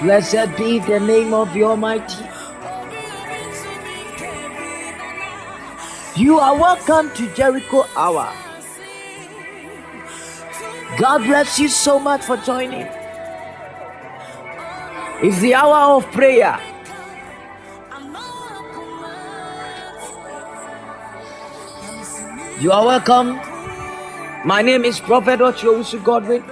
[0.00, 2.24] Blessed be the name of the Almighty.
[6.16, 8.32] You are welcome to Jericho Hour.
[10.98, 12.86] God bless you so much for joining.
[15.22, 16.58] It's the hour of prayer.
[22.58, 23.38] You are welcome.
[24.46, 26.42] My name is Prophet Ochiowusu Godwin,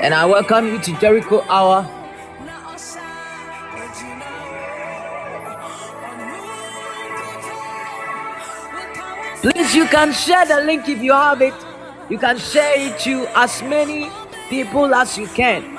[0.00, 1.84] and I welcome you to Jericho Hour.
[9.42, 11.54] Please, you can share the link if you have it.
[12.08, 14.10] You can share it to as many
[14.48, 15.78] people as you can.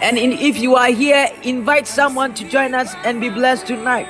[0.00, 4.08] And in, if you are here, invite someone to join us and be blessed tonight.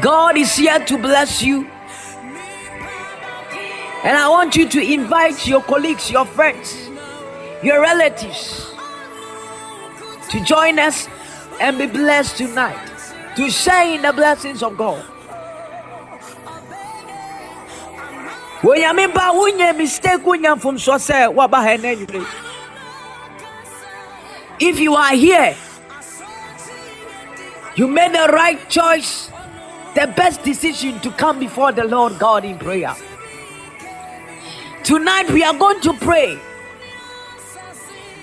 [0.00, 1.68] God is here to bless you.
[4.06, 6.88] And I want you to invite your colleagues, your friends,
[7.60, 8.70] your relatives
[10.30, 11.08] to join us
[11.60, 12.78] and be blessed tonight,
[13.34, 15.04] to share in the blessings of God.
[18.62, 22.26] Onyame ba wonyɛ mistake wonya mfomsoɔ sɛ
[24.60, 25.56] if you are here
[27.74, 29.30] you made the right choice
[29.96, 32.96] the best decision to come before the lord god in prayer
[34.86, 36.38] tonight we are going to pray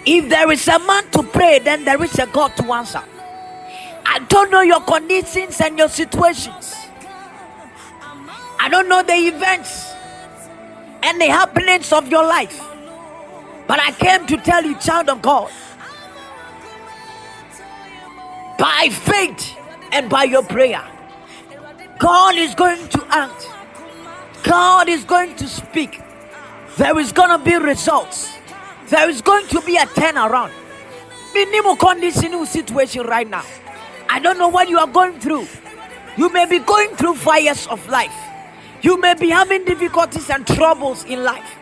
[0.06, 3.03] if there is a man to pray then there is a god to answer
[4.06, 6.75] i don't know your conditions and your situations
[8.59, 9.94] i don't know the events
[11.03, 12.59] and the happenings of your life.
[13.68, 15.51] But I came to tell you, child of God,
[18.57, 19.57] by faith
[19.91, 20.84] and by your prayer,
[22.00, 23.50] God is going to act.
[24.44, 26.03] God is going to speak.
[26.78, 28.35] There is going to be results.
[28.89, 30.51] There is going to be a turnaround.
[31.34, 33.44] Minimal condition situation right now.
[34.09, 35.47] I don't know what you are going through.
[36.17, 38.13] You may be going through fires of life.
[38.81, 41.57] You may be having difficulties and troubles in life.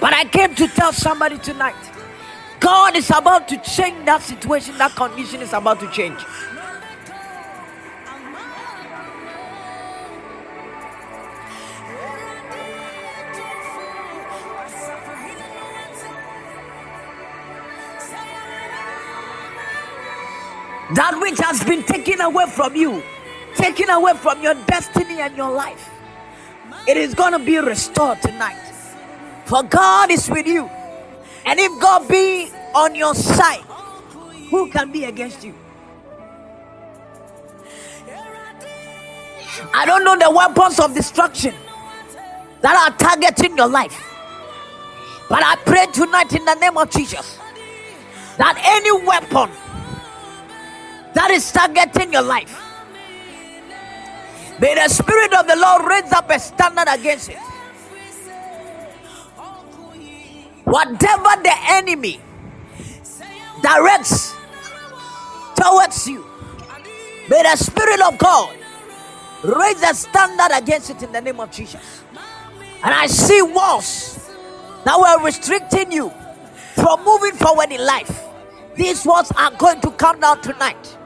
[0.00, 1.76] But I came to tell somebody tonight
[2.60, 6.18] God is about to change that situation, that condition is about to change.
[20.94, 23.02] That which has been taken away from you,
[23.56, 25.90] taken away from your destiny and your life,
[26.86, 28.62] it is going to be restored tonight.
[29.46, 30.70] For God is with you.
[31.44, 33.62] And if God be on your side,
[34.50, 35.54] who can be against you?
[39.74, 41.54] I don't know the weapons of destruction
[42.60, 44.02] that are targeting your life.
[45.28, 47.38] But I pray tonight in the name of Jesus
[48.38, 49.50] that any weapon
[51.16, 52.54] that is targeting your life,
[54.60, 57.38] may the Spirit of the Lord raise up a standard against it.
[60.64, 62.20] Whatever the enemy
[63.62, 64.34] directs
[65.54, 66.22] towards you,
[67.30, 68.54] may the Spirit of God
[69.42, 72.02] raise a standard against it in the name of Jesus.
[72.84, 74.28] And I see walls
[74.84, 76.12] that were restricting you
[76.74, 78.22] from moving forward in life.
[78.76, 80.98] These walls are going to come down tonight.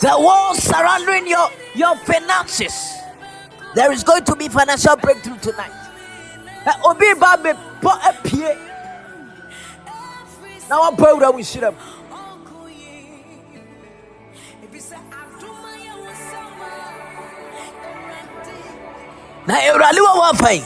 [0.00, 2.96] The walls surrounding your, your finances.
[3.74, 5.72] There is going to be financial breakthrough tonight.
[6.84, 8.56] Obi ba me po apie.
[10.68, 11.76] Now I'm proud that we see them.
[19.46, 20.64] Na Awurade wɔ wɔ afa yi.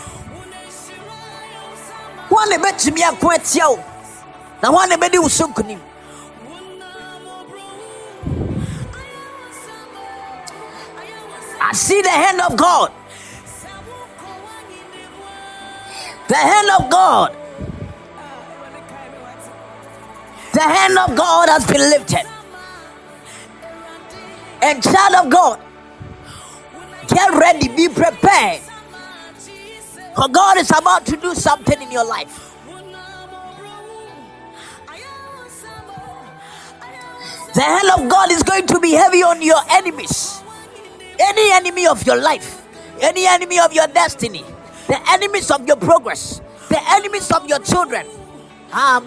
[2.30, 3.84] Wɔn na ɛbɛtumi ako atia wo.
[4.62, 5.80] Na wɔn na ɛbɛdi wo so nkonim.
[11.60, 12.90] I see the hand of God.
[16.28, 17.36] The hand of God.
[20.52, 22.26] The hand of God has been lifted.
[24.62, 25.60] And child of God,
[27.08, 28.60] get ready, be prepared.
[30.14, 32.54] For God is about to do something in your life.
[37.54, 40.42] The hand of God is going to be heavy on your enemies.
[41.20, 42.66] Any enemy of your life,
[43.00, 44.44] any enemy of your destiny,
[44.86, 48.06] the enemies of your progress, the enemies of your children.
[48.72, 49.00] Ah.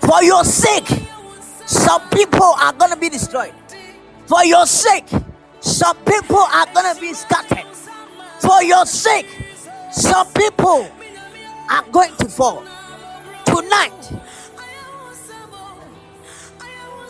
[0.00, 0.88] For your sake,
[1.66, 3.54] some people are to be destroyed.
[4.26, 5.08] For your sake,
[5.60, 7.64] some people are to be scattered.
[8.40, 9.43] For your sake,
[9.94, 10.90] some people
[11.70, 12.64] are going to fall.
[13.46, 13.92] Tonight,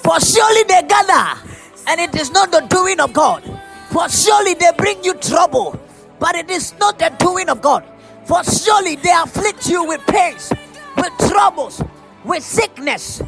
[0.03, 1.41] for surely they gather,
[1.87, 3.43] and it is not the doing of God.
[3.91, 5.81] For surely they bring you trouble,
[6.19, 7.85] but it is not the doing of God.
[8.27, 10.53] For surely they afflict you with pains,
[10.97, 11.83] with troubles,
[12.23, 13.23] with sickness,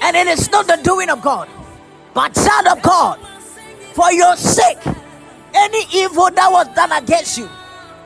[0.00, 1.50] and it is not the doing of God,
[2.14, 3.18] but child of God.
[3.92, 4.78] For your sake,
[5.52, 7.48] any evil that was done against you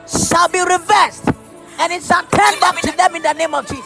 [0.09, 1.25] shall be reversed,
[1.79, 3.85] and it shall turn back to them in the name of Jesus.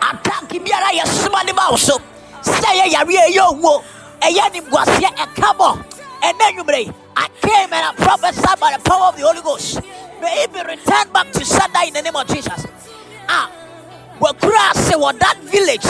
[0.00, 1.76] Attack biara yɛ soma ne ma wo.
[1.76, 1.98] So
[2.42, 3.84] sɛ ɛyɛ yareɛ ɛyɛ owuo
[4.20, 5.84] ɛyɛ nimguaseɛ ɛka bɔ
[6.22, 9.80] ɛnɛ nwummerɛ I came and I prophesied by the power of the Holy Ghost.
[10.20, 12.66] May it be returned back to Sunday in the name of Jesus.
[13.28, 13.50] Ah
[14.20, 15.86] wɔkura ase wɔ that village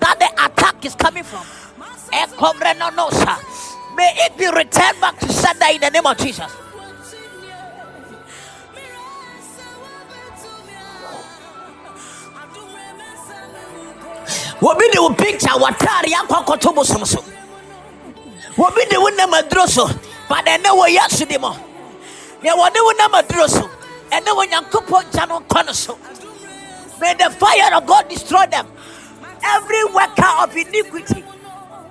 [0.00, 1.46] that the attack is coming from.
[3.96, 6.50] May it be returned back to Sunday in the name of Jesus.
[14.62, 17.24] Obi de wo picture w'ataare akɔ akɔto bosom so.
[18.58, 19.86] Obi de wo nam aduro so
[20.28, 21.56] but ɛnɛ wɔ yasu de mɔ
[22.42, 23.70] nea wɔde wo nam aduro so
[24.10, 25.98] ɛnɛ wɔ nyankopɔn gya no nkɔ no so.
[27.00, 28.66] May the fire of god destroy them
[29.56, 31.24] every worker of iniquity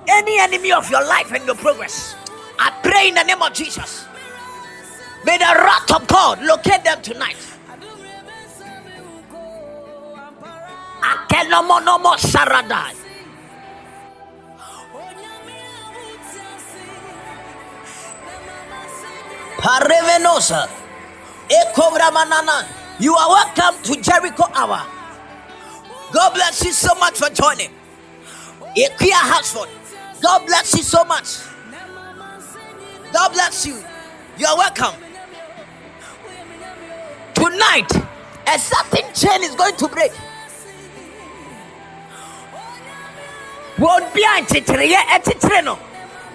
[0.07, 2.15] any enemy of your life and your progress
[2.59, 4.06] i pray in the name of jesus
[5.25, 7.38] may the wrath of god locate them tonight
[11.01, 12.94] Akenomonomo Saradai.
[19.57, 20.69] Parevenosa.
[21.50, 22.67] Ekobra Manana.
[23.00, 24.99] You are welcome to Jericho Hour.
[26.11, 27.69] God bless you so much for joining.
[28.61, 29.69] A Ekia Hasford.
[30.21, 31.38] God bless you so much.
[33.13, 33.81] God bless you.
[34.38, 34.93] You are welcome.
[37.34, 37.91] Tonight,
[38.48, 40.12] a certain chain is going to break.
[43.79, 45.79] wɔn bi a ɛkyekyere no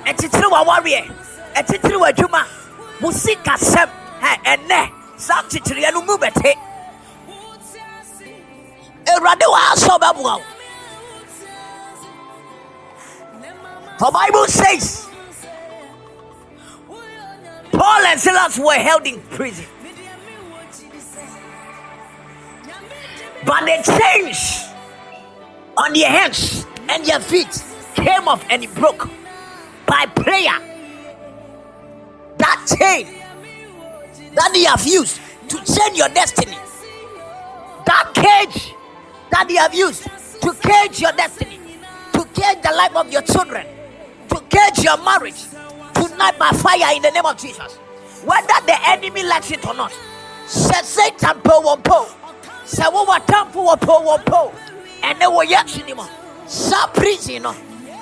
[0.06, 1.00] ɛkyekyere wɔ awareɛ
[1.54, 2.42] ɛkyekyere wɔ adwuma
[3.00, 3.88] mo si kasɛm
[4.22, 6.54] ɛ ɛnɛ saa nkyekyereyɛ no mu bɛte
[9.12, 10.42] awurade wɔ asɔ bɛboa wo
[13.98, 15.06] the bible says
[17.72, 19.66] paul and silas were held in prison
[23.44, 24.64] but they changed
[25.76, 27.62] on their hands and their feet
[27.94, 29.08] came off and it broke
[29.86, 30.58] by prayer.
[32.38, 33.06] That chain
[34.34, 36.56] that they have used to change your destiny,
[37.86, 38.73] that cage
[39.30, 41.58] that they have used to cage your destiny,
[42.12, 43.66] to cage the life of your children,
[44.28, 45.44] to cage your marriage,
[45.94, 47.76] tonight by fire in the name of Jesus.
[48.24, 49.92] Whether the enemy likes it or not,
[50.46, 52.08] said Satan po one po,
[52.64, 54.52] said what temple po one po,
[55.02, 56.08] and they were yet anymore
[56.48, 57.42] shall prison,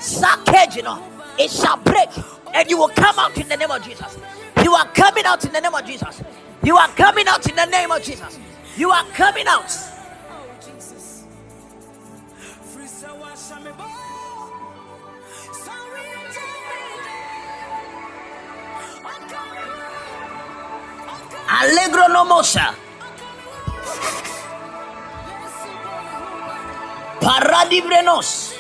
[0.01, 0.79] shall cage,
[1.39, 2.11] it shall break,
[2.55, 4.19] and you will come out in the name of Jesus.
[4.63, 6.23] You are coming out in the name of Jesus.
[6.63, 8.39] You are coming out in the name of Jesus.
[8.77, 9.71] You are coming out.
[21.61, 22.75] Allegro no mosa.
[27.21, 28.55] Paradibrenos.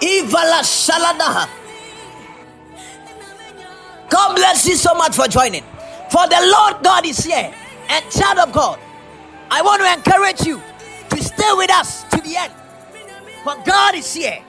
[0.00, 1.48] Ivala Saladaha.
[4.08, 5.62] God bless you so much for joining.
[6.10, 7.52] For the Lord God is here.
[7.88, 8.78] And child of God,
[9.50, 10.60] I want to encourage you
[11.10, 12.52] to stay with us to the end.
[13.44, 14.42] For God is here.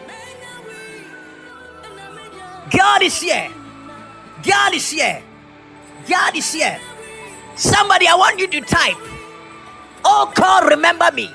[2.72, 3.52] God is here.
[4.42, 5.22] God is here.
[6.08, 6.80] God is here.
[7.56, 8.98] Somebody, I want you to type
[10.08, 11.34] Oh God, remember me.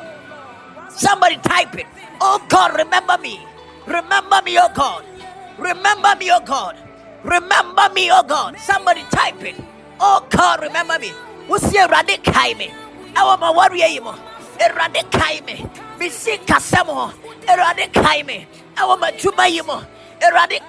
[0.90, 1.86] Somebody type it.
[2.20, 3.44] Oh God, remember me.
[3.84, 5.04] Remember me, oh God.
[5.58, 6.76] Remember me, oh God.
[7.24, 8.56] Remember me, oh God.
[8.60, 9.56] Somebody type it.
[9.98, 11.08] Oh God, remember me.
[11.48, 12.70] What's your radical me?
[13.16, 13.88] I want my warrior.
[14.60, 15.66] Erade me.
[15.98, 17.12] Misi kasemo.
[17.46, 18.46] Erade me.
[18.76, 19.66] I want my juma Erade kae me.
[19.66, 19.99] Ma wo yi.
[20.20, 20.60] Erade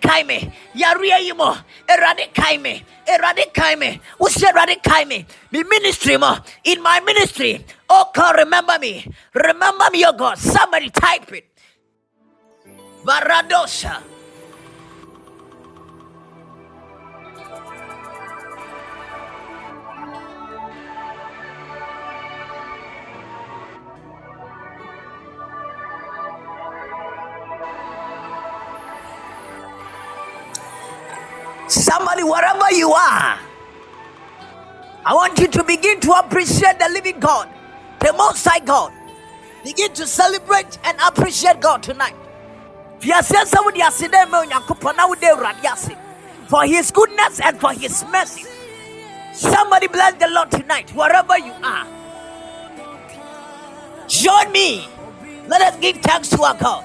[0.00, 0.52] kae me.
[0.74, 1.56] Yaria yi mo.
[1.88, 2.84] Erade kae me.
[3.06, 4.00] Erade kae me.
[4.18, 5.26] What's erade kae me?
[5.50, 6.36] Ministry mo.
[6.64, 7.64] In my ministry.
[7.90, 9.06] Oh God, remember me.
[9.34, 10.38] Remember me, oh God.
[10.38, 11.48] Somebody type it.
[13.04, 14.11] Baradosa.
[31.72, 33.38] Somebody, wherever you are,
[35.06, 37.48] I want you to begin to appreciate the living God,
[38.00, 38.92] the Most High God.
[39.64, 42.14] Begin to celebrate and appreciate God tonight.
[46.48, 48.44] For his goodness and for his mercy.
[49.32, 51.86] Somebody bless the Lord tonight, wherever you are.
[54.08, 54.86] Join me.
[55.48, 56.84] Let us give thanks to our God.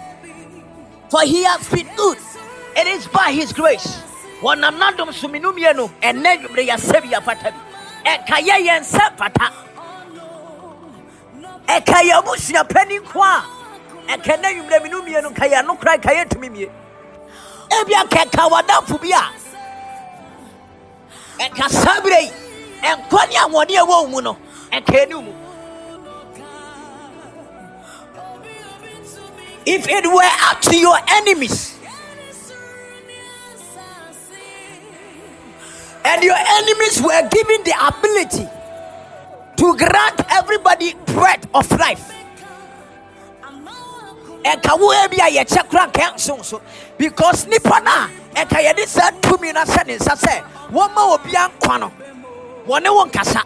[1.10, 2.17] For he has been good.
[2.77, 4.07] It is by his grace.
[4.41, 7.60] Wɔnam so menomie no ɛnɛ dwumere yɛasɛ bi yɛfata bi
[8.06, 9.51] ɛka yɛ yɛn sɛ fata.
[11.67, 13.44] Ɛka yɛ abusua pani nko a
[14.13, 16.70] ɛka nɛ dwumere menomie no ka yɛ no kora ka yɛtumi mie.
[17.70, 19.32] Ebia kɛka wɔdamfo bi a
[21.44, 22.32] ɛka saa berɛ yi
[22.82, 24.38] ɛnkwa ne ahoɔden ɛwɔ wo mu no
[24.72, 25.34] ɛka mu
[29.65, 31.76] if it were up to your enemies
[36.08, 38.48] and your enemies were given the ability
[39.58, 42.14] to grant everybody breath of life.
[46.98, 51.50] Because nipa no a ɛka yɛde saa tumi no ahyɛ ne nsa sɛ wɔma obia
[51.52, 51.92] nkwa no
[52.68, 53.44] wɔne wo nkasa.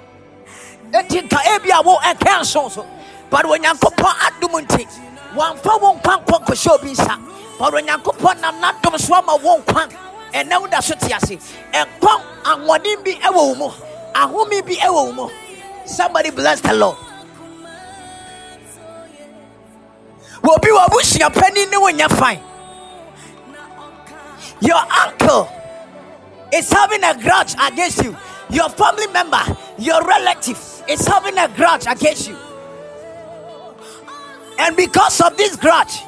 [0.92, 2.86] Ɛti nka ebi a wo ɛka nso so.
[3.32, 4.86] But onyankopɔn adom nti
[5.34, 7.18] wɔamfa wo nkwa nkɔ nkɔhyɛ obi nsa.
[7.58, 11.38] But onyankopɔn nam n'adom so ama wo nkwa ɛnɛ woda so te ase.
[11.74, 13.70] Ɛnkɔm ahoɔden bi ɛwɔ wo mu.
[14.16, 15.30] Ahome bi ɛwɔ wo mu.
[15.86, 16.98] Somebody bless the lord.
[20.42, 22.42] Wɔbi wɔ abusua ne wonya fine.
[24.62, 25.50] Your uncle
[26.54, 28.16] is having a grudge against you.
[28.50, 29.42] Your family member
[29.82, 30.58] your relative
[30.88, 32.38] is having a grudge against you.
[34.60, 36.02] And because of this grudge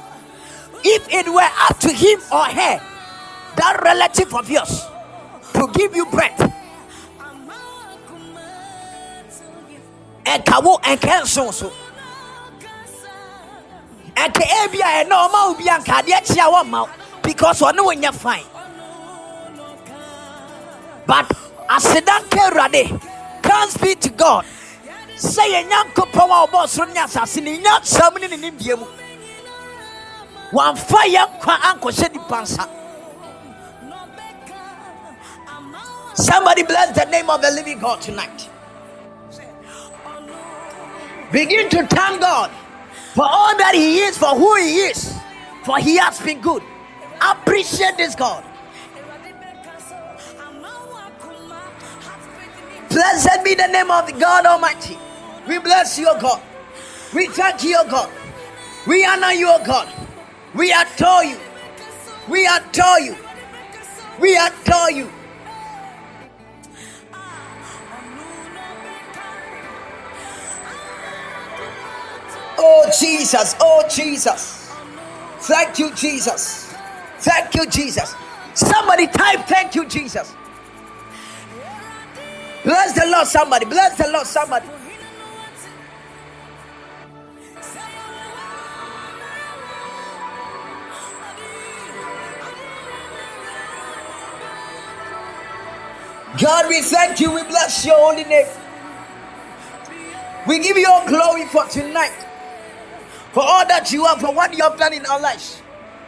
[0.85, 2.81] if it were up to him or her
[3.55, 4.85] that relative of yours
[5.53, 6.53] to give you bread.
[10.25, 11.71] ɛka wo ɛnka nso so.
[14.15, 16.85] Ɛka ebi a ɛna ɔma wo bi anka adeɛ kyea wɔ ma
[17.21, 18.45] because ɔne wo nyɛ fine.
[21.05, 21.27] But
[21.69, 23.01] aseda nka awurade
[23.43, 24.45] thanks be to god.
[25.17, 28.85] Nyankopɔn a ɔbɔ soro ne asase ne nya sam ne ne nimdeɛ mu.
[30.51, 32.45] Wamfa yɛ nkwa ankɔhyɛ nipa
[36.15, 38.49] Somebody bless the name of the living God tonight.
[41.31, 42.51] Begin to thank God
[43.15, 45.17] for all that He is, for who He is,
[45.63, 46.61] for He has been good.
[47.21, 48.43] Appreciate this God.
[52.89, 54.97] Blessed be the name of God Almighty.
[55.47, 56.41] We bless you, God.
[57.13, 58.11] We thank you, God.
[58.85, 59.91] We honor you, God.
[60.53, 61.39] We adore you.
[62.29, 63.17] We adore you.
[64.19, 65.11] We adore you.
[72.65, 73.55] Oh, Jesus.
[73.59, 74.71] Oh, Jesus.
[75.39, 76.73] Thank you, Jesus.
[77.19, 78.15] Thank you, Jesus.
[78.53, 80.33] Somebody type, Thank you, Jesus.
[82.63, 83.65] Bless the Lord, somebody.
[83.65, 84.65] Bless the Lord, somebody.
[96.39, 97.31] God, we thank you.
[97.33, 98.47] We bless your holy name.
[100.47, 102.25] We give you all glory for tonight
[103.33, 105.61] for all that you are, for what you have done in our lives.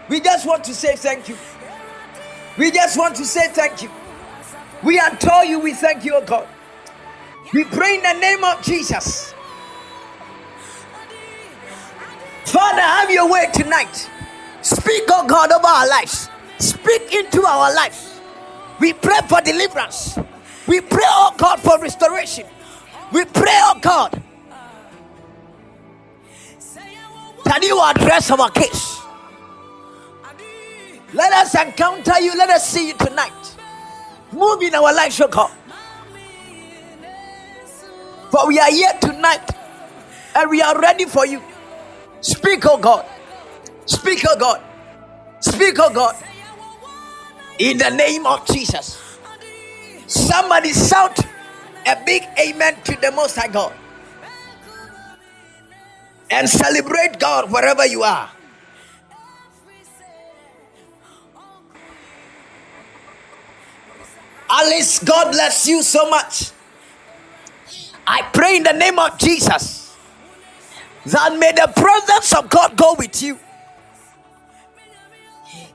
[0.09, 1.35] We just want to say thank you.
[2.57, 3.89] We just want to say thank you.
[4.83, 5.59] We adore you.
[5.59, 6.47] We thank you, oh God.
[7.53, 9.33] We pray in the name of Jesus.
[12.45, 14.09] Father, have your way tonight.
[14.61, 16.29] Speak, oh God, over our lives.
[16.59, 18.19] Speak into our lives.
[18.79, 20.17] We pray for deliverance.
[20.67, 22.45] We pray, oh God, for restoration.
[23.11, 24.21] We pray, oh God,
[27.45, 29.01] Can you address our case?
[31.13, 32.35] Let us encounter you.
[32.35, 33.55] Let us see you tonight.
[34.31, 35.51] Move in our lives, O God.
[38.31, 39.49] For we are here tonight
[40.35, 41.41] and we are ready for you.
[42.19, 43.05] Speak, O God.
[43.85, 44.61] Speak, O God.
[45.39, 46.15] Speak, O God.
[47.59, 49.17] In the name of Jesus.
[50.07, 51.17] Somebody shout
[51.87, 53.73] a big amen to the Most High God
[56.31, 58.29] and celebrate God wherever you are.
[64.49, 66.51] Alice, God bless you so much.
[68.07, 69.95] I pray in the name of Jesus
[71.07, 73.39] that may the presence of God go with you.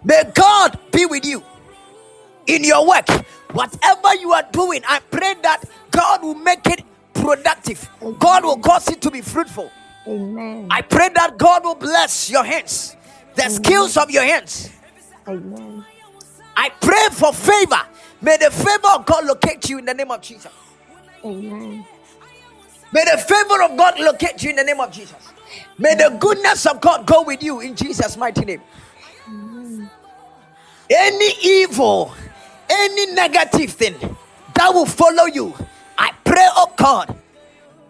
[0.05, 1.45] May God be with you.
[2.47, 3.09] in your work,
[3.53, 7.89] whatever you are doing, I pray that God will make it productive.
[8.19, 9.71] God will cause it to be fruitful.
[10.07, 10.69] Amen.
[10.71, 12.97] I pray that God will bless your hands,
[13.35, 14.71] the skills of your hands.
[15.27, 15.85] Amen.
[16.57, 17.81] I pray for favor.
[18.23, 20.53] May the favor of God locate you in the name of Jesus.
[21.25, 21.87] Amen.
[22.93, 25.33] May the favor of God locate you in the name of Jesus.
[25.79, 28.63] May the goodness of God go with you in Jesus' mighty name.
[30.91, 32.13] Any evil,
[32.69, 33.95] any negative thing
[34.55, 35.55] that will follow you,
[35.97, 37.17] I pray, oh God,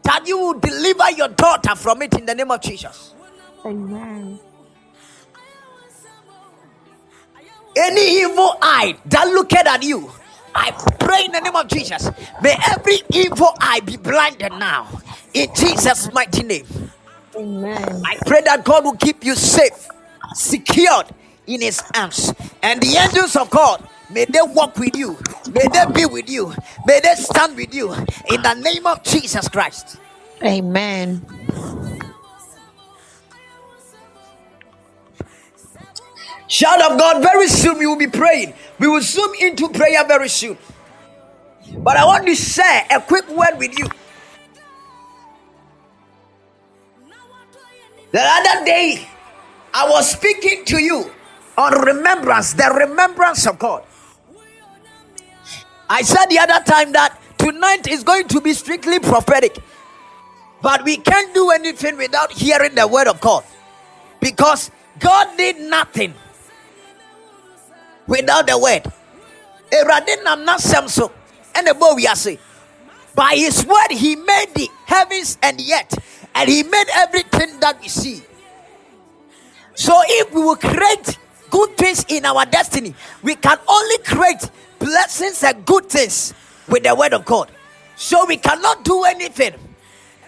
[0.03, 3.15] that you will deliver your daughter from it in the name of Jesus.
[3.65, 4.39] Amen.
[7.77, 10.11] Any evil eye that looked at you,
[10.55, 12.11] I pray in the name of Jesus.
[12.43, 14.89] May every evil eye be blinded now
[15.35, 16.67] in Jesus' mighty name.
[17.37, 18.03] Amen.
[18.05, 19.89] I pray that God will keep you safe,
[20.35, 21.07] secured
[21.47, 22.33] in His arms,
[22.63, 23.87] and the angels of God.
[24.13, 25.17] May they walk with you.
[25.53, 26.53] May they be with you.
[26.87, 29.99] May they stand with you in the name of Jesus Christ.
[30.43, 31.25] Amen.
[36.49, 38.55] Child of God, very soon we will be praying.
[38.81, 40.59] We will zoom into prayer very soon.
[41.79, 43.87] But I want to share a quick word with you.
[48.11, 49.07] The other day,
[49.73, 51.13] I was speaking to you
[51.57, 53.85] on remembrance, the remembrance of God.
[55.91, 59.59] I said the other time that tonight is going to be strictly prophetic,
[60.63, 63.43] but we can't do anything without hearing the word of God.
[64.21, 66.15] Because God did nothing
[68.07, 68.87] without the word.
[73.17, 75.93] By his word, he made the heavens and yet,
[76.37, 78.23] and he made everything that we see.
[79.75, 81.19] So if we will create
[81.51, 84.49] good things in our destiny, we can only create
[84.81, 86.35] blessings and good things
[86.69, 87.53] with the word of God.
[87.95, 89.55] So we cannot do anything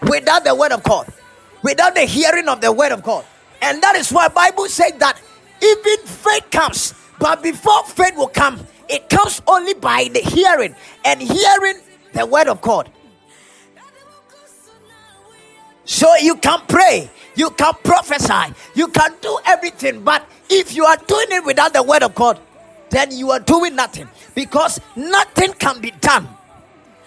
[0.03, 1.11] without the word of God,
[1.63, 3.25] without the hearing of the word of God.
[3.61, 5.19] And that is why Bible says that
[5.61, 11.21] even faith comes, but before faith will come, it comes only by the hearing and
[11.21, 11.79] hearing
[12.13, 12.89] the word of God.
[15.85, 20.97] So you can pray, you can prophesy, you can do everything, but if you are
[20.97, 22.39] doing it without the word of God,
[22.93, 26.27] then you are doing nothing because nothing can be done,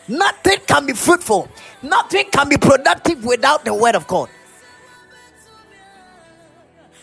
[0.09, 1.49] nothing can be fruitful,
[1.83, 4.29] nothing can be productive without the word of God.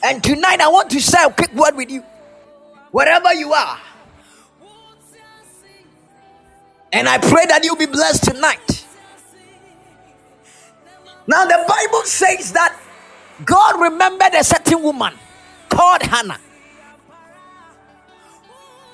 [0.04, 2.04] And tonight, I want to share a quick word with you,
[2.92, 3.80] wherever you are.
[6.92, 8.86] And I pray that you'll be blessed tonight.
[11.26, 12.78] Now, the Bible says that
[13.46, 15.14] God remembered a certain woman
[15.70, 16.40] called Hannah.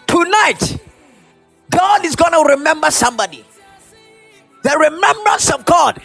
[0.10, 0.82] Tonight,
[1.70, 3.46] God is going to remember somebody.
[4.64, 6.02] The remembrance of God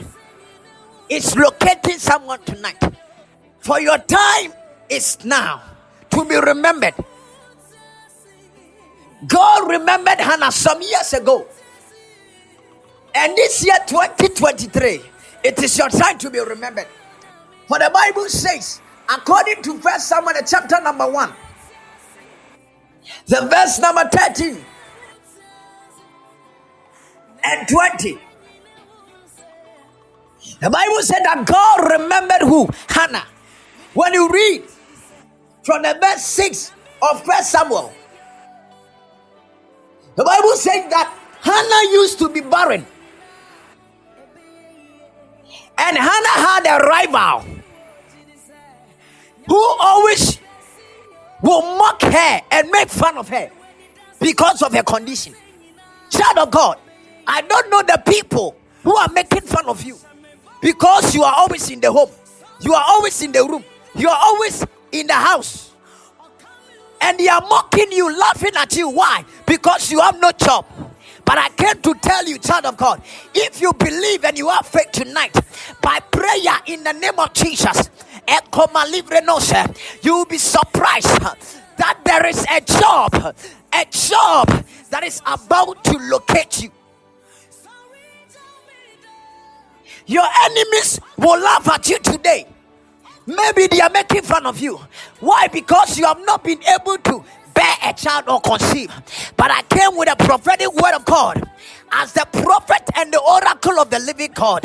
[1.09, 2.83] is locating someone tonight.
[3.61, 4.53] For your time
[4.91, 5.63] is now
[6.11, 6.93] to be remembered.
[9.27, 11.47] God remembered Hannah some years ago.
[13.15, 15.01] And this year, 2023,
[15.45, 16.89] it is your time to be remembered.
[17.69, 21.33] For the Bible says, according to First Samuel chapter number 1,
[23.27, 24.65] the verse number 13
[27.45, 28.19] and 20.
[30.61, 32.69] The Bible said that God remembered who?
[32.89, 33.27] Hannah.
[33.95, 34.65] When you read
[35.63, 37.93] from the verse 6 of First Samuel,
[40.17, 42.87] the Bible said that Hannah used to be barren.
[45.77, 47.45] And Hannah had a rival
[49.47, 50.39] who always
[51.45, 53.51] will mock her and make fun of her
[54.19, 55.35] because of her condition.
[56.11, 56.79] Child of God,
[57.27, 59.99] I don't know the people who are making fun of you
[60.63, 62.11] because you are always in the home,
[62.61, 63.63] you are always in the room,
[63.95, 65.73] you are always in the house.
[67.01, 68.89] And they are mocking you, laughing at you.
[68.89, 69.27] Why?
[69.45, 70.65] Because you have no job.
[71.27, 73.03] But I came to tell you, child of God,
[73.35, 75.35] if you believe and you have faith tonight,
[75.83, 77.91] by prayer in the name of Jesus,
[80.03, 81.09] you will be surprised
[81.77, 83.15] that there is a job,
[83.73, 86.71] a job that is about to locate you.
[90.07, 92.47] Your enemies will laugh at you today.
[93.27, 94.79] Maybe they are making fun of you.
[95.21, 95.49] Why?
[95.49, 98.93] Because you have not been able to bear a child or conceive.
[99.37, 101.49] But I came with a prophetic word of God.
[101.95, 104.63] As the prophet and the oracle of the living God.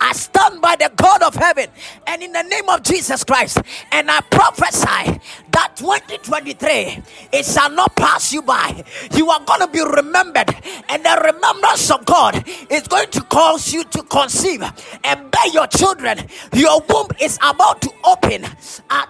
[0.00, 1.68] I stand by the God of heaven
[2.06, 3.58] and in the name of Jesus Christ,
[3.92, 7.02] and I prophesy that 2023
[7.32, 8.84] it shall not pass you by.
[9.14, 10.50] You are going to be remembered,
[10.88, 14.62] and the remembrance of God is going to cause you to conceive
[15.04, 16.18] and bear your children.
[16.52, 18.44] Your womb is about to open.
[18.90, 19.06] I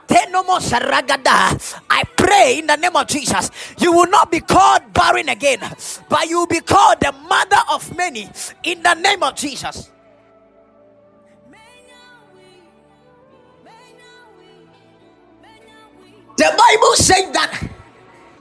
[2.17, 5.61] pray in the name of Jesus, you will not be called barren again,
[6.09, 8.29] but you will be called the mother of many
[8.63, 9.91] in the name of Jesus.
[16.37, 17.71] The Bible said that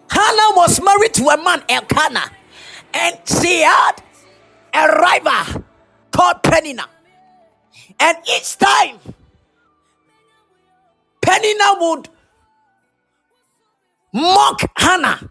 [0.09, 2.31] Hannah was married to a man, Elkanah,
[2.93, 3.93] and she had
[4.73, 5.63] a rival
[6.11, 6.85] called Penina.
[7.99, 8.99] And each time,
[11.21, 12.09] Penina would
[14.13, 15.29] mock Hannah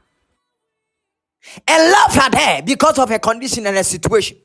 [1.67, 4.37] and laugh at her because of her condition and her situation.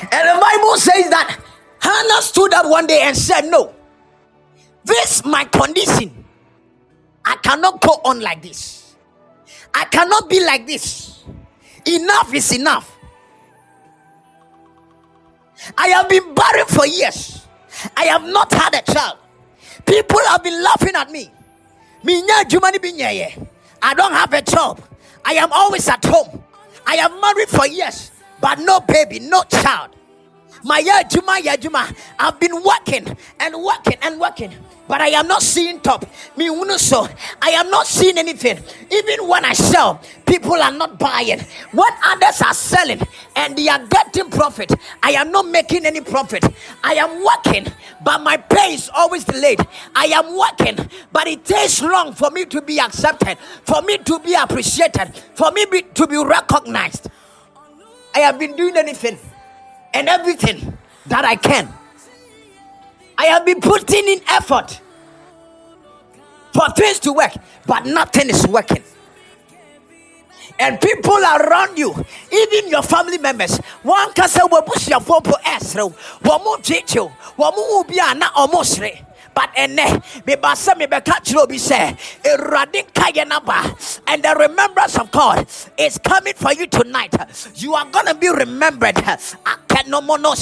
[0.00, 1.40] And the Bible says that
[1.80, 3.74] Hannah stood up one day and said, No,
[4.84, 6.24] this my condition.
[7.24, 8.94] I cannot go on like this.
[9.74, 11.24] I cannot be like this.
[11.84, 12.96] Enough is enough.
[15.76, 17.46] I have been barren for years.
[17.96, 19.18] I have not had a child.
[19.84, 21.30] People have been laughing at me.
[22.08, 24.80] I don't have a job.
[25.24, 26.42] I am always at home.
[26.86, 29.90] I am married for years, but no baby, no child.
[30.64, 34.52] My Juma, Juma, I've been working and working and working,
[34.88, 36.04] but I am not seeing top.
[36.36, 37.08] Me so
[37.42, 38.58] I am not seeing anything.
[38.90, 41.40] Even when I sell, people are not buying.
[41.72, 43.00] What others are selling
[43.34, 44.72] and they are getting profit,
[45.02, 46.44] I am not making any profit.
[46.84, 47.72] I am working,
[48.04, 49.60] but my pay is always delayed.
[49.94, 54.18] I am working, but it takes long for me to be accepted, for me to
[54.20, 57.08] be appreciated, for me be, to be recognized.
[58.14, 59.18] I have been doing anything
[59.92, 61.72] and everything that I can.
[63.18, 64.80] I have been putting in effort
[66.52, 67.32] for things to work,
[67.66, 68.82] but nothing is working.
[70.58, 71.94] And people around you,
[72.32, 75.92] even your family members, one can say, "We push your phone for Esro,
[76.42, 78.00] more chicho, more be
[78.34, 78.80] almost
[79.36, 81.94] but ene meba sɛ mebɛka kyerɛ obi sɛ
[82.24, 83.76] awurade nkayɛ naba.
[84.06, 85.46] And the remembrance of god
[85.76, 87.12] is coming for you tonight.
[87.56, 88.96] You are gonna be remembered.
[88.96, 90.34] I can no more know.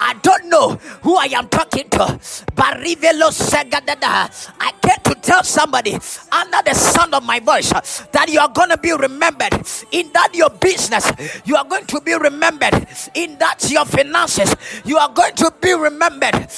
[0.00, 0.70] I don't know
[1.02, 2.18] who i am talking to.
[2.54, 7.70] But i came to tell somebody under the sound of my voice
[8.12, 9.52] that you are gonna be remembered.
[9.92, 11.12] In that your business
[11.44, 12.86] you are going to be remembered.
[13.14, 14.54] In that your finances
[14.86, 16.48] you are going to be remembered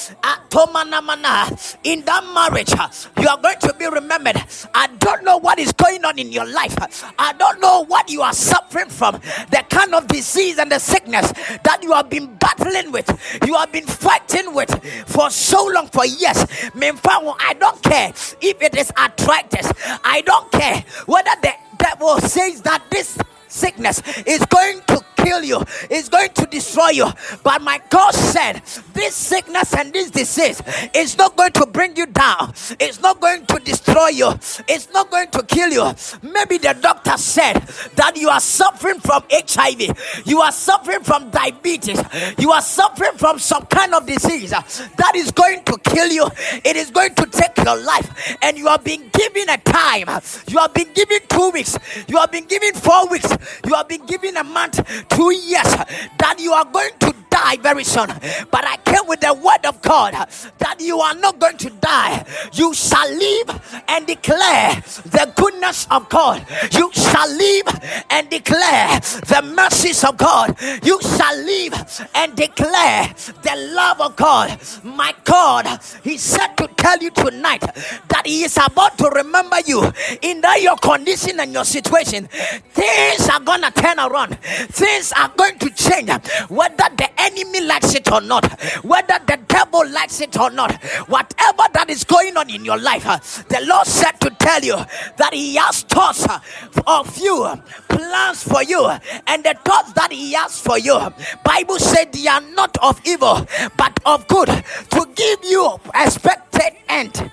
[1.83, 2.89] in that marriage, uh,
[3.21, 4.37] you are going to be remembered.
[4.73, 6.75] I don't know what is going on in your life.
[7.17, 9.15] I don't know what you are suffering from,
[9.49, 11.31] the kind of disease and the sickness
[11.63, 13.09] that you have been battling with,
[13.45, 14.71] you have been fighting with
[15.07, 16.45] for so long, for years.
[16.73, 19.71] I don't care if it is arthritis,
[20.03, 23.17] I don't care whether the devil says that this
[23.47, 27.07] sickness is going to kill you, it's going to destroy you.
[27.43, 28.61] But my God said,
[28.93, 30.61] This sickness and this disease
[30.93, 34.31] is not going to bring you down, it's not going to destroy you,
[34.67, 35.93] it's not going to kill you.
[36.21, 37.55] Maybe the doctor said
[37.95, 42.01] that you are suffering from HIV, you are suffering from diabetes,
[42.37, 46.27] you are suffering from some kind of disease that is going to kill you,
[46.63, 50.07] it is going to take your life, and you have been given a time,
[50.47, 53.29] you have been given two weeks, you have been given four weeks,
[53.65, 54.79] you have been given a month
[55.11, 55.71] two years
[56.17, 58.07] that you are going to die very soon.
[58.51, 62.23] But I came with the word of God that you are not going to die.
[62.53, 66.45] You shall live and declare the goodness of God.
[66.71, 67.67] You shall live
[68.09, 70.55] and declare the mercies of God.
[70.83, 74.59] You shall live and declare the love of God.
[74.83, 79.81] My God, He said to tell you tonight that He is about to remember you
[80.21, 82.27] in that your condition and your situation.
[82.73, 84.37] Things are gonna turn around.
[84.39, 86.09] Things are going to change.
[86.49, 88.45] Whether the enemy likes it or not,
[88.83, 93.05] whether the devil likes it or not, whatever that is going on in your life,
[93.07, 93.17] uh,
[93.49, 94.75] the Lord said to tell you
[95.17, 96.39] that He has thoughts uh,
[96.87, 97.47] of you,
[97.89, 98.85] plans for you,
[99.27, 100.97] and the thoughts that He has for you.
[101.43, 103.45] Bible said they are not of evil,
[103.77, 107.31] but of good, to give you expected end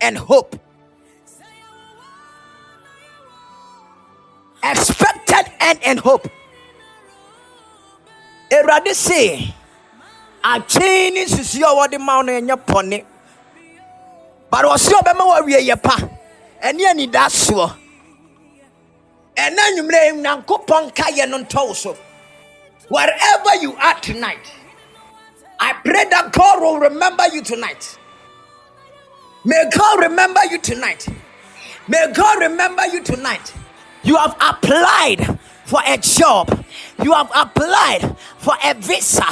[0.00, 0.56] and hope.
[4.62, 6.28] Expected end and hope.
[8.50, 9.52] Awurade se
[10.42, 13.04] atwee ne nsusuo a wɔde ma no ɛnyɛ pɔne
[14.50, 15.96] but ɔse ɔbɛma wo awie yɛ pa.
[16.62, 17.76] Ɛne anidasoɔ.
[19.36, 21.96] Ɛna nwummerɛ nyankopɔn ka yɛ no ntɔw so.
[22.88, 24.50] Wherever you are tonight
[25.60, 27.98] i pray that god will remember you tonight.
[29.44, 31.06] May god remember you tonight.
[31.86, 33.52] May god remember you tonight.
[34.02, 35.38] You have applied
[35.70, 36.64] for a job.
[37.02, 39.24] You have applied for a visa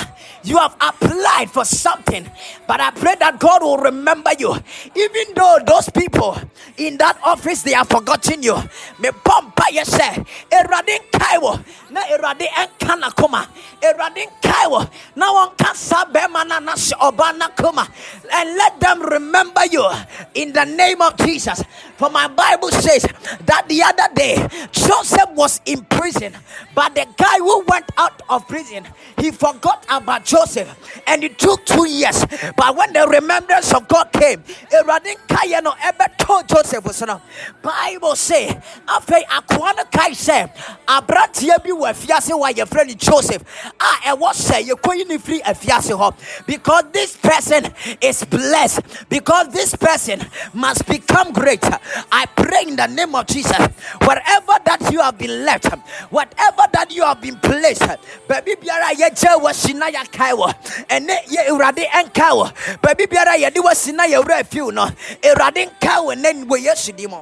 [0.44, 2.29] you have applied for something,
[2.66, 4.55] but I pray that God will remember you.
[4.94, 6.37] Even though those people
[6.77, 8.57] in that office they have forgotten you.
[8.98, 10.24] Me pompa yese.
[10.51, 11.64] Eradin kaiwo.
[11.90, 13.48] Na eradin enkana kuma.
[13.83, 14.88] Eradin kaiwo.
[15.16, 17.88] Na one can sabemana na obana kuma.
[18.33, 19.88] And let them remember you
[20.35, 21.62] in the name of Jesus.
[21.96, 23.03] For my Bible says
[23.46, 24.37] that the other day
[24.72, 26.35] Joseph was in prison,
[26.74, 28.87] but the guy who went out of prison
[29.18, 32.23] he forgot about Joseph and it took two years.
[32.55, 37.23] But when the remembrance of God came, Eradin Kayano ever told Joseph was no
[37.62, 38.49] Bible say,
[38.87, 40.47] Afe Akwana Kai say,
[40.87, 43.43] Abratia bi wa fiase wa your friend Joseph.
[43.81, 48.81] Ah, and what say you couldn't free a fiase hop because this person is blessed,
[49.09, 50.21] because this person
[50.53, 51.64] must become great.
[52.12, 53.57] I pray in the name of Jesus,
[54.03, 55.73] wherever that you have been left,
[56.11, 57.87] whatever that you have been placed,
[58.29, 59.87] baby, yɛgya wasi na
[60.18, 60.48] yɛkae wɔ.
[60.88, 62.52] Ɛne yɛ awurade ɛnka wɔ.
[62.83, 64.87] Baabi biara yɛde wasi na yɛwura afiw no
[65.22, 67.16] awurade nka wɔ nɛ wɔ yesu di mu.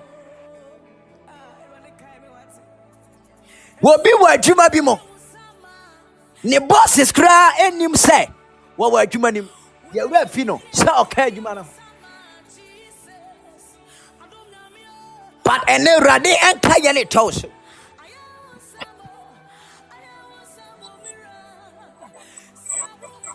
[3.83, 4.97] Wɔbi wɔ adwuma bi mu.
[6.45, 8.31] Ne bosses koraa anim sɛ
[8.79, 9.49] wɔwɔ adwuma no mu.
[9.95, 11.67] Yɛwura afi no sɛ ɔka adwuma no
[15.45, 17.47] but ɛne awurade ɛnka yɛ ne tɔw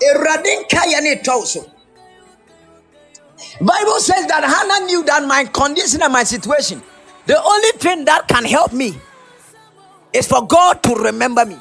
[0.01, 1.15] Awurade nka yɛ ne.
[3.59, 6.81] Bible says that Hannah knew that my condition and my situation,
[7.25, 8.99] the only thing that can help me
[10.13, 11.57] is for God to remember me.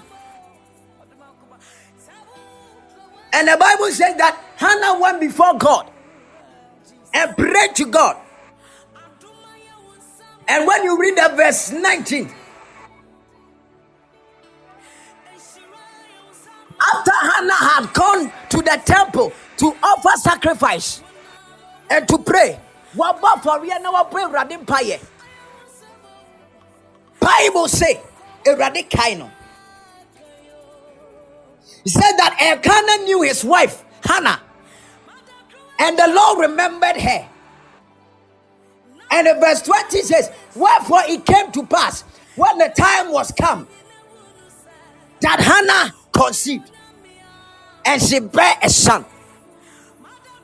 [3.32, 5.90] And the Bible says that Hannah went before God
[7.14, 8.16] and prayed to God.
[10.48, 12.34] And when you read the verse 19,
[16.80, 21.02] after Hannah had gone to the temple to offer sacrifice
[21.90, 22.58] and to pray,
[22.94, 25.00] waba for real now pray radin paye.
[27.20, 28.00] Bible say
[28.44, 29.30] erade kaino.
[31.84, 34.40] He said that Elkanah knew his wife Hannah,
[35.78, 37.28] and the Lord remembered her.
[39.12, 42.02] And the verse 20 says, Wherefore it came to pass
[42.36, 43.66] when the time was come
[45.20, 46.70] that Hannah conceived
[47.84, 49.04] and she bare a son.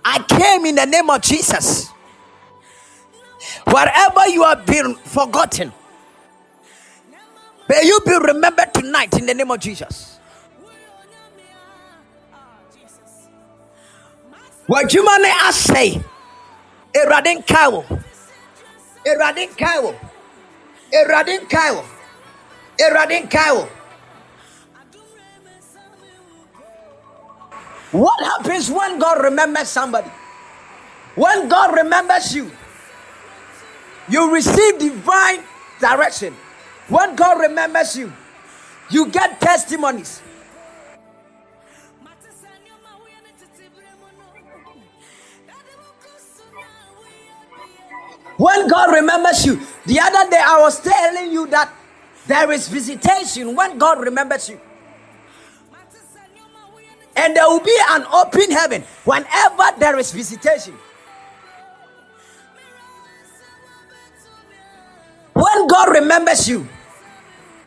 [0.04, 1.88] I came in the name of Jesus.
[3.64, 5.72] Wherever you have been forgotten,
[7.68, 10.18] may you be remembered tonight in the name of Jesus.
[14.66, 16.02] What you money I say,
[16.94, 17.84] Eradin Kawo,
[19.06, 19.94] Eradin Kawo,
[20.92, 21.84] Eradin Kawo,
[22.80, 23.75] Eradin Kawo.
[27.92, 30.10] What happens when God remembers somebody?
[31.14, 32.50] When God remembers you,
[34.08, 35.42] you receive divine
[35.80, 36.34] direction.
[36.88, 38.12] When God remembers you,
[38.90, 40.20] you get testimonies.
[48.36, 51.72] When God remembers you, the other day I was telling you that
[52.26, 54.60] there is visitation when God remembers you
[57.16, 60.74] and there will be an open heaven whenever there is visitation.
[65.32, 66.66] When God remembers you,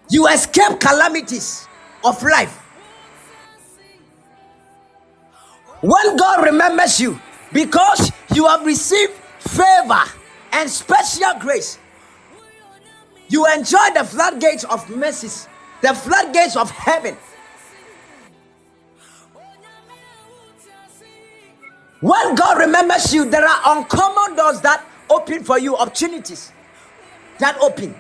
[0.10, 1.68] you escape calamities
[2.04, 2.56] of life.
[5.82, 7.20] When God remembers you,
[7.54, 10.04] because you have received favor
[10.52, 11.78] and special grace,
[13.30, 15.48] you enjoy the floodgates of mercies,
[15.82, 17.16] the floodgates of heaven.
[22.02, 26.52] When God remembers you, there are uncommon doors that open for you, opportunities
[27.40, 27.96] that open.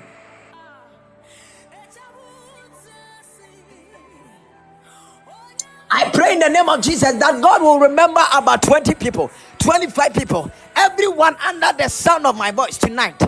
[5.91, 10.13] I pray in the name of Jesus that God will remember about 20 people, 25
[10.13, 13.19] people, everyone under the sound of my voice tonight.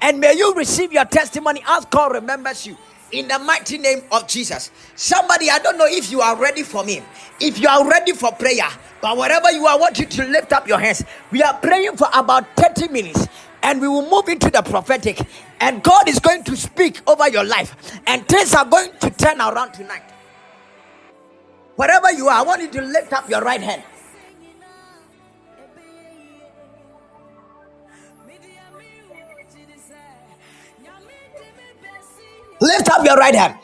[0.00, 2.76] And may you receive your testimony as God remembers you
[3.12, 4.70] in the mighty name of Jesus.
[4.94, 7.02] Somebody, I don't know if you are ready for me,
[7.40, 8.68] if you are ready for prayer,
[9.00, 11.04] but wherever you are, I want you to lift up your hands.
[11.30, 13.26] We are praying for about 30 minutes.
[13.62, 15.20] and we will move into the prophetic.
[15.60, 19.40] And God is going to speak over your life, and things are going to turn
[19.40, 20.02] around tonight.
[21.74, 23.82] Wherever you are, I want you to lift up your right hand.
[32.60, 33.56] Lift up your right hand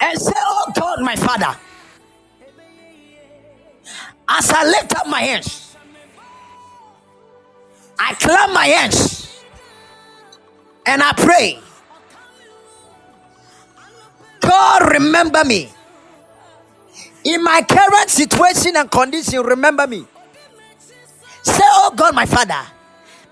[0.00, 1.56] and say, Oh God, my Father,
[4.28, 5.76] as I lift up my hands,
[7.98, 9.42] I clap my hands
[10.86, 11.58] and I pray,
[14.40, 15.70] God, remember me.
[17.24, 20.06] In my current situation and condition, remember me.
[21.42, 22.62] Say, Oh God, my Father,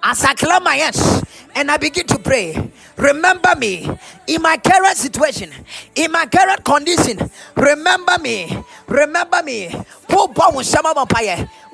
[0.02, 3.88] as I clap my hands and I begin to pray, remember me
[4.26, 5.50] in my current situation,
[5.94, 7.30] in my current condition.
[7.56, 8.56] Remember me,
[8.88, 9.70] remember me.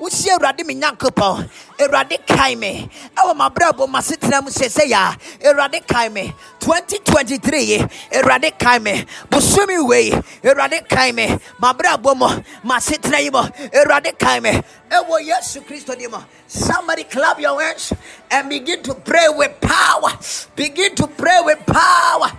[0.01, 1.47] Wosi awurade me nyankopɔn.
[1.79, 2.89] Awurade kae me.
[3.15, 6.33] Ɛwɔ mabrabɔ masetena mu sɛsɛ yɛ a awurade kae me.
[6.59, 7.77] 2023 yi
[8.13, 9.05] awurade kae me.
[9.29, 10.09] Bosome wei
[10.43, 11.27] awurade kae me.
[11.61, 12.27] Mabrabɔ mu
[12.65, 14.51] masetena yi mu awurade kae me.
[14.89, 16.17] Ɛwɔ yesu kristo di mu.
[16.47, 17.93] Somebody clap your hands
[18.31, 20.09] and begin to pray with power.
[20.55, 22.31] Begin to pray with power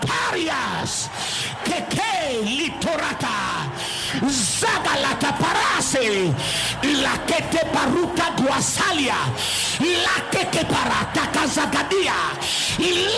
[0.00, 1.08] parias.
[1.64, 3.66] Keke litorata.
[4.30, 6.32] Zagalata parase
[7.02, 9.18] la kete paruta guasalia
[9.80, 12.16] la keke parata kazagadia.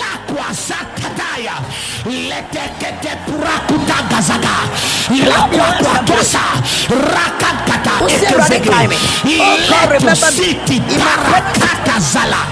[0.00, 1.56] La kwasakataya.
[2.06, 4.56] Lete kete purakuta gazaga.
[5.28, 6.44] La kwakwatosa
[6.88, 8.88] rakakata ekezege
[9.28, 12.42] leto siti parakata zala.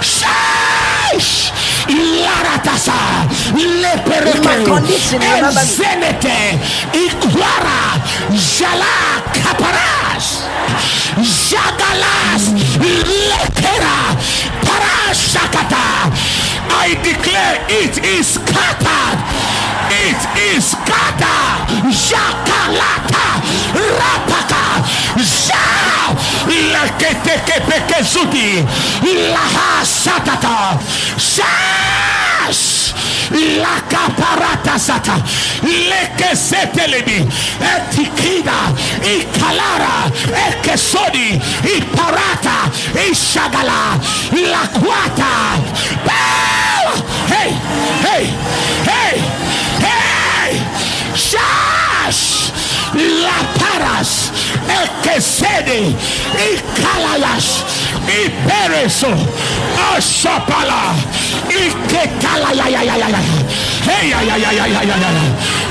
[0.00, 1.52] Sheesh!
[1.88, 5.60] Laratasa, lepereke, condition, remember me.
[5.76, 6.58] zenete,
[6.92, 8.00] ikwara,
[8.32, 10.44] jala kaparas,
[11.20, 12.44] jagalas,
[13.28, 14.16] lepera,
[14.64, 15.84] parashakata.
[16.86, 19.18] I declare it is scattered.
[19.92, 20.20] It
[20.56, 21.84] is scattered.
[21.92, 23.26] Jakalata,
[24.00, 24.64] rapaka,
[25.20, 26.14] ja,
[26.46, 28.64] lekete pekezuti,
[29.32, 30.78] laha satata,
[31.18, 32.92] shash.
[33.34, 35.16] La caparata sata,
[35.62, 37.26] leke setelebi,
[37.58, 38.70] etikida,
[39.02, 40.10] ikalara,
[40.46, 41.40] ekesodi,
[41.76, 42.70] iparata,
[43.10, 43.98] ishagala,
[44.52, 45.32] la quata.
[46.04, 46.96] Power!
[47.32, 47.50] Hey,
[48.04, 48.24] hey,
[48.84, 49.16] hey,
[49.80, 50.52] hey,
[51.16, 52.52] shash,
[52.94, 54.30] la paras,
[54.82, 55.94] ekesede,
[56.52, 57.64] ikalalas,
[58.06, 59.12] ipereso,
[59.96, 60.94] ashapala,
[61.48, 63.18] iketala ya ya ya ya ya.
[63.84, 65.24] Hey ya ya ya ya ya ya ya.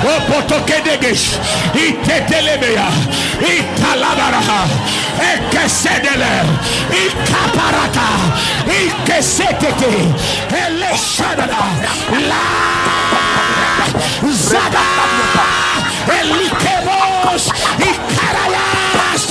[0.04, 1.40] Opotokedegesh,
[1.74, 2.88] itetelebea,
[3.40, 4.68] italabaraha,
[5.32, 6.34] ekesedele,
[6.92, 8.10] ikaparata,
[8.68, 9.94] ikesetete,
[10.52, 11.64] eleshadada,
[12.30, 12.44] la
[14.32, 14.84] zada,
[17.34, 17.48] elikemos,
[17.80, 19.30] ikarayas,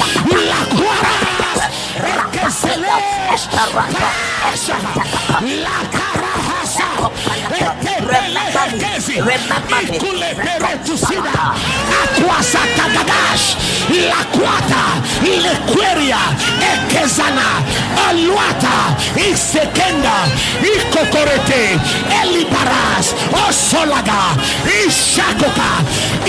[0.48, 1.60] la cuaras,
[2.32, 3.48] ekeselesh,
[4.42, 4.76] pasha,
[5.42, 6.01] la
[7.36, 9.12] carahasa, etetelekezi,
[9.94, 11.54] ikuleperetusida,
[12.02, 13.56] akwasatagadash,
[14.08, 14.84] la kwata,
[15.24, 16.18] ilequeria,
[16.72, 17.48] ekezana,
[18.08, 20.16] aluata, isekenda,
[20.74, 21.78] ikokorete,
[22.22, 23.14] elibaras,
[23.48, 24.22] osolaga,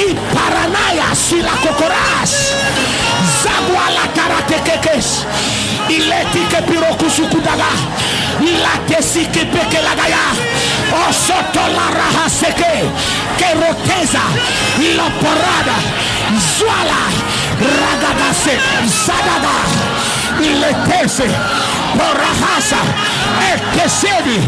[0.09, 1.15] iparanaya,
[6.61, 7.69] pirokusukudaga,
[8.41, 10.23] ilatesike pekelagaya,
[10.93, 12.91] osotola seke,
[13.37, 14.23] keroteza,
[14.97, 15.77] la porada,
[16.57, 17.01] zwala,
[17.79, 18.57] ragagase,
[19.05, 19.55] zadaga,
[20.39, 21.27] iletese,
[21.97, 22.81] porahasa,
[23.53, 24.39] ekesedi,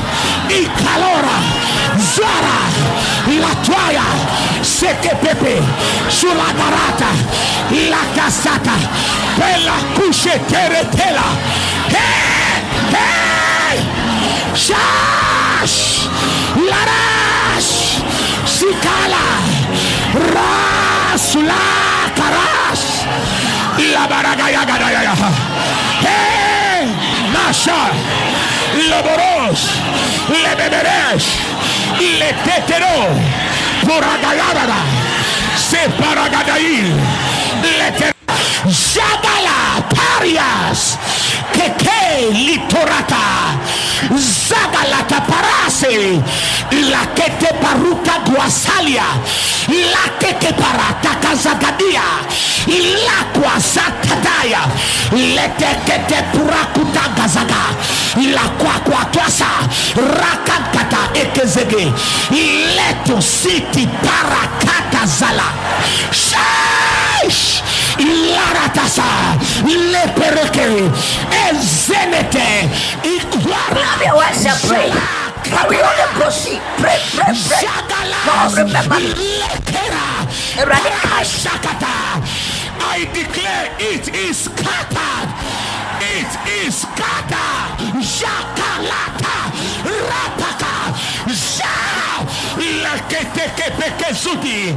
[0.50, 1.38] ikalora,
[2.16, 2.58] zwara,
[3.42, 4.08] la toya,
[4.62, 5.62] seke pepe,
[6.10, 7.12] sulla garata,
[7.90, 8.76] la casata,
[9.96, 11.28] kushe teretela,
[11.90, 12.62] hey,
[12.96, 13.78] hey,
[14.56, 15.35] shash,
[16.70, 18.04] larash,
[18.46, 19.26] sikala,
[20.34, 21.64] rasula,
[22.16, 23.06] karash,
[23.94, 25.14] la baragaya,
[26.02, 26.88] hey,
[27.34, 27.92] nasha,
[28.90, 29.62] loboros,
[30.30, 31.28] le beberesh,
[32.20, 32.98] le tetero,
[33.86, 34.82] poragayabara,
[35.58, 36.94] se paragadail,
[37.80, 38.14] le te-
[38.66, 40.98] Jagala parias
[41.66, 43.58] keke litorata
[44.48, 46.22] zagalata parase
[46.92, 49.06] lakete paruka duasalia
[49.94, 52.02] lakeke paratakazagadia
[53.08, 54.62] lakwasatadaya
[55.14, 57.64] letekete purakutagazaga
[58.36, 59.48] lakwakwatwasa
[59.96, 61.94] rakakata ekezege
[62.76, 65.50] leto siti parakatazala
[66.12, 67.62] Sheesh!
[68.00, 69.10] Ilaratasa
[69.66, 70.92] lepereke
[71.50, 72.70] ezenete
[73.46, 74.90] Clap your hands and pray.
[75.44, 76.62] Carry on and proceed.
[76.78, 77.68] Pray, pray, pray.
[78.26, 79.14] God, remember me.
[80.58, 81.24] Erade kai.
[81.24, 81.96] Shakata.
[82.80, 85.30] I declare it is scattered.
[86.02, 86.32] It
[86.66, 88.02] is scattered.
[88.02, 89.38] Shakalata.
[89.84, 90.76] Rapaka.
[91.30, 92.15] Sha.
[92.84, 94.76] Laketeke pekezuti.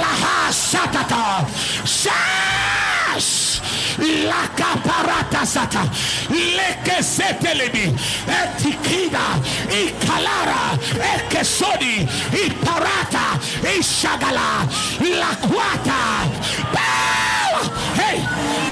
[0.00, 1.46] Laha satata.
[1.84, 3.60] Shash.
[4.28, 5.82] Lakaparata sata.
[6.30, 7.94] Lekesetelebi.
[8.40, 9.26] Etikida.
[9.70, 10.78] Ikalara.
[11.14, 12.08] Ekesodi.
[12.44, 13.38] Iparata.
[13.78, 14.66] Ishagala.
[15.00, 16.00] Lakwata.
[16.72, 17.64] Power.
[17.96, 18.18] Hey.
[18.20, 18.71] Ikalayayaya.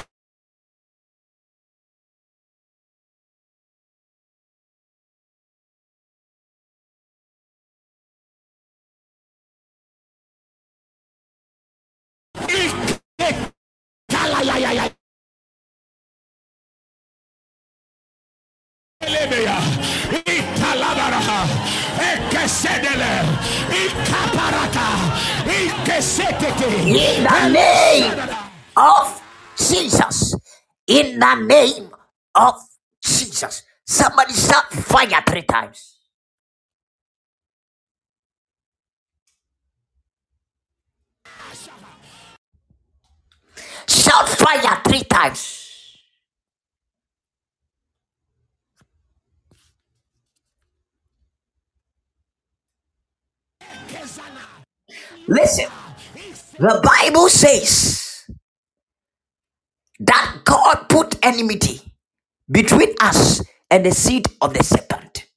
[26.97, 28.19] In the name
[28.77, 29.21] of
[29.57, 30.35] Jesus.
[30.87, 31.91] In the name
[32.35, 32.55] of
[33.03, 33.63] Jesus.
[33.85, 35.90] Somebody shout fire three times.
[55.31, 55.67] Listen,
[56.59, 58.25] the Bible says
[59.99, 61.81] that God put enmity
[62.51, 65.27] between us and the seed of the serpent.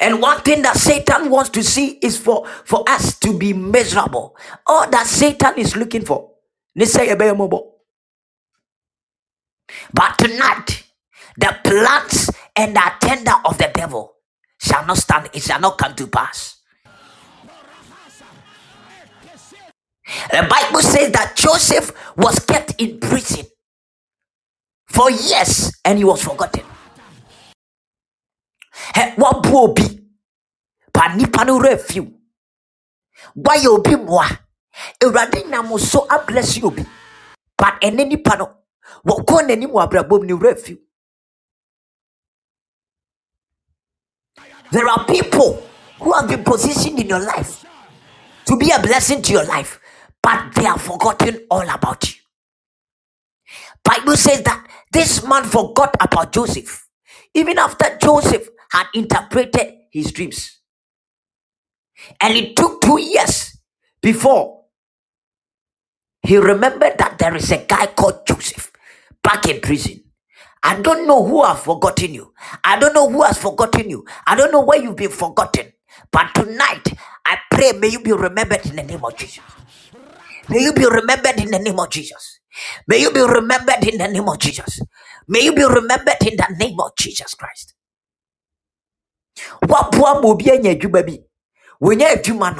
[0.00, 4.36] And one thing that Satan wants to see is for, for us to be miserable.
[4.66, 6.32] All that Satan is looking for.
[9.94, 10.84] But tonight,
[11.38, 14.14] the plans and the agenda of the devil
[14.60, 16.61] shall not stand, it shall not come to pass.
[20.30, 23.46] The Bible says that Joseph was kept in prison
[24.86, 26.64] for years and he was forgotten.
[29.16, 30.00] Wabu obi
[30.92, 32.12] pa nipa no afiw.
[33.36, 34.38] Wayɛ obi mmoa.
[35.00, 36.84] Awurade nam so abless you obi.
[37.56, 38.50] But ɛne nipa no
[39.06, 40.78] wɔkɔ n'anim wɔ abrabom ne werɛ afiw.
[44.72, 45.62] There are people
[46.00, 47.64] who have been positioned in your life
[48.46, 49.78] to be a blessing to your life,
[50.22, 52.20] but they have forgotten all about you.
[53.84, 56.88] Bible says that this man forgot about Joseph,
[57.34, 60.60] even after Joseph had interpreted his dreams.
[62.20, 63.58] And it took two years
[64.02, 64.62] before
[66.22, 68.72] he remembered that there is a guy called Joseph
[69.22, 70.02] back in prison.
[70.62, 72.34] I don't know who have forgotten you.
[72.64, 74.06] I don't know who has forgotten you.
[74.26, 75.72] I don't know where you've been forgotten.
[76.12, 76.94] But tonight,
[77.26, 79.42] I pray may you be remembered in the name of Jesus.
[80.50, 82.40] May you be remembered in the name of Jesus.
[82.88, 84.80] May you be remembered in the name of Jesus.
[85.28, 87.74] May you be remembered in the name of Jesus Christ.
[89.64, 91.18] Waboa ma obi anya adwuma bi.
[91.82, 92.54] Wonya adwuma.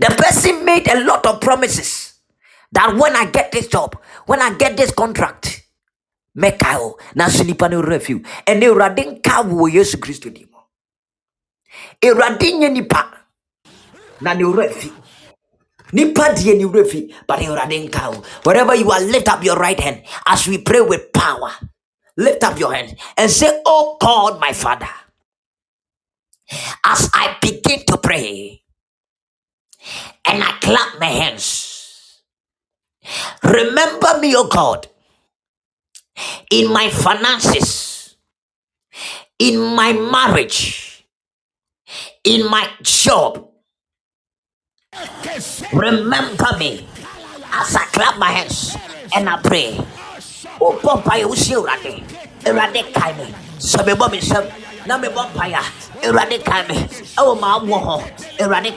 [0.00, 2.14] The person made a lot of promises
[2.72, 3.96] that when I get this job,
[4.26, 5.62] when I get this contract,
[6.38, 8.20] mɛkae o nanso nipa no werɛ afiw.
[8.46, 10.30] Ɛnɛ Awurade nka wo wɔ Yesu Kristo
[12.60, 13.23] nyɛ nipa
[14.24, 14.90] na ne werɛ afi.
[14.92, 14.96] Wo.
[18.44, 21.52] Wherever you are, lift up your right hand as we pray with power.
[22.16, 24.88] Lift up your hand and say, Oh God, my Father,
[26.84, 28.62] as I begin to pray
[30.26, 32.20] and I clap my hands,
[33.44, 34.88] remember me, oh God,
[36.50, 38.16] in my finances,
[39.38, 41.06] in my marriage,
[42.24, 43.48] in my job.
[45.72, 46.86] Remember me
[47.52, 48.76] as I clap my hands
[49.14, 49.78] and I pray.
[50.60, 51.92] wobɔ mpaeɛ wosie awurade
[52.46, 53.26] awurade kae me
[53.58, 54.44] sɛ mebɔ me nsɛm
[54.86, 55.62] na mebɔ mpaeɛ a
[56.06, 56.76] awurade kae me
[57.18, 57.96] ɛwɔ maa woɔ hɔ
[58.40, 58.70] awurade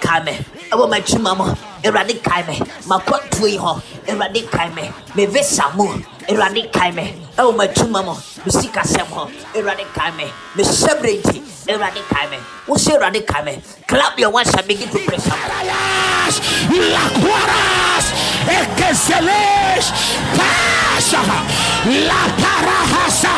[2.21, 2.59] kae me.
[2.87, 4.91] Ɛwɔ m'atwuma mu awurade kae me.
[5.25, 5.87] Visa mu.
[6.27, 7.13] Awurade kae me.
[7.37, 8.13] Ɛwɔ m'atwuma mu
[8.45, 10.25] me sikasɛm hɔ awurade kae me.
[10.55, 11.41] Me sɛbrɛ nti.
[11.67, 12.37] Awurade kae me.
[12.67, 13.61] Wo sɛ awurade kae me.
[13.87, 16.37] Clap your hands and begin to something Ayas,
[16.93, 18.05] la cuaras,
[18.47, 19.89] ekeselesh,
[20.37, 21.21] pasha,
[22.07, 23.35] la parahasa,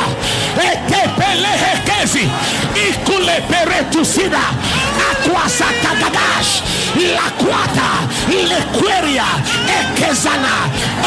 [0.57, 2.25] ekepele hekezi,
[2.87, 4.43] ikule peretusida,
[5.09, 6.61] akwasa tagadash,
[7.15, 7.89] la kwata,
[8.31, 9.25] ile queria,
[9.79, 10.55] ekezana,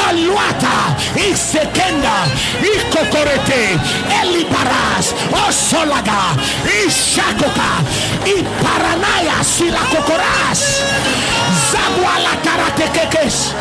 [0.08, 2.16] aluata, isekenda,
[2.74, 3.78] ikokorete,
[4.22, 5.14] elibaras,
[5.48, 6.22] osolaga,
[6.86, 7.70] ishakoka,
[8.26, 10.62] iparanaya, silakokoras,
[11.72, 13.54] Zagwala karatekekes.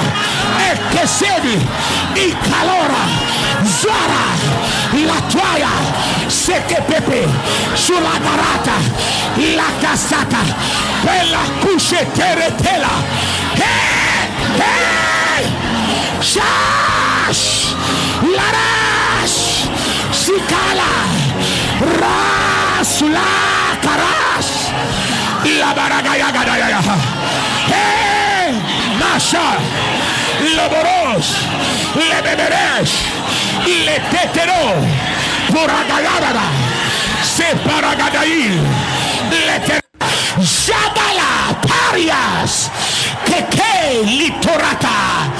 [0.72, 1.58] Ekesedi.
[2.16, 3.04] Y calora.
[3.82, 4.26] Zwara.
[4.94, 5.74] La toya.
[6.30, 7.28] Seke pepe.
[7.76, 8.78] Sulla garata.
[9.56, 10.42] La casata.
[11.04, 12.94] Bella cusce teretela.
[13.56, 14.30] Hey!
[14.58, 15.44] Hey!
[16.22, 17.76] Shash!
[18.22, 19.70] Larash!
[20.12, 20.92] Sikala!
[21.82, 23.61] Rasula
[27.68, 28.54] Hey!
[41.68, 42.70] Parias.
[43.26, 45.32] Keke Litorata.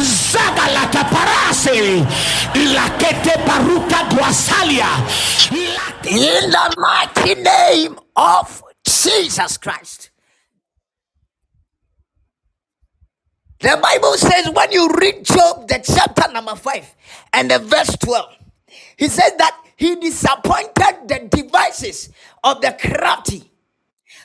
[0.00, 2.04] Zagalata Parase
[2.74, 4.90] La Kete Paruta Guasalia
[6.06, 8.62] in the mighty name of
[9.02, 10.10] Jesus Christ.
[13.60, 16.94] The Bible says when you read Job, the chapter number 5
[17.32, 18.36] and the verse 12,
[18.96, 22.10] he says that he disappointed the devices
[22.42, 23.50] of the crafty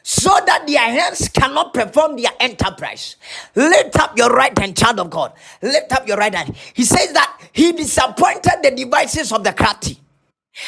[0.01, 3.17] so that their hands cannot perform their enterprise.
[3.55, 5.33] Lift up your right hand, child of God.
[5.61, 6.55] Lift up your right hand.
[6.73, 9.99] He says that he disappointed the devices of the crafty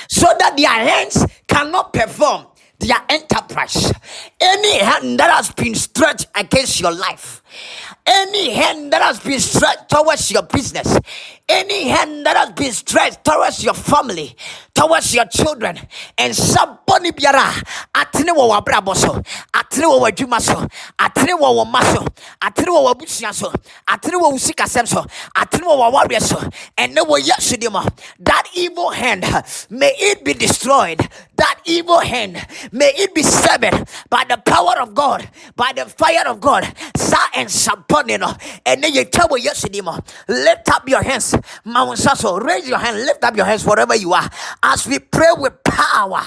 [0.08, 2.48] so that their hands cannot perform
[2.80, 3.92] their enterprise.
[4.40, 7.42] Any hand that has been stretched against your life,
[8.06, 11.00] any hand that has been stretched towards your business,
[11.48, 14.36] any hand that has been stretched towards your family,
[14.74, 15.80] towards your children,
[16.18, 17.64] and somebody biara
[17.96, 19.22] atene wɔ w'abrabɔ so,
[19.54, 20.56] atene wɔ w'adwuma so,
[21.00, 22.06] atene wɔ wo mma so,
[22.42, 23.52] atene wɔ w'abusua so,
[23.88, 26.38] atene wo sikasɛm so, atene w'awareɛ so,
[27.10, 27.72] wɔ Yesu din.
[28.20, 29.24] That evil hand,
[29.70, 31.00] may it be destroyed.
[31.36, 36.28] That evil hand, may it be severed by the power of God, by the fire
[36.28, 36.72] of God.
[36.98, 39.30] Sa and Saponino, and then you tell
[39.84, 39.92] mu.
[40.30, 41.36] Lift up your hands,
[41.66, 42.00] Mount.
[42.44, 44.30] Raise your hand, lift up your hands wherever you are.
[44.64, 46.22] As we pray with power,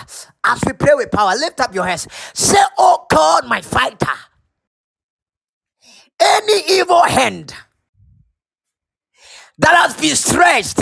[0.45, 2.09] as we pray with power, lift up your hands.
[2.35, 4.09] Say, Oh God, my fighter.
[6.21, 7.55] Any evil hand
[9.59, 10.81] that has been stretched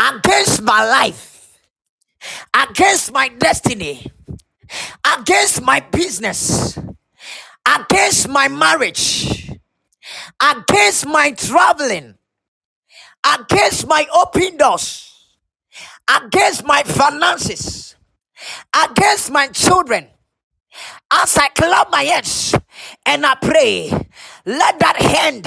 [0.00, 1.58] against my life,
[2.54, 4.06] against my destiny,
[5.18, 6.78] against my business,
[7.68, 9.50] against my marriage,
[10.42, 12.16] against my traveling,
[13.24, 15.12] against my open doors,
[16.08, 17.96] against my finances,
[18.84, 20.08] against my children.
[21.16, 22.54] As I clap my hands
[23.06, 23.88] and I pray,
[24.46, 25.46] let that hand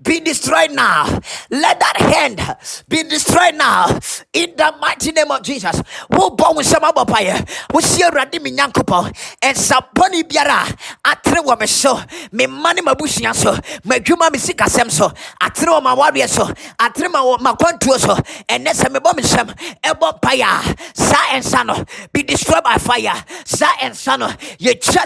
[0.00, 1.06] be destroyed now.
[1.50, 2.56] Let that hand
[2.88, 3.98] be destroyed now.
[4.32, 5.82] In the mighty name of Jesus.
[6.08, 7.72] Wo bɔ wo nsɛm abɔ paeɛ.
[7.72, 9.12] Wo si Awurade me Nyankopɔn.
[9.42, 10.64] Nsabɔne biara
[11.04, 12.00] atere wɔ me so.
[12.32, 13.52] Me mma ne m'abusua so.
[13.84, 15.12] M'adwuma me sikasɛm so.
[15.42, 16.44] Atere wɔ m'awareɛ so.
[16.78, 18.14] Atere ma m'akwantuo so.
[18.48, 23.24] Ɛnnɛ sɛ mebɔ me nsɛm ɛbɔ paeɛ a saa nsa no be destroyed by fire.
[23.44, 24.28] Saa nsa no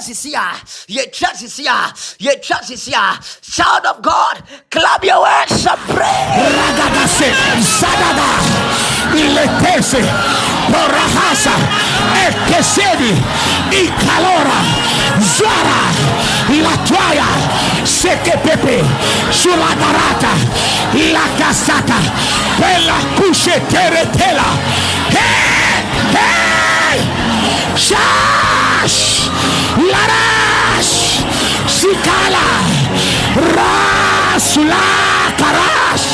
[0.02, 5.66] yɛtwa sisi a yɛtwa sisi a yɛtwa sisi a child of God clap your hands
[5.66, 6.04] and pray.
[6.58, 7.28] Ragadase,
[12.24, 13.12] Ekesedi,
[13.70, 14.60] Ikalora,
[15.20, 15.82] Zwara,
[16.48, 17.28] Latuaya,
[17.84, 18.82] Sekepepe,
[19.30, 20.34] Sulagarata,
[21.12, 21.98] La Casata,
[22.58, 24.48] Bella Cushe Teretela.
[25.10, 25.82] Hey!
[26.16, 27.76] Hey!
[27.76, 28.31] Shash!
[29.92, 31.22] Larash!
[31.68, 32.48] Sikala!
[33.36, 34.84] Rasula
[35.40, 36.08] Karash!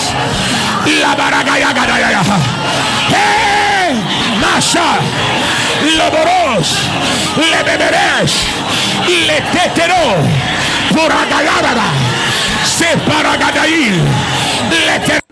[1.01, 2.23] La Baragaya Gadaya!
[3.15, 3.95] Hey!
[4.41, 4.89] Nasha!
[5.99, 6.69] Loboros,
[7.39, 8.37] Lebeberesh,
[9.27, 10.19] Letetero,
[10.91, 11.89] Puragayabada,
[12.65, 13.95] Separagadail,
[14.87, 15.23] Letetero.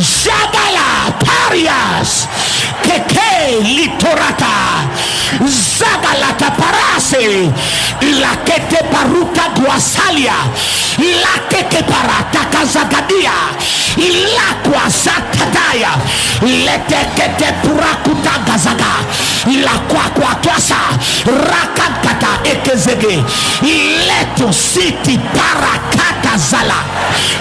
[0.00, 2.28] Jagala Parias.
[2.82, 4.88] Keke Litorata.
[5.46, 7.52] Zagalata Parase
[8.20, 10.34] La Kete Paruta Guasalia
[10.98, 13.32] La Keke Parata Kazagadia.
[13.96, 15.92] La Quasatadaya
[16.42, 19.06] Lete Kete Purakuta Gazaga.
[19.62, 23.24] La Quaquatuasa Rakakata Ekezege.
[23.62, 26.84] Leto City Parakata Zala.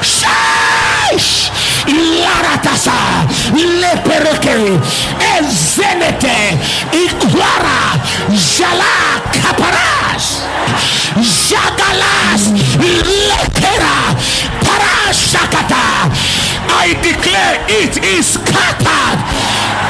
[0.01, 1.49] Shaish
[1.94, 4.80] Laratasa, Lepereke,
[5.38, 6.58] Ezenete,
[8.30, 10.44] Jala Kaparas,
[11.48, 12.44] Jagalas,
[14.64, 16.10] Parashakata.
[16.72, 19.20] I declare it is scattered.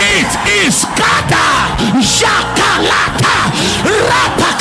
[0.02, 0.32] It
[0.64, 1.70] is scattered.
[2.00, 3.38] Jakalata,
[3.84, 4.59] Rapaka,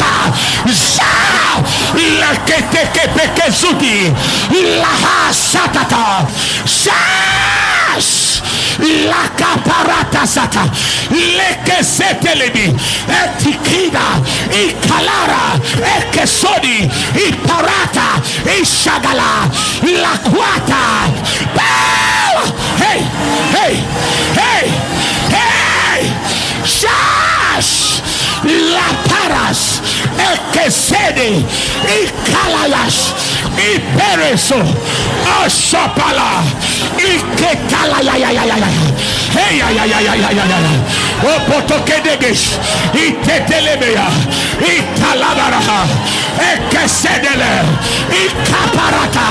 [6.64, 8.42] Shas!
[8.78, 10.70] La caparata sata,
[11.08, 12.66] le che sete lebi,
[13.06, 14.20] e la
[14.50, 19.50] i calara, e che sodi, i parata, i shagala,
[19.80, 21.10] la quata.
[22.78, 23.04] Hey,
[23.52, 23.82] hey,
[24.34, 24.72] hey,
[25.30, 26.12] hey!
[26.62, 28.00] Shas!
[28.44, 29.80] La Ibaras,
[30.16, 31.44] Ekesede,
[31.84, 33.12] Ikalayash,
[33.56, 34.56] Ibereso,
[35.44, 36.42] Oshapala,
[36.96, 38.68] Iketalayayayayaya,
[39.36, 40.72] Eyayayayayayaya,
[41.22, 42.56] Opotokedegesh,
[42.94, 44.08] Itetelebea,
[44.60, 45.80] Italabaraha,
[46.40, 47.52] Ekesedele,
[48.24, 49.28] Ikaparata,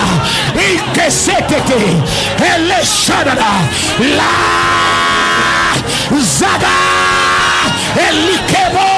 [0.53, 1.81] Ikesetete,
[2.53, 3.51] Eleshadada,
[4.17, 4.57] La
[6.21, 6.77] Zada,
[7.95, 8.96] Elikebo.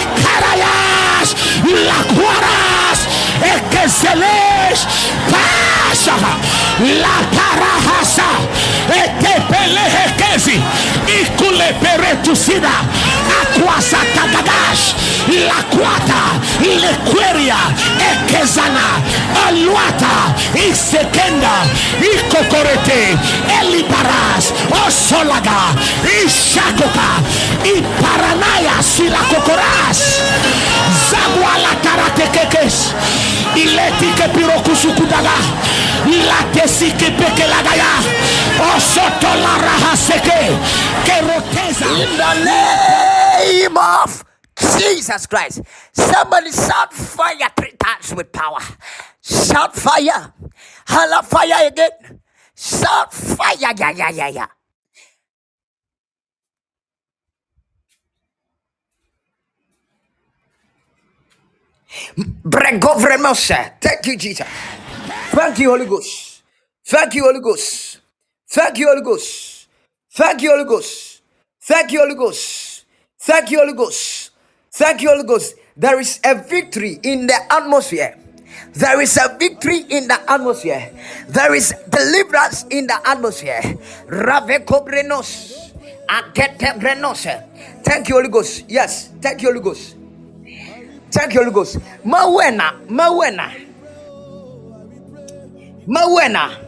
[0.00, 2.98] carayas, lacuaras,
[3.42, 4.86] esqueseles,
[5.30, 6.16] pasa,
[6.80, 8.30] la carajasa,
[8.88, 10.62] este peleje que si.
[11.22, 12.70] ikule peretusida
[13.42, 14.94] akwasa tagadash
[15.48, 16.22] lakwata
[16.60, 17.56] lekweria
[18.10, 18.86] ekezana.
[19.48, 20.34] Aluata.
[20.70, 21.52] Isekenda.
[22.14, 23.18] Ikokorete.
[23.60, 24.52] Elibaras.
[24.86, 25.60] Osolaga.
[26.26, 27.08] Ishakoka.
[27.64, 30.00] Iparanaya silakokoras
[31.10, 32.74] zagualataratekekes
[33.54, 35.36] iletikepirokusukudaga
[36.28, 37.92] latesikipeke lagaya
[38.76, 40.40] osotolarahaseke
[41.08, 41.26] in
[42.18, 44.24] the name of
[44.78, 45.62] Jesus Christ.
[45.92, 48.60] Somebody shout fire three times with power.
[49.22, 50.32] Shout fire.
[50.88, 52.20] Holla fire again.
[52.56, 53.54] Shout fire.
[53.58, 54.46] Yeah, yeah, yeah, yeah.
[62.44, 63.72] Bregovremose.
[63.80, 64.46] Thank you, Jesus.
[65.30, 66.42] Thank you, Holy Ghost.
[66.86, 68.00] Thank you, Holy Ghost.
[68.48, 69.55] Thank you, Holy Ghost.
[70.16, 71.20] Thank you, Holy Ghost.
[71.60, 72.86] Thank you, Holy Ghost.
[73.20, 74.30] Thank you, Holy Ghost.
[74.72, 75.56] Thank you, Holy Ghost.
[75.76, 78.16] There is a victory in the atmosphere.
[78.72, 80.90] There is a victory in the atmosphere.
[81.28, 83.60] There is deliverance in the atmosphere.
[84.08, 85.52] Raveko brenos.
[86.08, 87.26] Akete brenos.
[87.84, 88.64] Thank you, Holy Ghost.
[88.68, 89.10] Yes.
[89.20, 89.96] Thank you, Holy Ghost.
[91.10, 91.76] Thank you, Holy Ghost.
[92.06, 92.86] Mawena.
[92.88, 93.52] Mawena.
[95.86, 96.65] Mawena.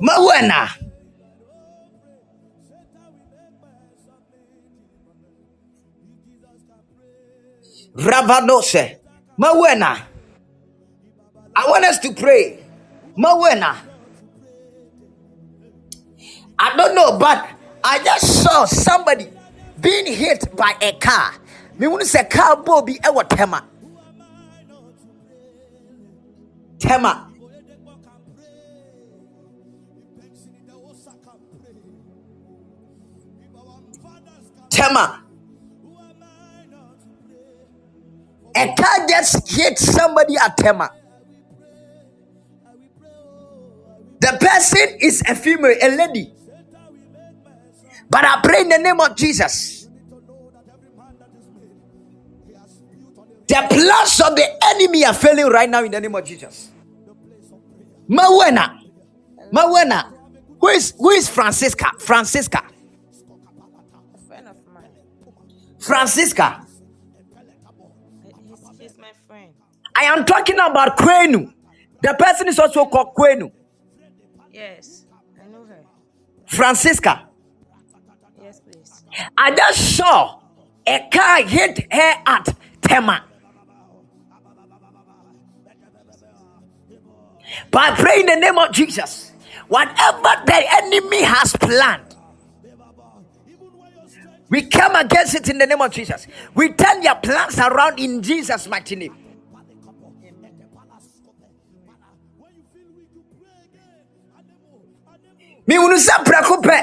[0.00, 0.68] Mawena.
[7.96, 8.98] Ravadose.
[9.38, 10.02] Mawena.
[11.56, 12.64] I want us to pray.
[13.16, 13.76] Mawena.
[16.60, 17.48] I don't know, but
[17.84, 19.28] I just saw somebody
[19.80, 21.34] being hit by a car.
[21.78, 23.64] Me to say car bo bi ewo tema.
[26.78, 27.27] Tema.
[34.78, 35.24] Tema.
[38.56, 40.90] A car just hit somebody at Tema.
[44.20, 46.32] The person is a female, a lady.
[48.10, 49.88] But I pray in the name of Jesus.
[53.48, 56.70] The plans of the enemy are failing right now in the name of Jesus.
[58.08, 58.80] Mawena.
[59.52, 60.12] Mawena.
[60.60, 61.92] Who is who is Francisca?
[61.98, 62.62] Francisca.
[65.78, 66.66] Francisca.
[68.24, 69.52] He's, he's my friend.
[69.94, 71.52] I am talking about Kwenu.
[72.02, 73.50] The person is also called Kwenu.
[74.52, 75.04] Yes,
[75.42, 75.84] I know her.
[76.46, 77.28] Francisca.
[78.42, 79.04] Yes, please.
[79.36, 80.40] I just saw
[80.86, 82.48] a car hit her at
[82.82, 83.24] Tema.
[87.70, 89.32] By praying the name of Jesus,
[89.68, 92.07] whatever the enemy has planned,
[94.48, 96.26] we come against it in the name of Jesus.
[96.54, 99.28] We turn your plans around in Jesus' mighty name.
[105.68, 106.76] mehunu sɛ prɛko pɛ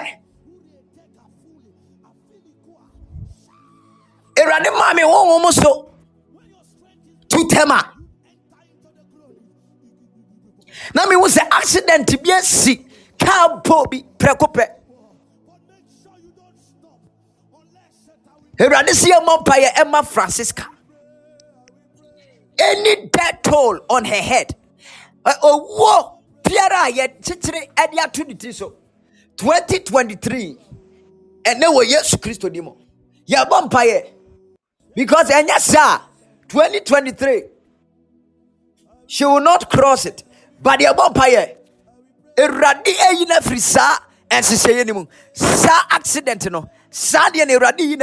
[4.40, 5.90] awurade maa me honhom so
[7.28, 7.80] tutɛm a
[10.94, 12.86] na mehu sɛ accident bi asi
[13.18, 14.54] kaa po bi prɛko
[18.60, 20.66] awurade sɛ yɛmmɔ mpayɛ ɛma francisca.
[22.58, 24.56] Any death toll on her head
[25.26, 28.74] owuo biara a yɛkyekyere ɛde ato ne ti so.
[29.38, 30.58] 2023
[31.44, 32.72] ɛnɛ wɔ yesu kristo di mu.
[33.28, 34.10] Yɛbɔ mpayɛ
[34.96, 36.02] because ɛnyɛ saa
[36.48, 37.44] 2023
[39.08, 40.24] she will not cross it.
[40.62, 41.56] But yɛbɔ mpayɛ
[42.38, 43.98] awurade ayi no afiri saa
[44.30, 45.06] ɛnhyehyɛeɛ no mu.
[45.34, 47.96] Saa accident no saa deɛ no awurade yi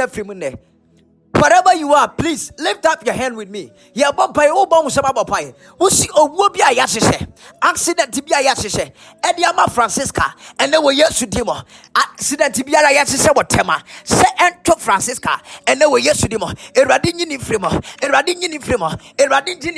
[1.43, 3.69] wherever you are please lift up your hand with me.
[3.95, 7.27] Yɛbɔ wo nsɛm abɔ paeɛ wosi owuo bi a yɛahyehyɛ.
[7.61, 8.91] Accident bi a yɛahyehyɛ.
[9.21, 11.53] Ɛde ama francisca ɛnɛ wɔ yesu di mu.
[11.95, 13.81] Accident biara a yɛahyehyɛ wɔ tɛma.
[14.05, 16.45] Sɛ ɛnto francisca ɛnɛ wɔ yesu di mu.
[16.45, 17.67] Awurade nyi ne firi mu.
[17.67, 18.59] Awurade nyi ne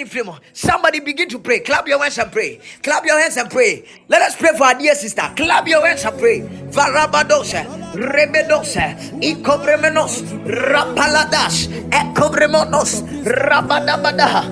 [0.05, 0.33] firi mu.
[0.53, 1.59] Somebody begin to pray.
[1.61, 2.59] Clap your hands and pray.
[2.83, 3.85] Clap your hands and pray.
[4.07, 5.33] Let us pray for our dear sister.
[5.35, 6.41] Clap your hands and pray.
[6.69, 11.54] Varabadose rebedose ikobremenos rapaladas
[11.91, 14.43] ekobremonos rabadabadaha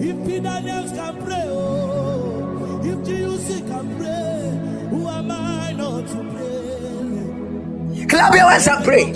[0.00, 8.06] If Daniels can pray, oh, if GUC can pray, who am I not to pray?
[8.06, 9.14] Clap your hands and pray.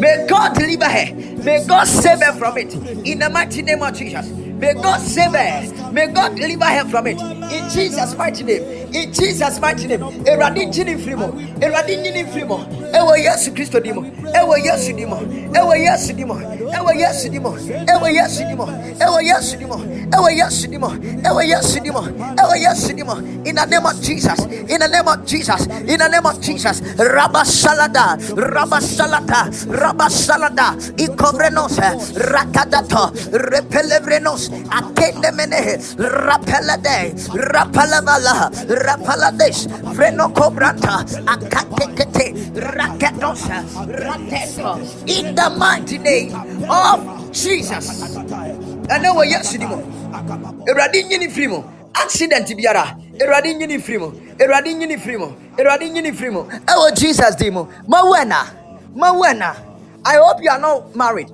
[0.00, 1.14] May God deliver her.
[1.44, 2.74] May God save her from it.
[3.06, 4.26] In the mighty name of Jesus.
[4.58, 5.92] May God save her.
[5.92, 7.20] May God deliver her from it.
[7.20, 8.62] In Jesus' mighty name.
[8.94, 10.00] In Jesus' mighty name.
[10.24, 11.30] Eradi jini frimo.
[11.60, 12.64] Eradi jini frimo.
[12.94, 14.02] Ewa Yesu Christo dimo.
[14.34, 15.18] Ewa Yesu dimo.
[15.54, 16.40] Ewa Yesu dimo.
[16.72, 17.56] Ewa Yesu dimo.
[17.88, 18.66] Ewa Yesu dimo.
[19.00, 19.76] Ewa Yesu dimo.
[20.14, 20.90] Ewa Yesu dimo.
[21.24, 22.02] Ewa Yesu dimo.
[22.38, 23.16] Ewa Yesu dimo.
[23.46, 24.38] In the name of Jesus.
[24.46, 25.66] In the name of Jesus.
[25.66, 26.80] In the name of Jesus.
[26.98, 28.16] Rabba salada.
[28.36, 29.50] Rabba salata.
[29.68, 30.76] Rabba salada.
[30.96, 31.78] Ikovrenos.
[32.14, 33.12] Rakadato.
[33.32, 34.50] Repelevrenos.
[34.70, 35.76] Akende menehe.
[35.98, 37.14] Rapelade.
[37.34, 38.50] Rapalavala.
[38.68, 39.66] Rapalades.
[39.94, 41.04] Freno cobranta.
[41.26, 42.34] Akatekete.
[42.54, 43.62] Rakatosa.
[43.86, 44.78] Rateto.
[45.08, 46.34] In the mighty name
[46.70, 48.02] of Jesus.
[48.88, 49.76] Ɛnɛ wɔ yesu ni mu
[50.68, 51.62] awurade nyini firi mu
[51.94, 52.96] accident biara.
[53.20, 57.50] Awurade nyini firi mu awurade nyini firi mu awurade nyini firi mu ɛwɔ jesus di
[57.50, 58.46] mu mawuɛna
[58.94, 59.54] mawuɛna
[60.04, 61.28] i hope you are not married.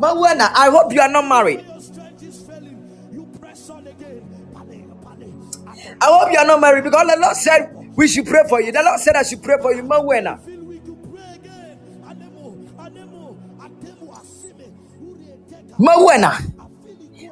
[0.00, 1.64] Mawuɛna i hope you are not married.
[5.98, 8.72] I hope you are not married because the lord said we should pray for you.
[8.72, 9.82] The lord said i should pray for you.
[9.82, 10.38] Mawuɛna
[15.78, 16.52] Mawena,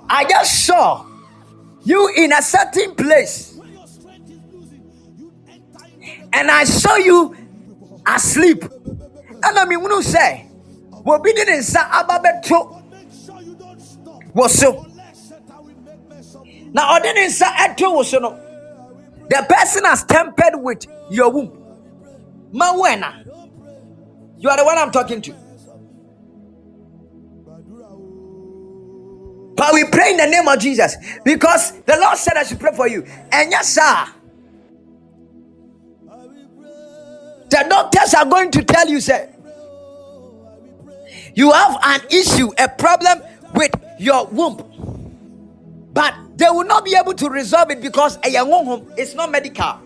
[0.09, 1.07] I just saw
[1.85, 3.59] you in a certain place.
[6.33, 7.37] And I saw you
[8.07, 8.65] asleep.
[8.65, 10.49] And I mean, when you say,
[11.05, 12.83] well, we didn't say ababeto
[14.35, 14.85] What's so.
[16.73, 18.37] Now, I didn't say eto was know?
[19.31, 21.57] The person has tempered with your womb.
[22.53, 23.25] Mawena,
[24.39, 25.44] you are the one I'm talking to.
[29.55, 30.97] But we pray in the name of jesus.
[31.25, 33.05] Because the lord said i should pray for you.
[33.33, 34.07] And yes sir.
[37.51, 39.31] The doctors are going to tell you sir.
[41.35, 43.21] You have an issue a problem
[43.55, 44.71] with your womb.
[45.93, 49.31] But they will not be able to resolve it because a young home is not
[49.31, 49.81] medical.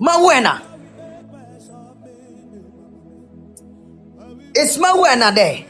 [0.00, 0.62] Mawuɛna
[4.56, 5.64] it's mawuɛna there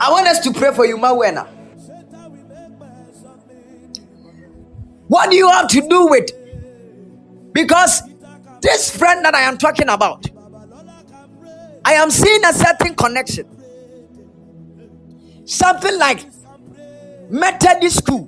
[0.00, 1.46] I want us to pray for you, Mawena.
[5.08, 6.30] What do you have to do with?
[7.52, 8.02] Because
[8.62, 10.26] this friend that I am talking about,
[11.84, 13.46] I am seeing a certain connection.
[15.44, 16.26] Something like
[17.28, 18.26] Methodist school.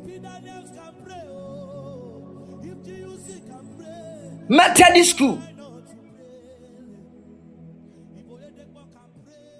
[4.48, 5.40] Methodist school.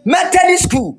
[0.05, 0.99] Methodist school.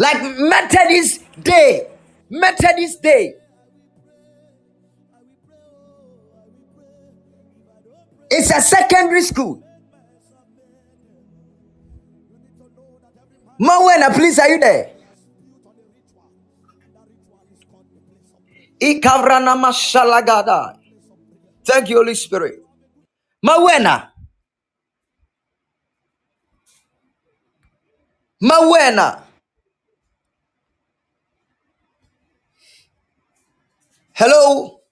[0.00, 1.86] Like Methodist Day,
[2.30, 3.34] Methodist Day.
[8.30, 9.62] It's a secondary school.
[13.60, 14.92] Mawena, please, are you there?
[21.66, 22.62] Thank you, Holy Spirit.
[23.44, 24.08] Mawena.
[28.42, 29.29] Mawena.
[34.20, 34.82] Hello.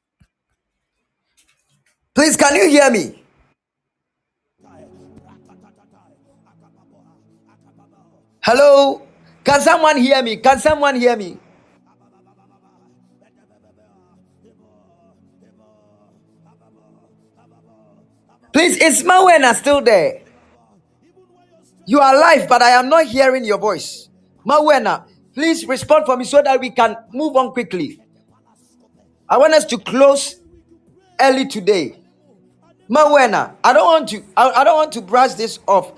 [2.14, 3.22] Please, can you hear me?
[8.40, 9.02] Hello.
[9.44, 10.38] Can someone hear me?
[10.38, 11.36] Can someone hear me?
[18.50, 20.22] Please, is Mawena still there?
[21.84, 24.08] You are alive, but I am not hearing your voice.
[24.46, 25.04] Mawena,
[25.34, 28.00] please respond for me so that we can move on quickly.
[29.28, 30.40] I want us to close
[31.20, 31.98] early today.
[32.88, 35.92] Mawena, I don't want to I, I don't want to brush this off.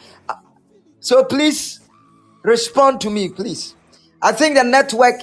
[0.98, 1.80] So please
[2.42, 3.76] respond to me, please.
[4.20, 5.20] I think the network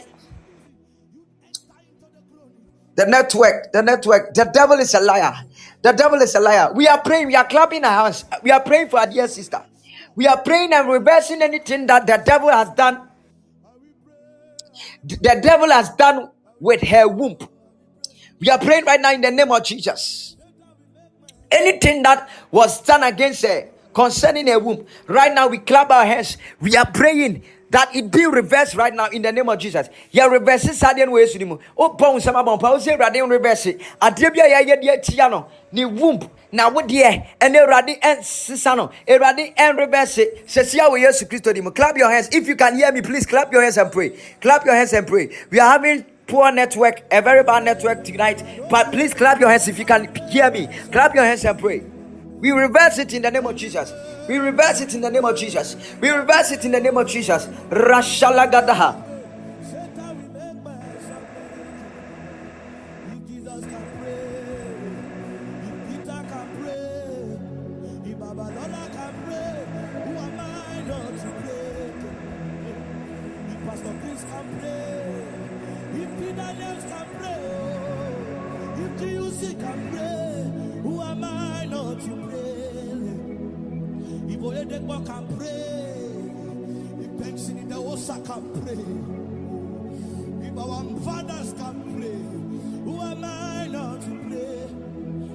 [2.96, 5.32] the network, the network, the devil is a liar.
[5.84, 6.74] The devil is a liar.
[6.74, 8.26] We are praying, we are clapping our hands.
[8.42, 9.64] We are praying for our dear sister.
[10.16, 13.08] We are praying and reversing anything that the devil has done.
[15.04, 17.38] The devil has done with her womb.
[18.40, 20.36] We are praying right now in the name of Jesus.
[21.50, 26.38] Anything that was done against her concerning her womb, right now we clap our hands.
[26.60, 29.88] We are praying that it be reversed right now in the name of Jesus.
[30.12, 30.76] Yeah, reverse it.
[30.76, 31.60] sadian way sudimu.
[31.78, 33.68] Oh, pon sama bon pa say rade reverse.
[34.02, 35.46] Ade bia ya ye de tia.
[35.72, 37.04] Ni womb na wo de
[37.42, 38.92] and erade en sisa no.
[39.08, 40.20] Erade en reverse.
[40.46, 41.72] Sesia we Jesus Christ dim.
[41.72, 42.30] Clap your hands.
[42.32, 44.18] If you can hear me, please clap your hands and pray.
[44.42, 45.30] Clap your hands and pray.
[45.50, 48.44] We are having poor network, a very bad network tonight.
[48.70, 50.68] But please clap your hands if you can hear me.
[50.92, 51.80] Clap your hands and pray.
[52.40, 53.92] We reverse it in the name of Jesus.
[54.28, 55.96] We reverse it in the name of Jesus.
[56.02, 57.48] We reverse it in the name of Jesus.
[57.70, 59.07] Rashalagadaha.
[84.88, 89.28] Oyedepo can pray, if Benson Idahosa can pray,
[90.48, 94.68] if our fathers can pray, who am I not to pray?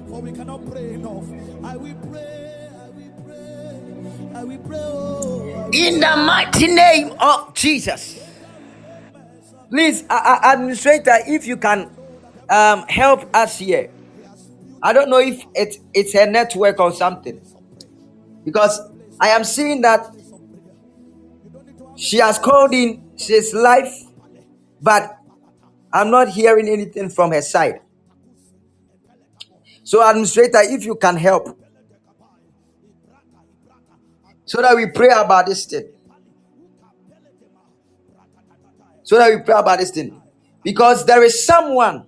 [0.09, 1.25] For we cannot pray enough.
[1.63, 4.79] I will pray, I will pray, I will pray.
[4.81, 8.19] Oh, In the mighty name of Jesus.
[9.69, 11.89] Please, uh, uh, administrator, if you can
[12.49, 13.89] um, help us here.
[14.81, 17.39] I don't know if it, it's a network or something.
[18.43, 18.81] Because
[19.23, 20.13] I am seeing that
[21.95, 23.87] she has called in, she's live,
[24.81, 25.17] but
[25.93, 27.79] I'm not hearing anything from her side.
[29.85, 31.57] So, administrator, if you can help,
[34.43, 35.87] so that we pray about this thing.
[39.03, 40.21] So that we pray about this thing.
[40.65, 42.07] Because there is someone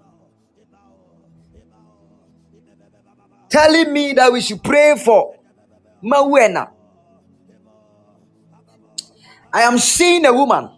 [3.47, 5.38] telling me that we should pray for
[6.03, 6.74] Mawena.
[9.55, 10.69] I am seeing a woman,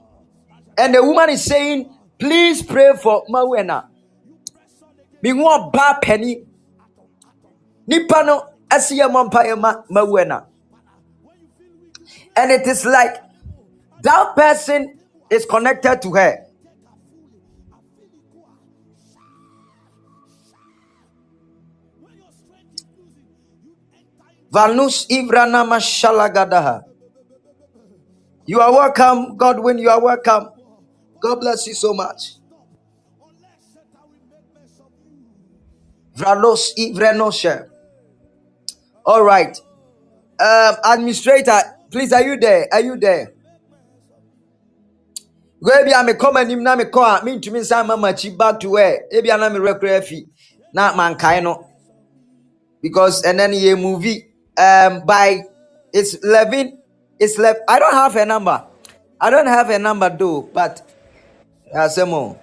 [0.77, 3.87] and the woman is saying, Please pray for Mawena.
[5.21, 6.45] Meanwhile, ba penny.
[7.87, 9.09] Nipa no asiya
[9.89, 10.45] Mawena.
[12.35, 13.17] And it is like
[14.03, 14.99] that person
[15.29, 16.45] is connected to her.
[24.53, 26.86] Valnus Ivrana Mashalagadaha.
[28.47, 29.77] You are welcome, Godwin.
[29.77, 30.49] You are welcome.
[31.21, 32.35] God bless you so much.
[36.15, 37.67] Vralos Ivrenoshe.
[39.05, 39.57] All right.
[40.39, 41.59] Um, administrator,
[41.91, 42.67] please, are you there?
[42.71, 43.33] Are you there?
[45.61, 48.69] Maybe I'm a common him na me call a mentumi nsan ma makyi back to
[48.69, 50.27] where ebi ana me rekora afi
[50.71, 51.67] na mankae no
[52.81, 54.27] because and then ye movie
[54.57, 55.41] um by
[55.91, 56.77] it's 11
[57.19, 58.63] it's left I don't have a number
[59.19, 60.81] I don't have a number though but
[61.73, 62.37] uh, Semo,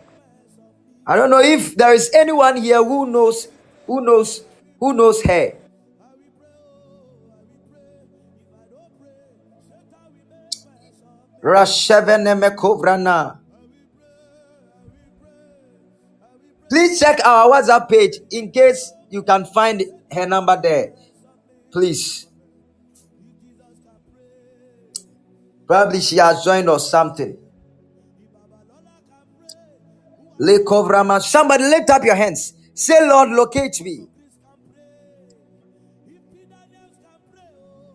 [1.07, 3.49] I don't know if there is anyone here who knows
[3.87, 4.45] who knows
[4.79, 5.53] who knows her.
[16.71, 20.95] Please check our WhatsApp page in case you can find her number there.
[21.71, 22.27] Please.
[25.75, 27.37] Probably she has joined or something.
[31.21, 32.53] Somebody lift up your hands.
[32.75, 34.07] Say, Lord, locate me.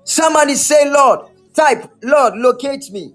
[0.03, 3.13] Somebody say, Lord, type, Lord, locate me.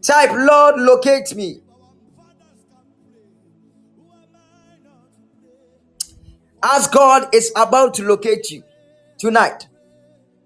[0.00, 1.61] Type, Lord, locate me.
[6.62, 8.64] As God is about to locate you
[9.18, 9.68] tonight,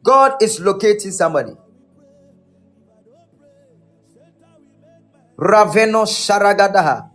[0.04, 1.52] God is locating somebody.
[5.38, 7.10] Raveno Sharagadaha.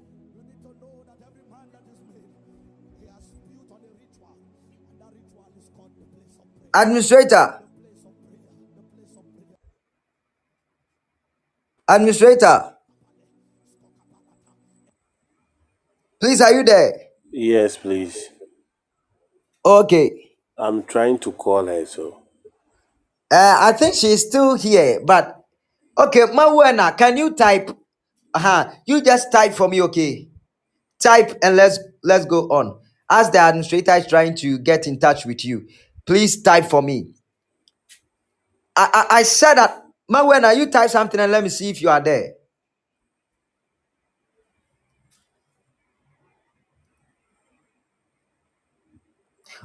[6.73, 7.61] Administrator.
[11.87, 12.75] Administrator.
[16.19, 16.93] Please, are you there?
[17.31, 18.30] Yes, please.
[19.65, 20.31] Okay.
[20.57, 22.17] I'm trying to call her, so
[23.31, 25.41] Uh, I think she's still here, but
[25.97, 27.69] okay, Mawena, can you type?
[28.33, 28.69] Uh-huh.
[28.85, 30.27] You just type for me, okay?
[30.99, 32.79] Type and let's let's go on.
[33.09, 35.67] As the administrator is trying to get in touch with you,
[36.05, 37.13] please type for me.
[38.75, 41.89] I I, I said that Mawena, you type something and let me see if you
[41.89, 42.33] are there.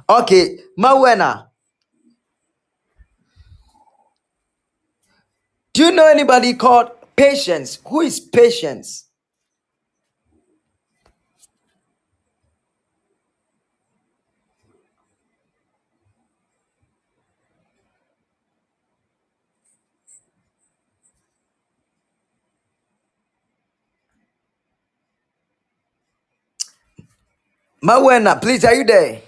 [0.09, 1.49] Okay, Mawena,
[5.73, 7.79] do you know anybody called Patience?
[7.87, 9.05] Who is Patience?
[27.83, 29.21] Mawena, please, are you there?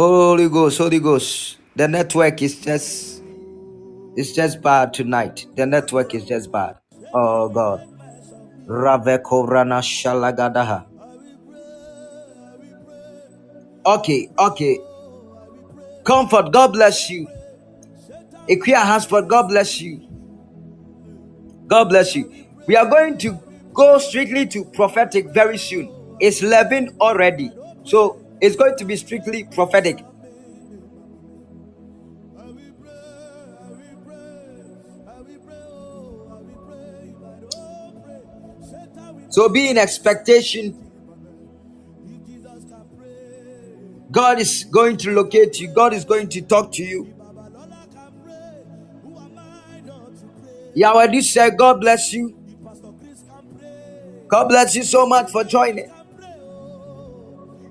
[0.00, 1.58] Holy Ghost, Holy Ghost.
[1.76, 3.22] The network is just
[4.16, 5.44] it's just bad tonight.
[5.56, 6.76] The network is just bad.
[7.12, 7.86] Oh God.
[8.66, 10.86] Shalagadaha.
[13.84, 14.78] Okay, okay.
[16.02, 17.28] Comfort, God bless you.
[18.48, 20.00] Equia Hansford, God bless you.
[21.66, 22.32] God bless you.
[22.66, 23.38] We are going to
[23.74, 25.92] go strictly to prophetic very soon.
[26.20, 27.52] It's 11 already.
[27.84, 30.04] So it's going to be strictly prophetic.
[39.30, 40.90] So be in expectation.
[44.10, 47.14] God is going to locate you, God is going to talk to you.
[50.74, 52.36] Yahweh said, God bless you.
[54.28, 55.90] God bless you so much for joining.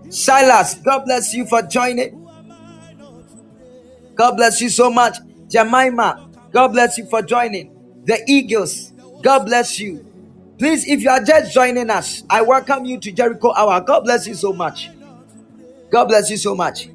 [0.10, 2.28] Silas, God bless you for joining.
[4.16, 5.18] God bless you so much.
[5.50, 7.72] Jemima, God bless you for joining.
[8.06, 10.06] The Eagles, God bless you.
[10.58, 13.82] Please, if you are just joining us, I welcome you to Jericho Hour.
[13.82, 14.90] God bless you so much.
[15.92, 16.90] God bless you so much.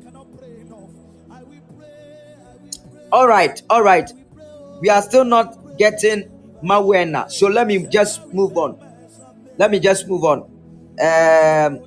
[3.13, 4.11] All right, all right.
[4.81, 6.29] We are still not getting
[6.63, 7.31] Mawena.
[7.31, 8.79] So let me just move on.
[9.57, 10.41] Let me just move on.
[11.01, 11.81] Um,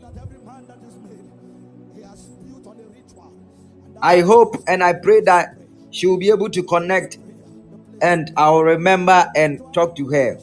[4.01, 5.55] I hope and I pray that
[5.91, 7.17] she will be able to connect
[8.01, 10.37] and I'll remember and talk to her.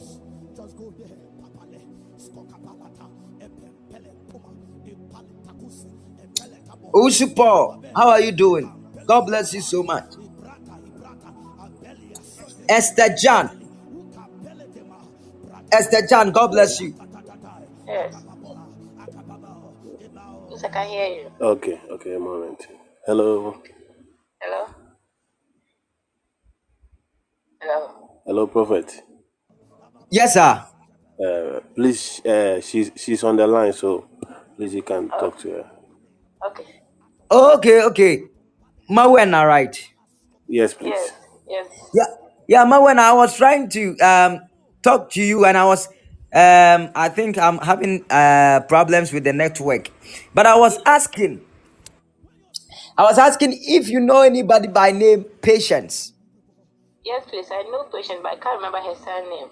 [6.93, 8.71] Usu Paul, how are you doing?
[9.05, 10.13] God bless you so much.
[12.69, 13.49] Esther John.
[15.71, 16.95] Esther John, God bless you.
[17.87, 18.15] Yes.
[20.49, 21.31] Yes, I can hear you.
[21.41, 22.65] okay, okay, a moment.
[23.05, 23.61] Hello,
[24.41, 24.67] Hello?
[27.61, 28.09] Hello?
[28.25, 28.91] hello, Prophet.
[30.11, 30.63] Yes, sir.
[31.19, 34.07] Uh, please, uh, she's she's on the line, so
[34.57, 35.71] please you can talk to her.
[36.47, 36.65] Okay.
[37.31, 38.23] Okay, okay.
[38.89, 39.77] Mawena, right?
[40.47, 40.89] Yes, please.
[40.89, 41.13] Yes.
[41.47, 41.67] Yes.
[41.93, 42.05] Yeah,
[42.49, 44.41] yeah, Mawena, I was trying to um
[44.83, 45.87] talk to you and I was
[46.33, 49.91] um I think I'm having uh problems with the network.
[50.33, 51.44] But I was asking
[52.97, 56.13] I was asking if you know anybody by name Patience.
[57.03, 57.47] Yes, please.
[57.51, 59.49] I know patient, but I can't remember her surname.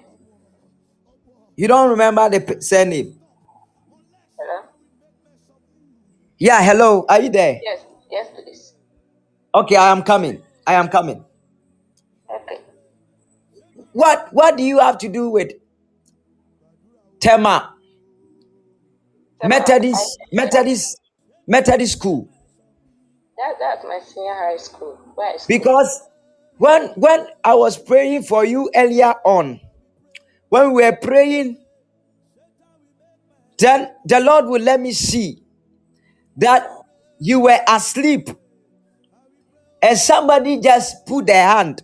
[1.55, 3.19] You don't remember the p- surname?
[4.39, 4.63] Hello?
[6.39, 7.05] Yeah, hello.
[7.09, 7.59] Are you there?
[7.63, 8.73] Yes, yes, please.
[9.53, 10.41] Okay, I am coming.
[10.65, 11.23] I am coming.
[12.29, 12.59] Okay.
[13.91, 15.51] What what do you have to do with
[17.19, 17.75] Tema
[19.41, 21.01] So, Methodist I, Methodist
[21.47, 22.29] Methodist school?
[23.37, 24.99] That, that's my senior high school.
[25.15, 25.57] Where school.
[25.57, 26.03] Because
[26.57, 29.59] when when I was praying for you earlier on,
[30.49, 31.57] when we were praying,
[33.57, 35.43] then the Lord will let me see
[36.37, 36.67] that
[37.19, 38.29] you were asleep
[39.81, 41.81] and somebody just put their hand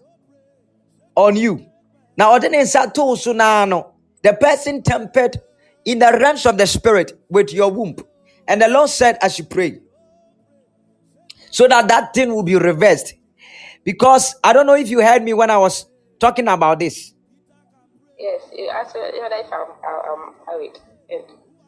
[1.15, 1.65] on you.
[2.17, 5.37] Now, the person tempered
[5.85, 7.95] in the realms of the spirit with your womb.
[8.47, 9.79] And the Lord said, as you pray,
[11.51, 13.13] so that that thing will be reversed.
[13.83, 15.85] Because I don't know if you heard me when I was
[16.19, 17.13] talking about this.
[18.19, 20.77] Yes, you asked me whether if I'm, I'm married.
[21.09, 21.23] And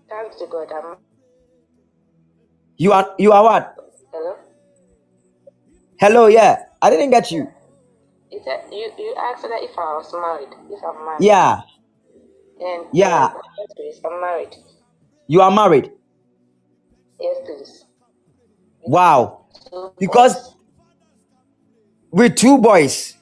[0.09, 0.97] thanks to God, I'm.
[2.77, 3.75] You are you are what?
[4.11, 4.35] Hello?
[5.99, 6.63] Hello, yeah.
[6.81, 7.47] I didn't get you.
[8.31, 10.53] You, said, you, you asked whether if I was married.
[10.71, 11.23] If I'm married.
[11.25, 11.61] Yeah,
[12.59, 13.25] And yeah.
[13.25, 14.55] um, yes, please, I'm married.
[15.27, 15.91] You are married.
[17.19, 17.85] Yes, please.
[18.81, 19.40] Wow.
[19.99, 20.55] Because
[22.11, 23.15] with two boys,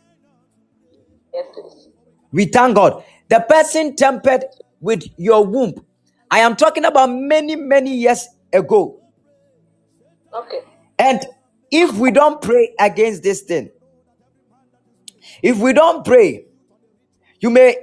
[1.34, 1.90] Yes, please.
[2.32, 3.04] we thank God.
[3.30, 4.46] The person tempered
[4.82, 5.76] with your womb.
[6.32, 9.02] I am talking about many, many years ago.
[10.34, 10.62] Okay.
[11.00, 11.26] And
[11.72, 13.70] if we don't pray against this thing,
[15.44, 16.46] if we don't pray,
[17.42, 17.78] you may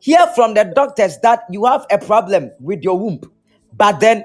[0.00, 3.20] hear from the doctors that you have a problem with your womb,
[3.74, 4.24] but then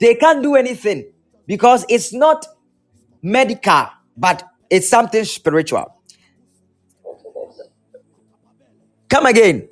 [0.00, 1.12] they can't do anything
[1.46, 2.46] because it's not
[3.22, 5.94] medical, but it's something spiritual.
[7.06, 7.72] Okay, that's it.
[9.08, 9.68] Come again.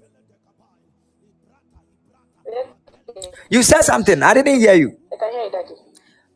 [3.49, 4.23] You said something.
[4.23, 4.99] I didn't hear you.
[5.13, 5.75] I can hear you, Daddy.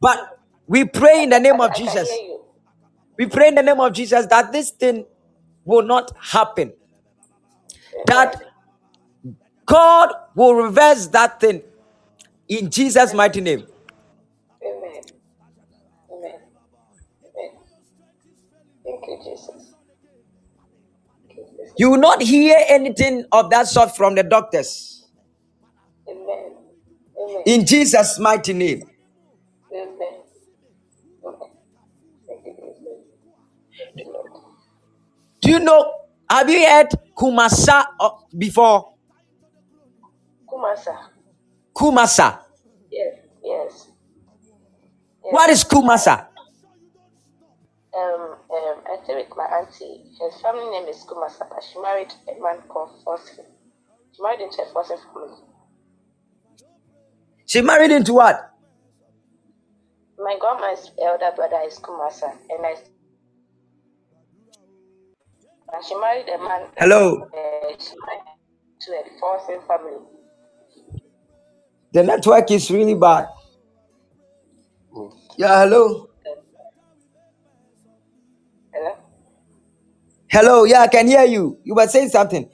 [0.00, 2.08] But we pray in the name I, of I Jesus.
[3.18, 5.04] We pray in the name of Jesus that this thing
[5.64, 6.72] will not happen.
[8.06, 8.42] That
[9.66, 11.62] God will reverse that thing
[12.48, 13.66] in Jesus' mighty name.
[19.00, 19.74] Thank you, Jesus.
[21.28, 21.74] Thank you, Jesus.
[21.78, 25.08] You will not hear anything of that sort from the doctors
[26.08, 26.56] Amen.
[27.20, 27.42] Amen.
[27.46, 28.82] in Jesus' mighty name.
[29.72, 30.22] Amen.
[31.24, 31.50] Amen.
[32.28, 32.98] Thank you, Jesus.
[33.78, 34.30] Thank you, Lord.
[35.42, 35.92] Do you know?
[36.30, 38.94] Have you heard Kumasa uh, before?
[40.48, 40.96] Kumasa.
[41.74, 42.40] Kumasa.
[42.90, 43.14] Yes.
[43.44, 43.88] Yes.
[45.24, 45.32] Yes.
[45.32, 46.28] What is Kumasa?
[47.92, 50.04] Um, um, I stay with my auntie.
[50.20, 53.44] Her family name is Kumasa, but she married a man called Fosin.
[54.14, 55.36] She married into a Fosin family.
[57.46, 58.52] She married into what?
[60.18, 62.76] My grandma's elder brother is Kumasa, and I
[65.72, 66.68] and she married a man.
[66.78, 67.22] Hello.
[67.22, 68.22] Uh, she married
[68.82, 69.98] to a Fosin family.
[71.92, 73.26] The network is really bad.
[75.36, 75.88] Yeah, hello.
[75.88, 76.09] Hello.
[80.30, 80.64] Hello.
[80.64, 81.58] Yeah, I can hear you.
[81.64, 82.50] You were saying something.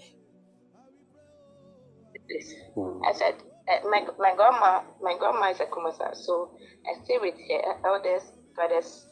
[3.05, 3.35] I said
[3.69, 6.51] uh, my my grandma my grandma is a Kumasa, so
[6.87, 9.07] I stay with her eldest brother's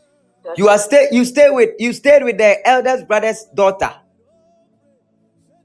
[0.57, 0.79] You are daughter.
[0.79, 1.09] stay.
[1.13, 1.71] You stay with.
[1.79, 3.93] You stayed with the eldest brother's daughter.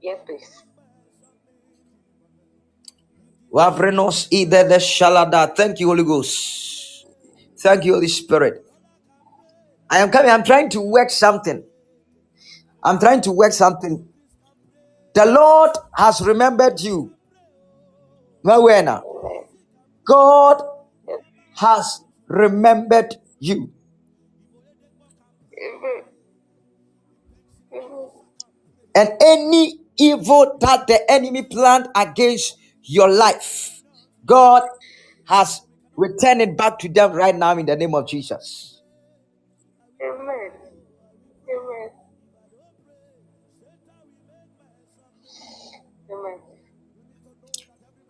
[0.02, 0.64] Yes, please.
[3.52, 5.54] Wavrenos ide the shalada.
[5.56, 7.06] Thank you, Holy Ghost.
[7.60, 8.66] Thank you, Holy Spirit.
[9.90, 10.30] I am coming.
[10.30, 11.64] I'm trying to work something.
[12.84, 14.08] I'm trying to work something.
[15.14, 17.14] The Lord has remembered you.
[18.44, 19.02] Mawena.
[19.04, 19.44] Amen.
[20.06, 20.62] God
[21.56, 23.72] has remembered you.
[28.94, 33.82] And any evil that the enemy planned against your life,
[34.26, 34.62] God
[35.26, 35.62] has
[35.96, 38.69] returned it back to them right now in the name of Jesus.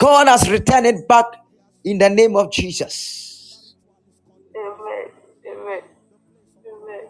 [0.01, 1.27] God has returned it back
[1.85, 3.77] in the name of Jesus.
[4.57, 5.09] Amen.
[5.47, 5.83] Amen.
[6.67, 7.05] Amen.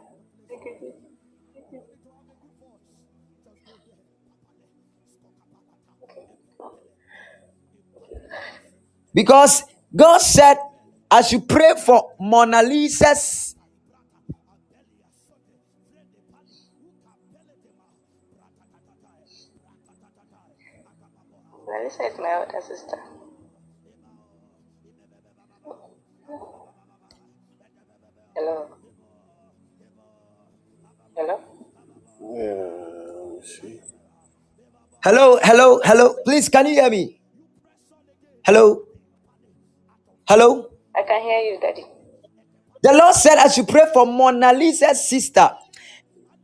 [0.49, 1.01] Thank you, Jesus.
[1.55, 1.83] Thank you.
[9.15, 9.65] Because
[9.95, 10.57] God said,
[11.11, 13.57] as you pray for Mona Lisa's
[21.91, 22.99] Lisa is my older sister.
[28.37, 28.69] Hello.
[31.17, 31.41] Hello.
[32.21, 32.71] Yeah,
[33.17, 33.81] let me see.
[35.03, 36.15] Hello, hello, hello.
[36.25, 37.21] Please, can you hear me?
[38.45, 38.83] Hello,
[40.29, 40.71] hello.
[40.95, 41.85] I can hear you, Daddy.
[42.83, 45.51] The Lord said I should pray for Mona Lisa's sister.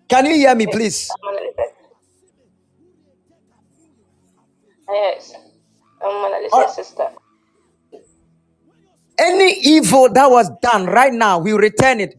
[0.09, 1.09] Can you hear me, please?
[1.23, 1.65] Mona Lisa.
[4.90, 5.34] Yes.
[6.02, 7.08] I'm Mona Lisa's Or sister.
[9.18, 12.16] any evil that was done right now, we return it.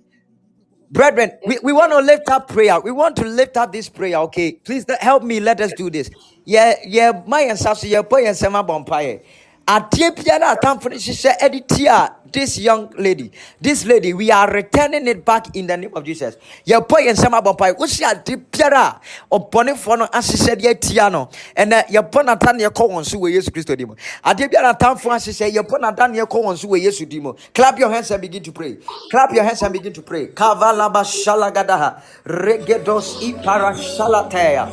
[0.92, 2.80] Brethren, we, we want to lift up prayer.
[2.82, 4.54] We want to lift up this prayer, okay?
[4.66, 5.40] Please let- help me.
[5.40, 6.10] Let us do this.
[6.46, 9.22] Yeah, yeah, my ancestors, yeah, boy, and.
[9.68, 13.32] Adeɛ biara a atamfo no hyehyɛ ɛde tia this young lady
[13.62, 16.38] this lady we are returning it back in the name of jesus.
[16.66, 17.76] Yɛbɔ yɛn nsɛm abɔ mpae.
[17.78, 19.00] Wosi ade biara
[19.32, 23.34] a ɔbɔnefoɔ no ahyehyɛ de atia no ɛnɛ yɛbɔ nata ne yɛkɔ wɔn so wɔ
[23.34, 23.94] yesu kristo di mu.
[24.24, 27.34] Adeɛ biara a atamfo ahyehyɛ yɛbɔ nata ne yɛkɔ wɔn so wɔ yesu di mu.
[27.54, 28.78] Clap your hands and begin to pray.
[29.12, 30.28] Clap your hands and begin to pray.
[30.28, 34.72] Kavalaba shalagadaha regedos ipara shalateya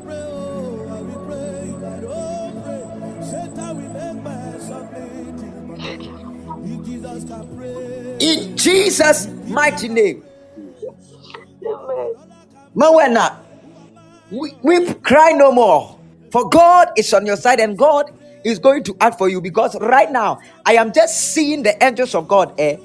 [0.00, 1.70] pray, I will pray, oh, I will pray.
[1.70, 5.54] If I don't pray, Satan will make mess of me.
[6.64, 10.24] If Jesus can pray, in jesus mighty name
[11.66, 12.14] Amen.
[12.76, 13.38] mawena
[14.30, 15.98] we, we cry no more
[16.32, 18.13] for god is on your side and god
[18.44, 22.14] is going to act for you because right now i am just seeing the angels
[22.14, 22.76] of god eh?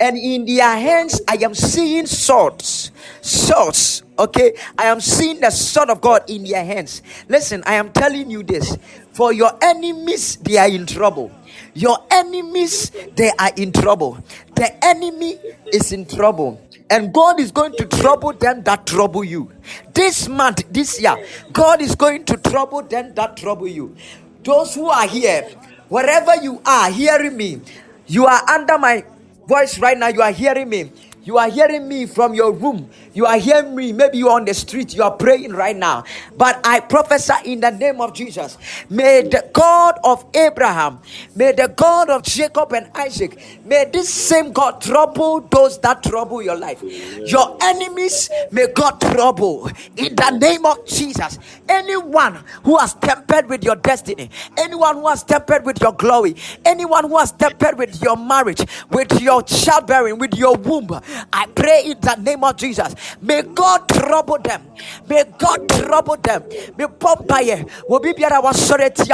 [0.00, 2.90] And in their hands i am seeing swords.
[3.20, 4.54] Swords okay?
[4.78, 7.02] I am seeing the sword of god in their hands.
[7.28, 8.76] Listen i am telling you this.
[9.12, 11.30] For your enemies they are in trouble.
[11.74, 14.18] Your enemies they are in trouble.
[14.54, 15.38] The enemy
[15.72, 16.60] is in trouble
[16.90, 19.50] and God is going to trouble them that trouble you.
[19.94, 21.16] This month, this year,
[21.52, 23.96] God is going to trouble them that trouble you.
[24.44, 25.48] Those who are here,
[25.88, 27.60] wherever you are hearing me,
[28.06, 29.04] you are under my
[29.46, 30.92] voice right now, you are hearing me.
[31.24, 32.90] You are hearing me from your room.
[33.12, 33.92] You are hearing me.
[33.92, 34.94] Maybe you are on the street.
[34.94, 36.04] You are praying right now.
[36.36, 38.56] But I prophesy in the name of Jesus.
[38.88, 41.00] May the God of Abraham,
[41.34, 46.42] may the God of Jacob and Isaac, may this same God trouble those that trouble
[46.42, 46.82] your life.
[46.82, 51.38] Your enemies, may God trouble in the name of Jesus.
[51.68, 57.08] Anyone who has tempered with your destiny, anyone who has tempered with your glory, anyone
[57.08, 58.60] who has tempered with your marriage,
[58.90, 60.88] with your childbearing, with your womb,
[61.32, 62.94] I pray in the name of Jesus.
[63.20, 64.62] May God trouble them.
[65.08, 66.44] May God trouble them.
[66.76, 68.12] May Pompaye will be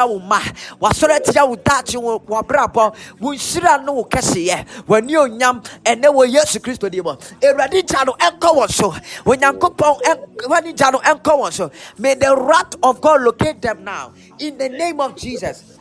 [0.07, 0.41] wo ma
[0.81, 6.29] wasɔre tia wo daakye wo wabrabɔ wo nhyira no wo kɛseyɛ w'ani onyam ɛnɛ wɔ
[6.33, 7.13] yesu kristo di mu
[7.43, 8.91] awurade gya no ɛnkɔ wɔn so
[9.25, 13.85] onyankopɔn ɛn- w'ani gya no ɛnkɔ wɔn so may the wrath of god locate them
[13.85, 15.79] now in the name of jesus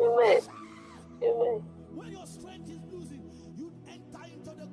[0.00, 0.40] Amen.
[1.22, 1.62] Amen.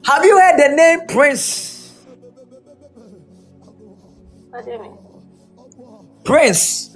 [0.09, 1.93] Have you heard the name prince
[4.49, 4.97] What do you mean?
[6.23, 6.95] prince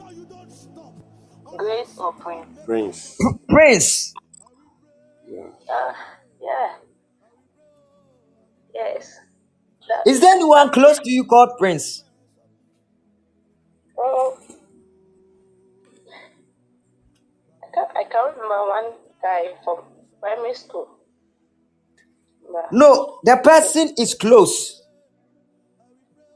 [1.56, 2.60] Grace or Prince?
[2.66, 3.18] Prince.
[3.50, 4.14] prince
[5.28, 5.44] Yeah.
[5.70, 5.94] Uh,
[6.42, 6.76] yeah.
[8.74, 9.20] Yes.
[9.88, 12.04] That, is there anyone close to you called prince
[13.98, 14.38] oh,
[17.62, 18.92] I can't, I can't remember one
[19.22, 19.78] guy from
[20.20, 20.88] primary school.
[22.52, 24.82] But no the person is close.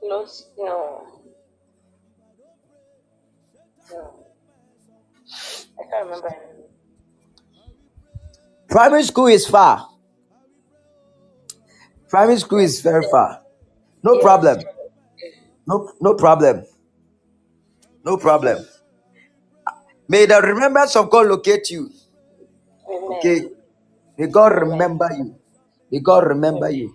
[0.01, 1.07] Close, no.
[3.91, 4.25] No.
[5.79, 6.35] I can't remember.
[8.69, 9.87] Primary school is far.
[12.09, 13.41] Primary school is very far.
[14.03, 14.23] No Yes.
[14.23, 14.59] problem.
[15.67, 16.65] No no problem.
[18.05, 18.65] No problem.
[20.07, 21.91] May the remembrance of god locate you.
[22.89, 23.09] Amen.
[23.17, 23.49] okay?
[24.17, 24.69] May god Amen.
[24.69, 25.35] remember you
[25.91, 26.93] may god remember you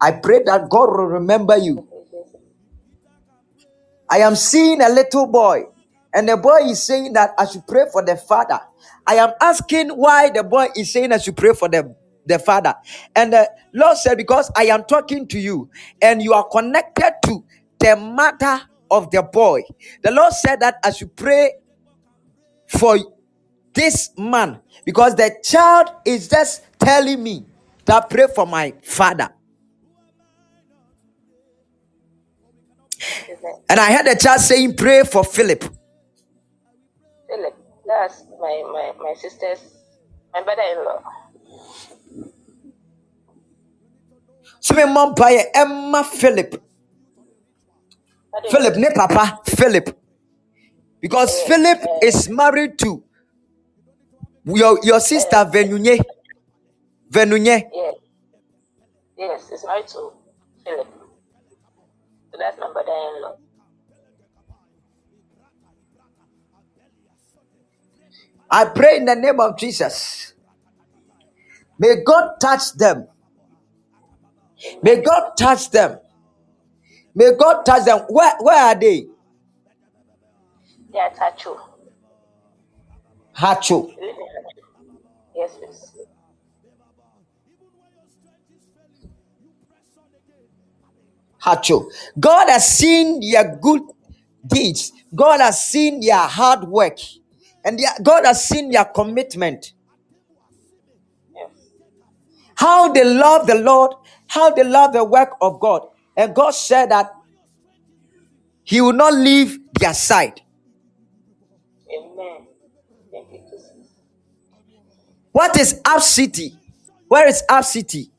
[0.00, 1.86] i pray that god will remember you
[4.08, 5.64] I am seeing a little boy,
[6.14, 8.60] and the boy is saying that I should pray for the father.
[9.06, 11.94] I am asking why the boy is saying I should pray for the,
[12.26, 12.74] the father.
[13.16, 17.44] And the Lord said, Because I am talking to you, and you are connected to
[17.80, 19.62] the mother of the boy.
[20.04, 21.52] The Lord said that I should pray
[22.68, 22.98] for
[23.74, 27.46] this man because the child is just telling me
[27.90, 29.28] that pray for my father.
[33.68, 35.64] And I heard a child saying, Pray for Philip.
[37.28, 37.56] Philip,
[37.86, 39.58] that's my, my, my sister's,
[40.32, 41.02] my brother-in-law.
[44.60, 46.62] So my mom by Emma Philip.
[48.30, 49.98] What do you Philip, ne papa, Philip.
[51.00, 53.02] Because Philip is married to
[54.44, 56.00] your, your sister Venunye.
[57.12, 57.68] Venunye.
[57.72, 57.94] yes,
[59.18, 60.12] yes, it's married to
[60.64, 60.86] Philip.
[62.32, 63.36] So that's my brother-in-law.
[68.50, 70.34] I pray in the name of Jesus.
[71.78, 73.08] May God touch them.
[74.82, 75.98] May God touch them.
[77.14, 78.00] May God touch them.
[78.08, 79.06] Where, where are they?
[80.92, 81.58] They are Tachu.
[83.36, 83.88] Hacho.
[83.90, 84.14] In
[85.36, 85.92] Yes, please.
[91.44, 91.86] Hacho.
[92.18, 93.82] God has seen your good
[94.46, 94.92] deeds.
[95.14, 96.98] God has seen your hard work.
[97.64, 99.72] And their- God has seen your commitment.
[102.56, 103.92] How they love the Lord,
[104.28, 105.88] how they love the work of God.
[106.16, 107.10] And God said that
[108.64, 110.42] He will not leave their side.
[111.92, 112.46] Amen.
[113.12, 113.72] Thank you, Jesus.
[115.32, 116.56] What is Up City?
[117.08, 118.10] Where is Up City?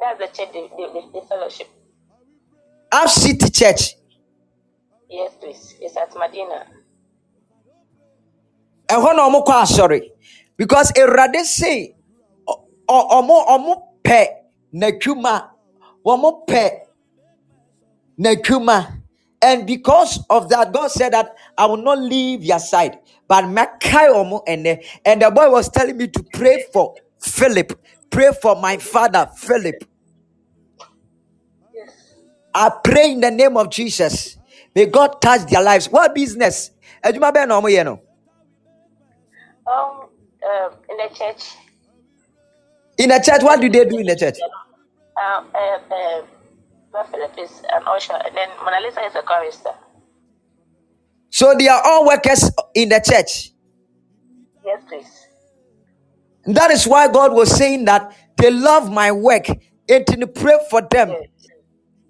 [0.00, 1.68] That's the church, the, the, the fellowship.
[2.92, 3.94] Up City Church.
[5.08, 5.76] Yes, please.
[5.80, 6.66] It's at Medina.
[8.94, 10.00] ɛhɔ na ɔmo kɔ asɔre
[10.56, 11.94] because awurade se
[12.88, 13.72] ɔmo ɔmo
[14.04, 14.26] pɛ
[14.74, 15.34] n'adwuma
[16.04, 16.70] ɔmo pɛ
[18.18, 19.00] n'adwuma
[19.42, 22.98] and because of that god said that i will not leave your side
[23.28, 27.72] but mɛkae ɔmo ɛnɛ and the boy was telling me to pray for philip
[28.10, 29.84] pray for my father philip.
[32.54, 34.38] I pray in the name of jesus
[34.74, 36.70] may god touch their lives what business
[37.04, 38.00] adwuma bɛn na ɔmo yɛ no
[39.66, 40.08] Um,
[40.48, 41.54] um, in the church,
[42.98, 44.38] in the church what do they do in the church
[45.22, 46.22] um, uh, uh,
[46.92, 49.70] Brother Philip is an usher, and then Mona Lisa is a chorister.
[51.30, 53.52] So they are all workers in the church.
[54.64, 55.26] Yes, please.
[56.46, 59.46] That is why God was saying that they love my work
[59.88, 61.10] and to pray for them.
[61.10, 61.39] Yes.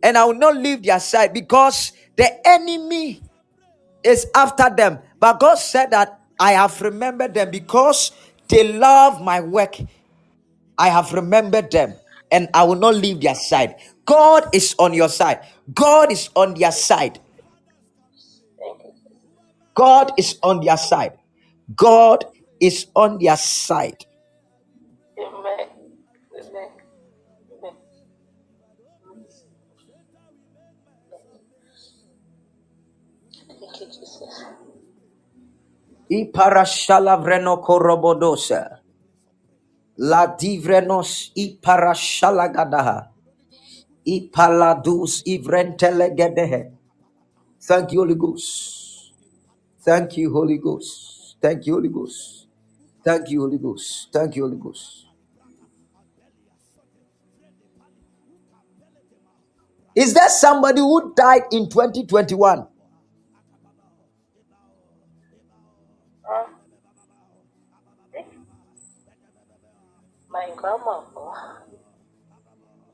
[0.02, 3.22] And I will not leave their side because the enemy
[4.04, 5.00] is after them.
[5.20, 8.12] But God said that I have remembered them because
[8.48, 9.76] they love my work.
[10.78, 11.94] I have remembered them
[12.32, 13.76] and I will not leave their side.
[14.06, 15.40] God is on your side.
[15.74, 17.20] God is on their side.
[19.74, 21.18] God is on their side.
[21.76, 22.24] God
[22.60, 24.06] is on their side.
[36.10, 37.16] Iparashala
[37.62, 38.80] korobodosa.
[39.98, 43.10] La divrenos iparashalagadaha.
[44.06, 46.72] Ipaladus ivrentelegedehe.
[47.60, 49.12] Thank you, Holy Ghost.
[49.80, 51.36] Thank you, Holy Ghost.
[51.42, 52.48] Thank you, Holy Ghost.
[53.04, 54.08] Thank you, Holy Ghost.
[54.12, 55.06] Thank you, Holy Ghost.
[59.96, 62.66] Is there somebody who died in 2021?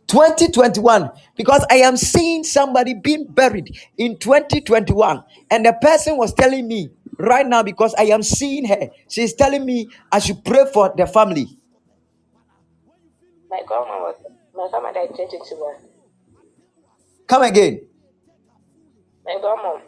[0.08, 6.68] 2021 because I am seeing somebody being buried in 2021 and the person was telling
[6.68, 10.92] me right now because I am seeing her she's telling me I should pray for
[10.96, 11.58] the family
[13.50, 14.16] My grandma was
[14.54, 15.74] my grandma died in 2021.
[17.26, 17.80] come again
[19.24, 19.80] My grandma.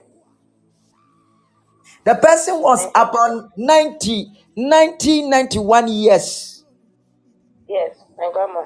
[2.05, 6.58] the person was about 90 90 91 years
[8.19, 8.65] my grandma.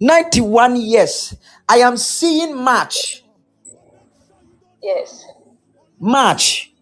[0.00, 1.34] 91 years
[1.68, 3.22] I am seeing March
[4.82, 5.24] Yes.
[5.98, 6.72] March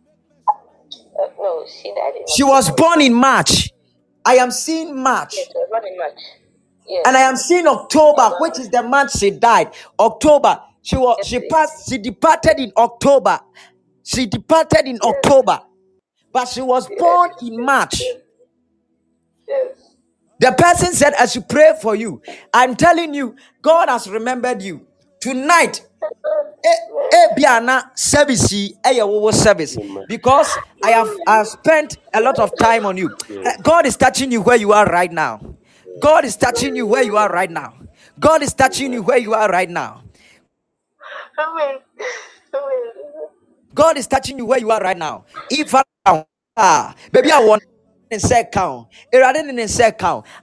[1.20, 3.70] Uh, no, she died in she was born in March
[4.24, 6.20] I am seeing March Yes, she was born in March.
[6.86, 7.04] Yes.
[7.06, 9.72] And I am seeing October, which is the month she died.
[9.98, 10.60] October.
[10.82, 11.48] She was Yes, she please.
[11.52, 13.40] passed, she departed in October.
[14.04, 15.04] She departed in Yes.
[15.04, 15.60] October.
[16.32, 16.98] But she was Yes.
[16.98, 18.00] born in March.
[18.00, 18.16] Yes.
[19.48, 19.87] Yes.
[20.40, 22.22] The person said, I should pray for you.
[22.54, 24.86] I'm telling you, God has remembered you.
[25.20, 25.86] Tonight,
[27.12, 28.74] ebiana service yi,
[29.32, 29.78] service
[30.08, 33.16] because I have I have spent a lot of time on you.
[33.44, 35.40] Uh, God is touching you where you are right now.
[35.98, 37.74] God is touching you where you are right now.
[38.20, 40.02] God is touching you where you are right now.
[41.38, 41.78] Amen.
[42.54, 43.28] Amen.
[43.74, 45.24] God is touching you where you are right now.
[45.50, 45.82] If I,
[46.56, 47.62] ah, baby, I want
[48.10, 48.86] in second.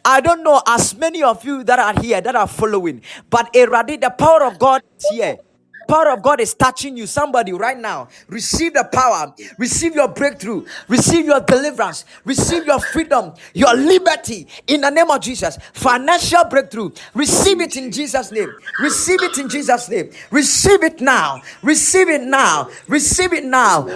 [0.06, 4.02] I don't know as many of you that are here that are following, but Erade,
[4.02, 5.38] the power of God is here.
[5.88, 7.08] Power of God is touching you.
[7.08, 13.34] Somebody right now, receive the power, receive your breakthrough, receive your deliverance, receive your freedom,
[13.54, 15.58] your liberty in the name of Jesus.
[15.74, 18.52] Financial breakthrough, receive it in Jesus' name.
[18.80, 20.12] Receive it in Jesus' name.
[20.32, 21.42] Receive it now.
[21.62, 22.70] Receive it now.
[22.88, 23.88] Receive it now.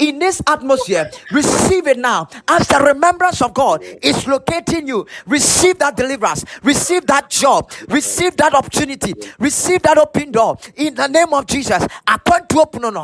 [0.00, 2.28] In this atmosphere, receive it now.
[2.48, 8.36] As the remembrance of God is locating you, receive that deliverance, receive that job, receive
[8.36, 9.98] that opportunity, receive that
[10.30, 11.86] open door in the name of Jesus.
[12.06, 12.18] I
[12.50, 12.96] to open on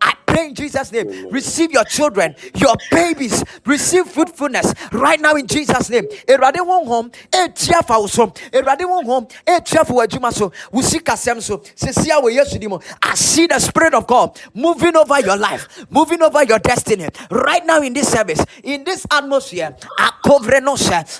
[0.00, 0.14] I
[0.46, 1.28] in Jesus' name.
[1.30, 6.04] Receive your children, your babies, receive fruitfulness right now in Jesus' name.
[6.26, 8.34] Erade won home, e tia fa usom.
[8.52, 10.50] Erade won home, e tia wajuma so.
[10.72, 11.58] Usika sem so.
[11.58, 12.82] Sesia we yesu dimo.
[13.02, 17.64] I see the spirit of God moving over your life, moving over your destiny right
[17.64, 19.76] now in this service, in this atmosphere.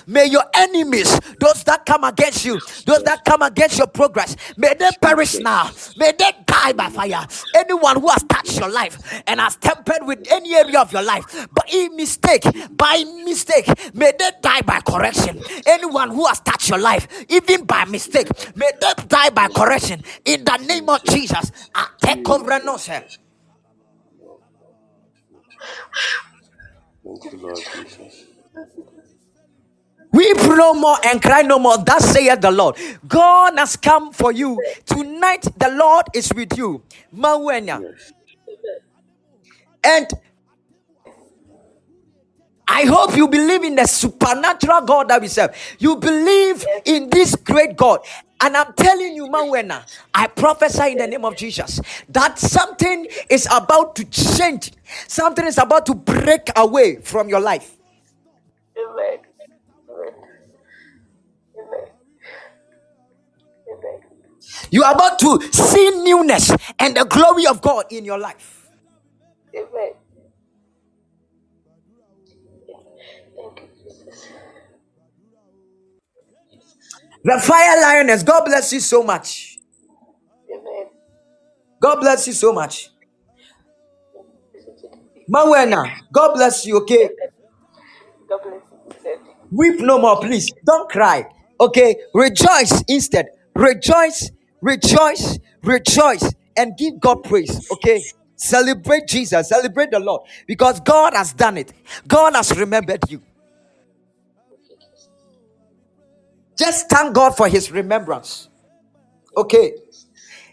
[0.07, 4.73] May your enemies, those that come against you, those that come against your progress, may
[4.75, 5.69] they perish now.
[5.97, 7.25] May they die by fire.
[7.55, 8.97] Anyone who has touched your life
[9.27, 14.31] and has tempered with any area of your life, by mistake, by mistake, may they
[14.41, 15.41] die by correction.
[15.65, 20.03] Anyone who has touched your life, even by mistake, may they die by correction.
[20.25, 23.03] In the name of Jesus, I take over no sir.
[27.03, 28.25] Thank you, Lord Jesus.
[30.11, 31.77] Weep no more and cry no more.
[31.77, 32.75] Thus saith the Lord.
[33.07, 34.57] God has come for you.
[34.85, 36.83] Tonight, the Lord is with you.
[37.15, 37.81] Mawenya.
[37.81, 38.13] Yes.
[39.83, 40.07] And
[42.67, 45.55] I hope you believe in the supernatural God that we serve.
[45.79, 48.01] You believe in this great God.
[48.41, 49.83] And I'm telling you, Mawena,
[50.13, 54.73] I prophesy in the name of Jesus that something is about to change.
[55.07, 57.77] Something is about to break away from your life.
[58.77, 59.19] Amen.
[59.89, 60.13] Amen.
[61.57, 61.85] Amen.
[64.71, 68.58] You are about to see newness and the glory of God in your life.
[69.55, 69.93] Amen.
[73.35, 74.27] Thank you, Jesus.
[77.23, 79.59] The fire lioness, God bless you so much.
[80.51, 80.87] Amen.
[81.81, 82.89] God bless you so much.
[85.33, 87.09] Mawena, God bless you, okay?
[88.29, 88.95] God bless you.
[89.03, 89.19] sir.
[89.51, 90.51] Weep no more, please.
[90.65, 91.25] Don't cry.
[91.59, 91.95] Okay?
[92.13, 93.27] Rejoice instead.
[93.55, 94.31] Rejoice,
[94.61, 97.63] rejoice, rejoice, and give God praise.
[97.71, 98.03] Okay?
[98.39, 101.73] Celebrate Jesus, celebrate the Lord because God has done it.
[102.07, 103.21] God has remembered you.
[106.57, 108.49] Just thank God for his remembrance.
[109.37, 109.73] Okay?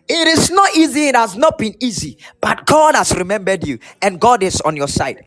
[0.09, 4.21] It is not easy, it has not been easy, but God has remembered you and
[4.21, 5.27] God is on your side.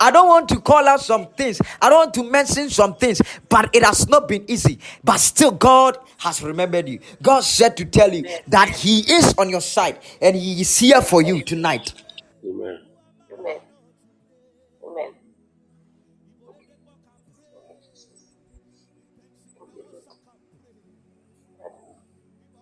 [0.00, 3.20] I don't want to call out some things, I don't want to mention some things,
[3.48, 4.78] but it has not been easy.
[5.04, 7.00] But still, God has remembered you.
[7.22, 11.02] God said to tell you that He is on your side and He is here
[11.02, 11.94] for you tonight.
[12.44, 12.80] Amen.
[13.38, 13.58] Amen.
[14.86, 15.14] Amen.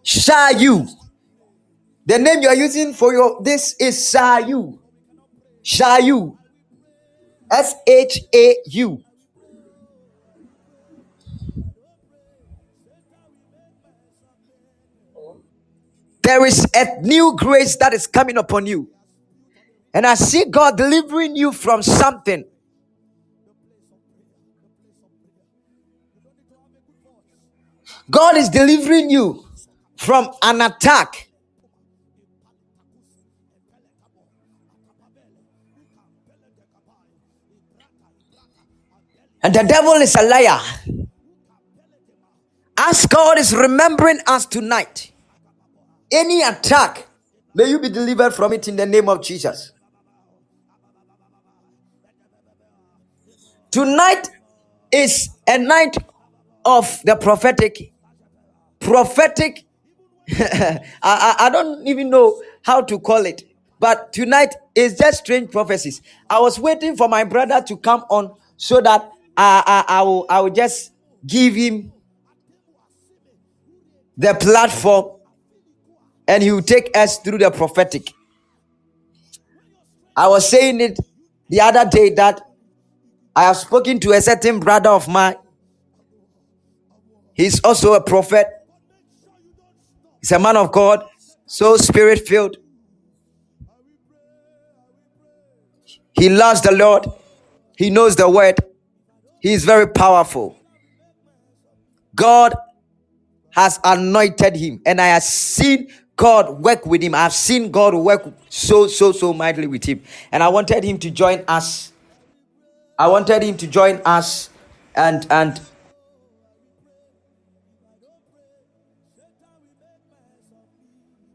[0.04, 0.88] Shayu.
[2.06, 4.78] The name you are using for your this is Shayu.
[5.64, 6.36] Shayu.
[7.51, 9.02] S H A U.
[16.23, 18.90] There is a new grace that is coming upon you.
[19.94, 22.44] And I see God delivering you from something.
[28.10, 29.47] God is delivering you
[29.97, 31.25] from an attack.
[39.47, 40.59] And the devil is a liar.
[42.77, 45.12] As God is remembering us tonight,
[46.10, 47.06] any attack,
[47.55, 49.70] may you be delivered from it in the name of Jesus.
[53.70, 54.31] Tonight
[54.90, 55.97] is a night
[56.64, 57.93] of the prophetic.
[58.81, 59.62] Prophetic.
[60.28, 63.44] I, I, I don't even know how to call it.
[63.78, 66.02] But tonight is just strange prophecies.
[66.28, 70.26] I was waiting for my brother to come on so that I, I, I, will,
[70.28, 70.92] I will just
[71.26, 71.92] give him
[74.16, 75.12] the platform
[76.26, 78.12] and he will take us through the prophetic.
[80.16, 80.98] I was saying it
[81.48, 82.40] the other day that
[83.34, 85.36] I have spoken to a certain brother of mine.
[87.34, 88.46] He's also a prophet.
[90.20, 91.04] He's a man of God.
[91.46, 92.56] so spirit filled.
[96.12, 97.06] He loves the Lord.
[97.76, 98.56] He knows the word.
[99.47, 100.56] He is very powerful.
[102.16, 102.52] God
[103.51, 105.86] has anointed him, and I have seen
[106.16, 107.14] God work with him.
[107.14, 110.02] I've seen God work so, so, so mightily with him.
[110.32, 111.93] And I wanted him to join us.
[112.98, 114.51] I wanted him to join us
[114.97, 115.60] and and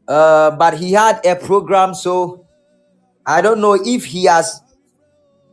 [0.10, 2.46] uh but he had a program, so
[3.26, 4.62] I don't know if he has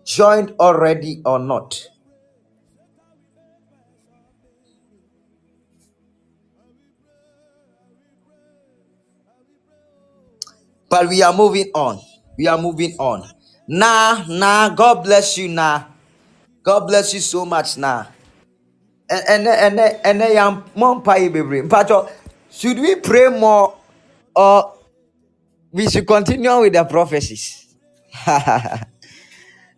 [0.04, 1.88] joined already or not.
[10.88, 12.00] But we are moving on.
[12.38, 13.28] We are moving on.
[13.68, 14.70] Nah, nah.
[14.70, 15.84] God bless you, nah.
[16.62, 18.06] God bless you so much, nah.
[19.10, 21.62] And and and and yam uh, more pie baby.
[21.68, 22.08] Pacho,
[22.50, 23.74] should we pray more
[24.36, 24.74] or
[25.72, 27.74] we should continue with the prophecies?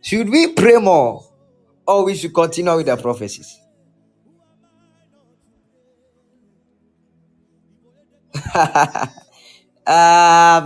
[0.03, 1.25] should we pray more
[1.87, 3.59] or we should continue with the prophecies?
[9.93, 10.65] Ah.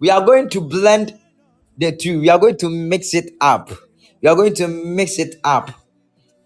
[0.00, 1.18] We are going to blend
[1.76, 2.20] the two.
[2.20, 3.70] We are going to mix it up.
[4.22, 5.72] We are going to mix it up.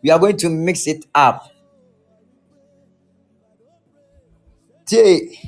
[0.03, 1.51] We are going to mix it up.
[4.86, 5.39] T-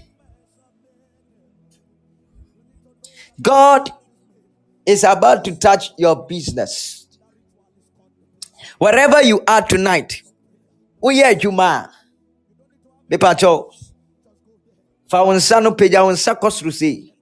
[3.40, 3.90] God
[4.84, 7.06] is about to touch your business.
[8.78, 10.22] Wherever you are tonight,
[11.02, 11.90] woyɛ adwuma
[13.10, 13.70] a mepakyɛw
[15.08, 17.12] fa wo nsa no pagya wo nsa kɔ soro sei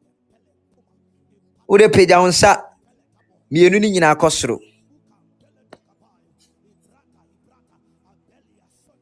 [1.69, 2.63] wode pagya wo nsa
[3.51, 4.59] mmienu no nyinaa kɔ soro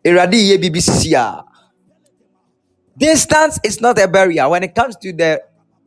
[0.04, 1.44] awurade yɛ biribi sisi a
[2.98, 4.48] distance is not a barrier.
[4.48, 5.42] When it comes to the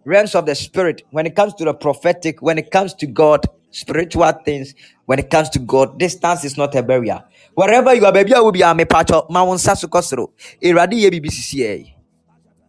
[0.05, 3.45] realms of the spirit when it comes to the prophetic when it comes to god
[3.71, 4.73] spiritual things
[5.05, 7.21] when it comes to god distance is not a barrier
[7.59, 10.25] wherever you are baby i will be a mepacho ma wo nsa so kɔ soro
[10.63, 11.73] awurade yɛ biribi sisi a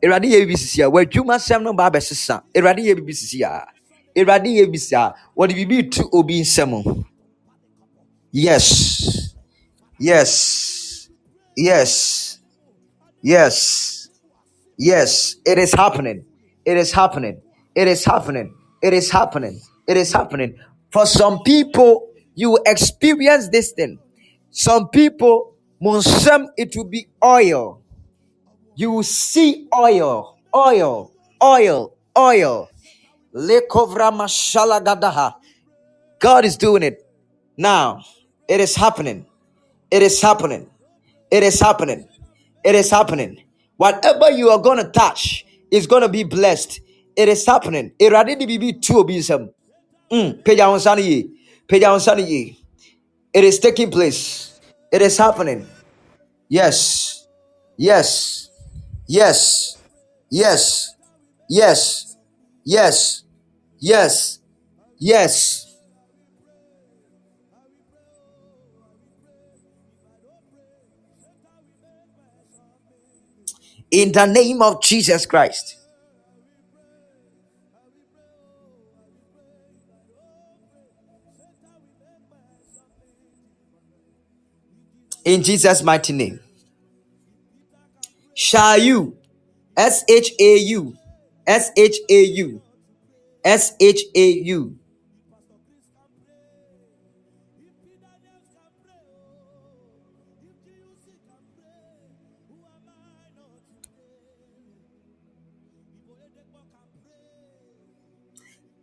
[0.02, 3.66] awurade yɛ biribi sisi no ba abɛsesa awurade yɛ biribi sisi a
[4.16, 7.04] awurade yɛ biribi sisi a wɔde biribi tu obi nsɛm
[8.32, 9.30] yes.
[10.00, 11.10] Yes.
[11.54, 12.38] Yes.
[13.22, 14.08] Yes.
[14.78, 15.36] Yes.
[15.44, 16.24] It is happening.
[16.64, 17.42] It is happening.
[17.74, 18.54] It is happening.
[18.82, 19.60] It is happening.
[19.86, 20.56] It is happening.
[20.90, 23.98] For some people you experience this thing
[24.51, 27.82] some people monsam it will be oil
[28.77, 31.10] you will see oil oil
[31.43, 32.70] oil oil
[33.35, 35.35] Lekovra mashala gadaha.
[36.18, 37.06] God is doing it
[37.56, 38.02] now.
[38.48, 39.27] It is happening.
[39.90, 40.68] It is happening.
[41.31, 42.09] It is happening.
[42.64, 43.43] It is happening.
[43.77, 46.81] Whatever you are going to touch is going to be blessed.
[47.16, 47.93] It is happening.
[48.01, 49.48] Erade di bibi tu obi nsam.
[50.10, 51.31] Mm, wo nsa no yie.
[51.68, 52.59] Pagya
[53.35, 54.61] It is taking place.
[54.93, 55.66] It is happening.
[56.48, 57.28] Yes.
[57.77, 58.51] Yes.
[59.09, 59.78] Yes.
[60.31, 60.94] Yes.
[61.48, 62.16] Yes.
[62.65, 63.24] Yes.
[63.81, 64.40] Yes.
[64.98, 65.77] Yes.
[73.90, 75.80] In the name of Jesus Christ.
[85.24, 86.40] In Jesus' mighty name.
[88.36, 89.14] Shayu?
[89.76, 90.97] S H A U.
[91.47, 92.62] S H A U.
[93.44, 94.78] S H A U.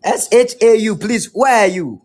[0.04, 1.28] S H A U, please.
[1.34, 2.02] Where are you?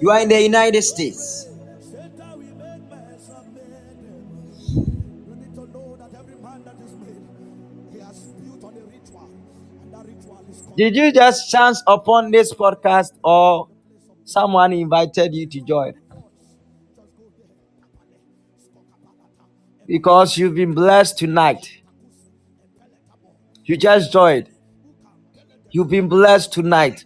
[0.00, 1.46] Ritual, are in the United States.
[10.76, 13.68] Did you just chance upon this podcast or
[14.24, 15.94] someone invited you to join?
[19.86, 21.80] Because you've been blessed tonight.
[23.64, 24.48] You just joined.
[25.70, 27.04] You've been blessed tonight.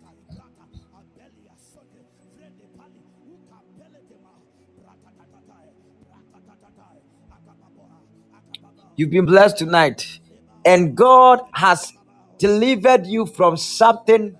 [9.03, 10.20] You've been blessed tonight.
[10.65, 11.93] and God has
[12.39, 14.37] delivered you from something,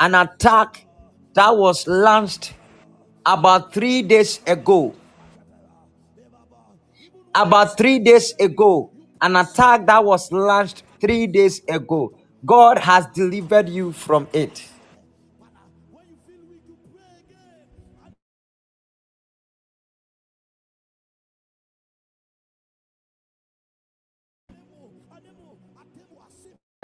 [0.00, 0.86] an attack
[1.34, 2.54] that was launched
[3.26, 4.94] about three days ago.
[7.34, 12.12] About three days ago, an attack that was launched three days ago.
[12.46, 14.66] God has delivered you from it.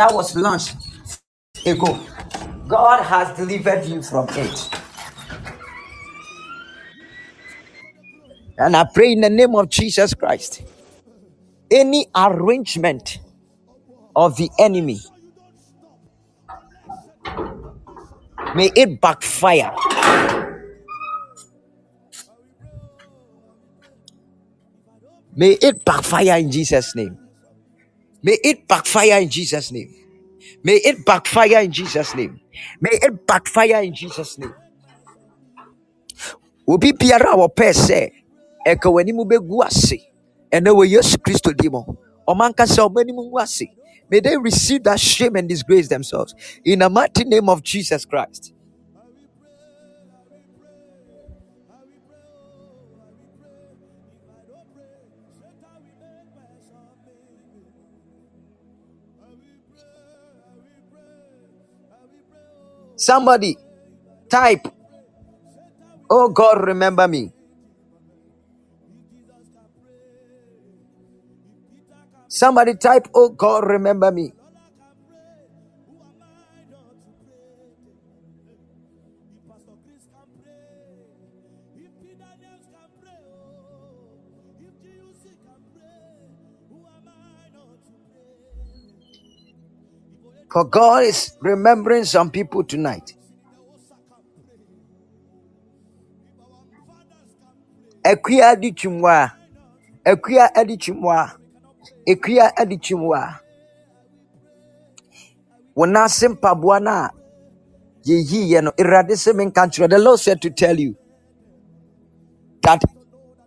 [0.02, 0.74] That was launched
[1.64, 1.96] ago.
[2.66, 4.68] God has delivered you from it.
[8.58, 10.64] And I pray in the name of Jesus Christ.
[11.70, 13.20] Any arrangement
[14.16, 14.98] of the enemy,
[18.56, 19.72] may it backfire.
[25.36, 27.16] May it backfire in Jesus' name.
[28.22, 29.94] May it backfire in Jesus' name.
[30.64, 32.40] May it backfire in Jesus' name.
[32.80, 34.54] May it backfire in Jesus' name.
[36.68, 38.12] Obi biara a wɔpɛɛ sɛ
[38.66, 39.98] ɛka w'anim bɛgu ase
[40.52, 41.82] ɛnɛ wɔ Yesu Kristo din mu.
[42.28, 43.64] Ɔmo ankasa ɔmo anim ase.
[44.10, 46.34] May they receive that shame and disgrace themselves
[46.64, 48.52] in the mighty name of Jesus Christ.
[63.02, 63.58] Somebody
[64.30, 64.68] type,
[66.10, 67.32] Oh God, remember me.
[72.28, 74.32] Somebody type, Oh God, remember me.
[90.52, 93.14] For God is remembering some people tonight.
[98.04, 99.32] Akuya di chumwa.
[100.04, 101.32] Akuya adi chumwa.
[102.06, 103.38] Akuya adi chumwa.
[105.74, 107.10] Wana simpa buana.
[108.04, 108.72] Ye ye ye no.
[108.72, 109.88] Irade se menka nkyerɛ.
[109.88, 110.96] The Lord said to tell you
[112.62, 112.82] that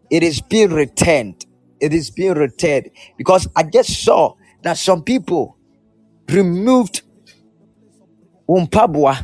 [0.09, 1.45] it is being returned.
[1.79, 2.89] It is being returned.
[3.15, 4.33] Because I just saw
[4.63, 5.57] that some people
[6.27, 7.01] removed
[8.47, 9.17] umpabwa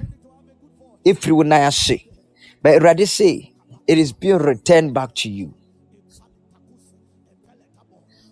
[1.06, 2.06] ɛfiri wo nan ase.
[2.61, 3.53] But Awurade say
[3.88, 5.53] it is being returned back to you.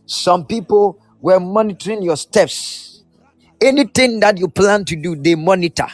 [0.05, 3.03] Some people were monitoring your steps.
[3.61, 5.87] Anything that you plan to do, they monitor.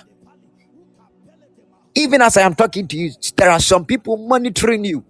[1.96, 5.04] Even as I am talking to you, there are some people monitoring you.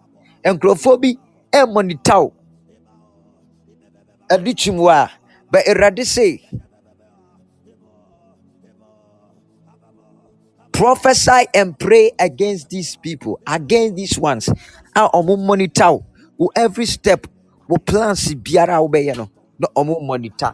[1.54, 2.34] Ɛmonitor wo.
[4.30, 5.12] Ɛde kyim wo a,
[5.52, 6.42] But Awurade say
[10.76, 14.50] prophesy and pray against these people, against these ones.
[14.96, 16.06] Ah, a ɔmo monitor wo.
[16.38, 17.28] Wo every step,
[17.68, 19.30] wo plans biara a wobɛyɛ no,
[19.60, 19.68] na
[20.02, 20.54] monitor.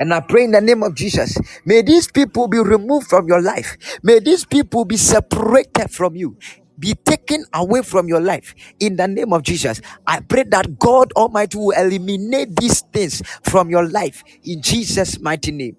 [0.00, 1.38] And I pray in the name of Jesus.
[1.64, 3.76] May these people be removed from your life.
[4.02, 6.36] May these people be separated from you.
[6.78, 9.80] Be taken away from your life in the name of Jesus.
[10.06, 15.52] I pray that God Almighty will eliminate these things from your life in Jesus' mighty
[15.52, 15.76] name.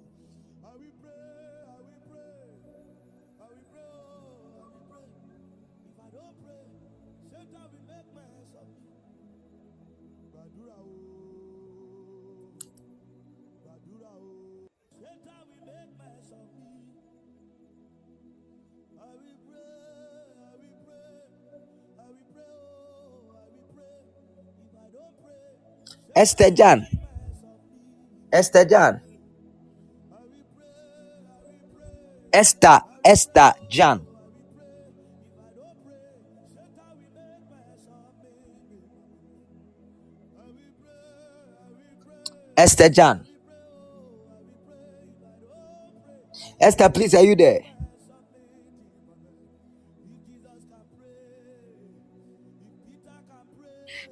[26.16, 26.88] Esther Jan.
[28.32, 29.02] Esther Jan.
[32.32, 34.08] Esther, Esther Jan.
[42.58, 43.28] Esther Jan.
[46.60, 47.60] Esther, please, are you there?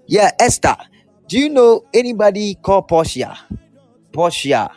[0.05, 0.75] Yeah, Esther.
[1.27, 3.37] Do you know anybody called Portia?
[4.11, 4.69] Portia.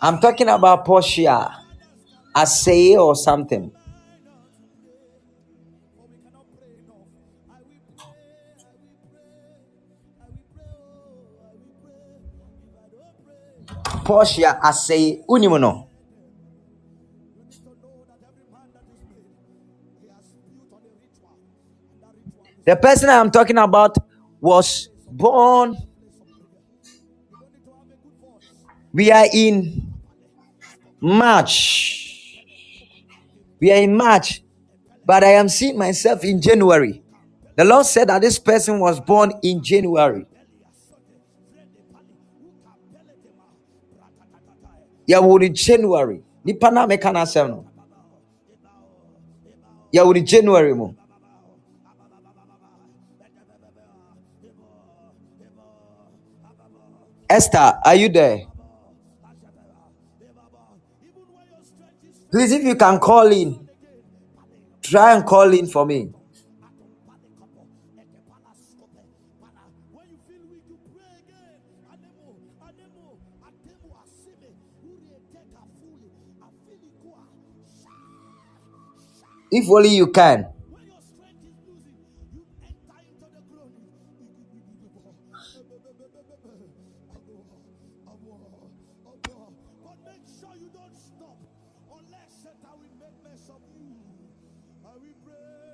[0.00, 1.54] I'm talking about Portia.
[2.34, 3.72] Asay or something.
[14.08, 15.86] Portia Asay Unimono.
[22.64, 23.98] The person I'm talking about
[24.40, 25.76] was born.
[28.94, 29.92] We are in
[31.02, 32.46] March.
[33.60, 34.42] We are in March,
[35.04, 37.02] but I am seeing myself in January.
[37.56, 40.24] The Lord said that this person was born in January.
[45.08, 46.22] Yɛwo in january.
[46.44, 47.20] Nipa na meka no.
[47.20, 47.48] Asɛm
[50.04, 50.94] no january mo.
[57.28, 58.46] esther are you there?
[62.30, 63.68] Please if you can call in
[64.82, 66.10] try and call in for me
[79.50, 80.46] If only you can.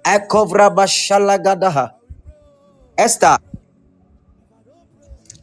[0.04, 0.70] Ekovra
[2.96, 3.38] Esther.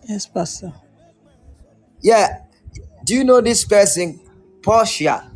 [0.08, 0.72] Yes, Pastor.
[2.02, 2.46] Yeah.
[3.04, 4.20] Do you know this person,
[4.62, 5.30] Portia?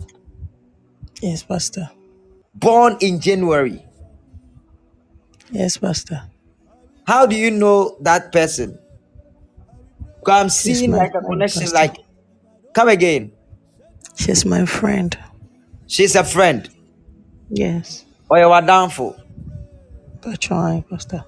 [1.22, 1.95] Yes, Pastor
[2.56, 3.84] born in January.
[5.52, 6.23] Yes, Pastor.
[7.06, 8.80] How do you know that person?
[10.19, 11.76] Because I'm seeing like a connection, Pastor.
[11.76, 11.98] like,
[12.73, 13.32] come again.
[14.15, 15.18] She's my friend.
[15.88, 16.68] She's a friend.
[17.49, 18.06] Yes.
[18.30, 19.15] Or you are downfall.
[20.22, 21.23] That's right, Pastor.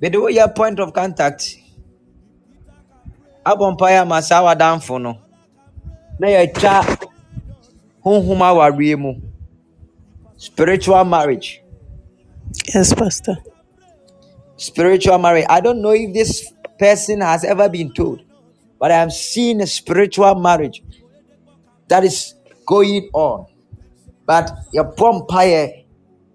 [0.00, 1.56] Mede woyɛ point of contact.
[3.44, 5.18] Abɔ mpaeɛ ama saa wadamfo no
[6.18, 6.84] na yɛtwa
[8.04, 9.14] honhom awareɛ mu
[10.36, 11.62] spiritual marriage.
[12.74, 13.36] Yes pastor.
[14.56, 15.46] Spiritual marriage.
[15.48, 18.20] I don't know if this person has ever been told
[18.78, 20.82] but i am seeing a spiritual marriage
[21.88, 22.34] that is
[22.66, 23.46] going on.
[24.26, 25.85] But yɛbɔ mpaeɛ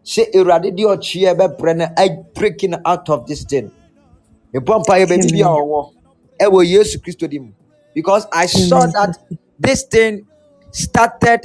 [0.03, 1.88] sɛ awurade deɛ ɔkyeɛ bɛbrɛ no
[2.34, 3.72] breaking out of this thing.
[4.53, 5.94] Mebɔ mpa yɛ baabi bi a ɔwɔ
[6.41, 7.52] ɛwɔ yesu kristo di mu.
[7.94, 9.18] Because i saw that
[9.60, 10.26] this thing
[10.72, 11.41] started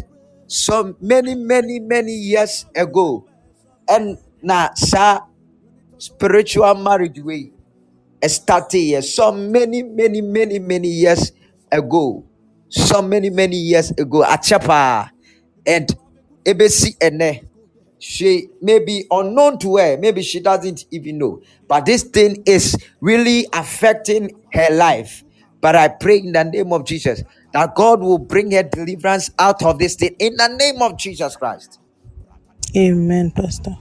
[0.46, 3.24] so many many many years ago.
[3.88, 5.20] And na saa
[5.98, 7.52] spiritual marriage way
[8.26, 11.32] started here so many many many many years
[11.70, 12.24] ago.
[12.68, 14.22] So many many years ago.
[14.22, 15.10] Akyɛ paa
[15.66, 15.94] and
[16.44, 17.42] ebesi ɛnɛ
[18.08, 19.98] she may be unknown to her.
[19.98, 21.42] Maybe she doesn't even know.
[21.66, 25.24] But this thing is really affecting her life.
[25.60, 27.22] But i pray in the name of jesus
[27.52, 31.34] that god will bring her deliverance out of this thing in the name of jesus
[31.34, 31.80] christ.
[32.76, 33.76] Amen pastor.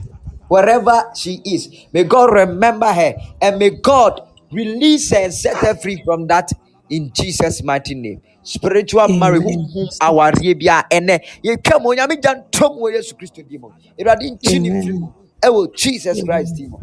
[0.48, 4.20] Wherever she is may god remember her and may god
[4.50, 6.50] release her and set her free from that
[6.90, 11.16] in jesus mighty name spiritual marriage honhom awareɛ bi a ɛnɛ
[11.46, 15.08] yɛtwa mu onyame gya ntom wɔ yesu kristo di mu awurade nkyi ne firi mu.
[15.42, 16.78] Ɛwɔ jesus christ di mu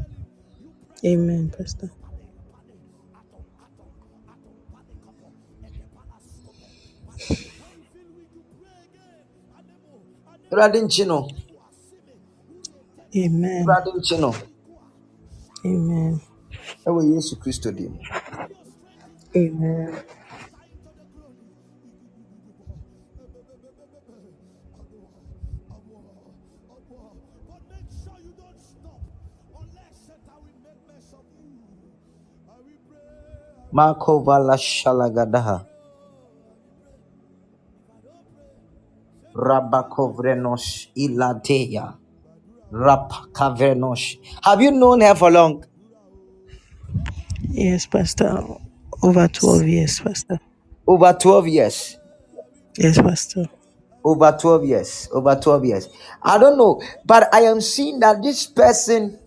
[1.06, 1.92] Amen, Pastor.
[10.52, 11.20] awurade nkyi no
[13.16, 13.68] Amen.
[13.68, 14.32] awurade nkyi no
[15.66, 16.22] Amen.
[16.88, 18.00] ɛwɔ yesu kristo di mu
[19.36, 19.94] Amen.
[33.74, 35.66] Makovala shalagadaha.
[39.34, 41.98] Rabakovrenos ilateya.
[42.72, 44.18] Rapakavernos.
[44.44, 45.66] Have you known her for long?
[47.50, 48.46] Yes, Pastor.
[49.02, 50.40] Over 12 years, Pastor.
[50.88, 51.98] Over 12 years.
[52.78, 53.50] Yes, Pastor.
[54.04, 55.10] Over 12 years.
[55.12, 55.90] Over 12 years.
[56.22, 59.20] I don't know, but I am seeing that this person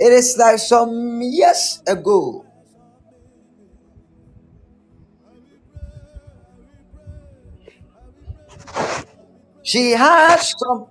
[0.00, 2.44] It is like some years ago.
[9.62, 10.86] She has some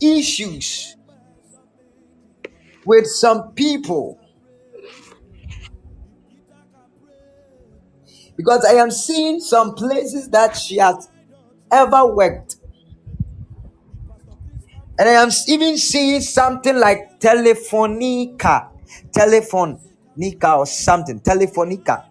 [0.00, 0.96] issues
[2.86, 4.18] with some people
[8.36, 11.08] because I am seeing some places that she has
[11.72, 12.56] ever worked.
[14.98, 18.68] And I am even seeing something like Telefonica,
[19.10, 22.04] Telefonica or something, Telefonica.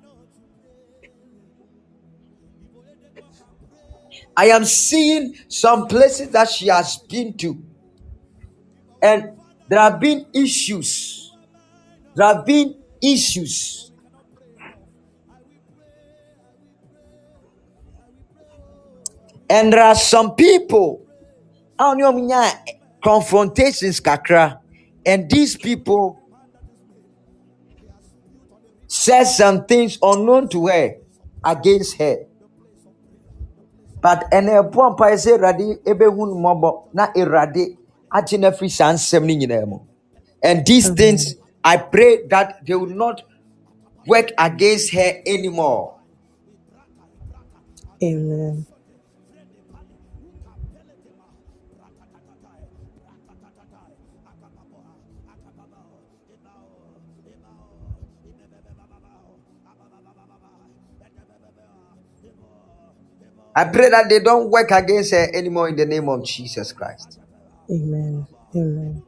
[4.36, 7.64] I am seeing some places that she has been to,
[9.04, 11.32] and there have been issues.
[12.16, 13.92] There have been issues.
[19.48, 21.06] And there are some people,
[21.78, 22.52] I don't know,
[23.04, 24.63] confrontations, kakra,
[25.06, 26.20] and these people
[28.88, 30.96] said some things unknown to her
[31.44, 32.26] against her.
[34.02, 37.78] But ɛnna ɛbɔ mpaeɛ sɛ Awurade ɛbɛhu no mmɔbɔ na Awurade
[38.12, 39.80] agye no afiri saa nsɛm no nyinaa mu.
[40.44, 40.98] And these Amen.
[40.98, 43.24] things, I pray that they will not
[44.06, 45.96] work against her anymore.
[48.04, 48.66] Amen.
[63.56, 67.20] I pray that they don't work against her anymore in the name of Jesus Christ.
[67.70, 68.26] Amen.
[68.56, 69.04] Amen.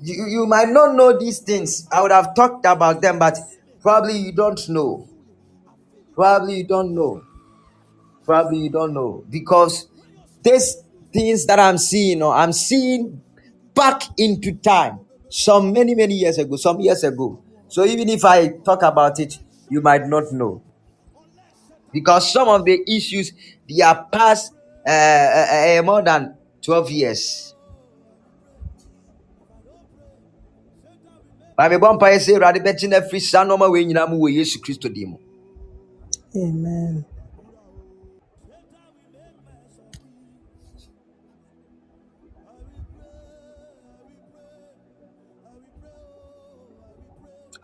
[0.00, 1.86] You, you might not know these things.
[1.90, 3.36] I would have talked about them, but
[3.80, 5.08] probably you don't know.
[6.14, 7.22] Probably you don't know.
[8.24, 9.24] Probably you don't know.
[9.28, 9.88] Because
[10.42, 10.76] these
[11.12, 13.22] things that I'm seeing, or I'm seeing
[13.78, 14.98] back into time,
[15.30, 17.40] some many, many years ago, some years ago.
[17.68, 19.38] So even if I talk about it,
[19.70, 20.60] you might not know.
[21.92, 23.32] Because some of the issues,
[23.68, 24.52] they are past
[24.84, 27.54] uh, uh, uh, more than 12 years.
[35.06, 35.16] Mu.
[36.36, 37.04] Amen.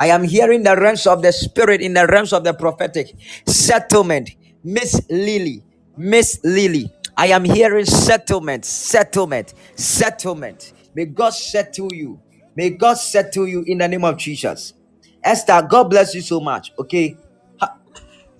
[0.01, 3.15] I am hearing the realms of the spirit in the realms of the prophetic
[3.47, 4.31] settlement.
[4.65, 5.65] Miss Lily,
[5.97, 6.93] Miss Lily.
[7.16, 10.73] I am hearing settlement, settlement, settlement.
[10.95, 12.21] May God settle you.
[12.57, 14.75] May God settle you in the name of Jesus.
[15.23, 16.73] Esther, God bless you so much.
[16.79, 17.16] Okay.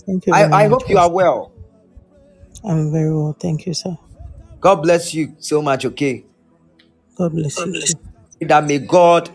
[0.07, 1.53] Thank you very I, I much, hope you are well.
[2.65, 3.37] I'm very well.
[3.39, 3.97] Thank you, sir.
[4.61, 5.85] God bless you so much.
[5.87, 6.27] Okay.
[7.17, 7.99] God bless you too.
[8.41, 9.31] That may God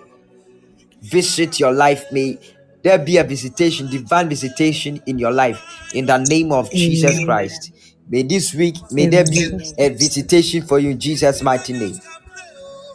[1.02, 2.06] visit your life.
[2.12, 2.38] May
[2.84, 7.72] there be a visitation, divine visitation in your life in the name of Jesus Christ.
[8.08, 12.00] May this week, may there be a visitation for you in Jesus' mighty name.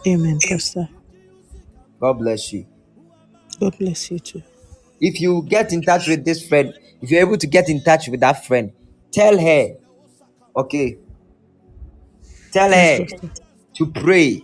[0.06, 0.88] Amen, Pastor.
[2.00, 2.66] God bless you.
[3.60, 4.42] God bless you too.
[5.00, 8.08] If you get in touch with this friend, if you're able to get in touch
[8.08, 8.72] with that friend,
[9.12, 9.76] tell her,
[10.56, 10.98] okay,
[12.52, 13.06] tell her
[13.74, 14.42] to pray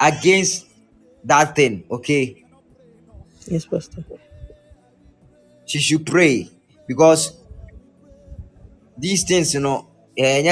[0.00, 0.66] against
[1.24, 2.41] that thing, okay?
[3.46, 4.04] Yes, Pastor.
[5.66, 6.50] She should pray
[6.86, 7.36] because
[8.98, 10.50] these things, you know, eh, you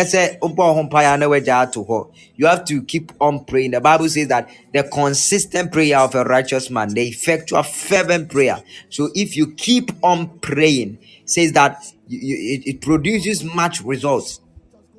[2.46, 3.72] have to keep on praying.
[3.72, 8.62] The Bible says that the consistent prayer of a righteous man, the effectual fervent prayer.
[8.88, 14.40] So if you keep on praying, says that it produces much results.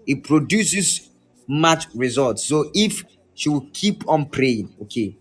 [0.07, 1.09] It produces
[1.47, 2.45] much results.
[2.45, 3.03] So if
[3.33, 5.17] she will keep on praying, okay,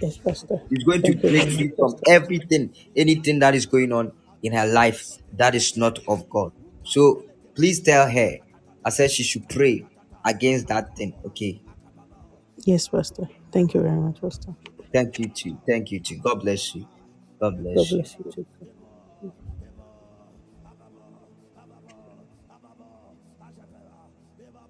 [0.00, 0.62] Yes, Pastor.
[0.70, 3.92] She's going to Thank you break very free much, from everything, anything that is going
[3.92, 4.12] on
[4.42, 6.52] in her life that is not of God.
[6.84, 8.38] So please tell her,
[8.84, 9.86] I said she should pray
[10.24, 11.14] against that thing.
[11.26, 11.62] Okay.
[12.64, 13.28] Yes, Pastor.
[13.52, 14.54] Thank you very much, Pastor.
[14.92, 15.58] Thank you too.
[15.66, 16.18] Thank you too.
[16.18, 16.86] God bless you.
[17.40, 18.02] God God bless you.
[18.02, 18.46] bless you too.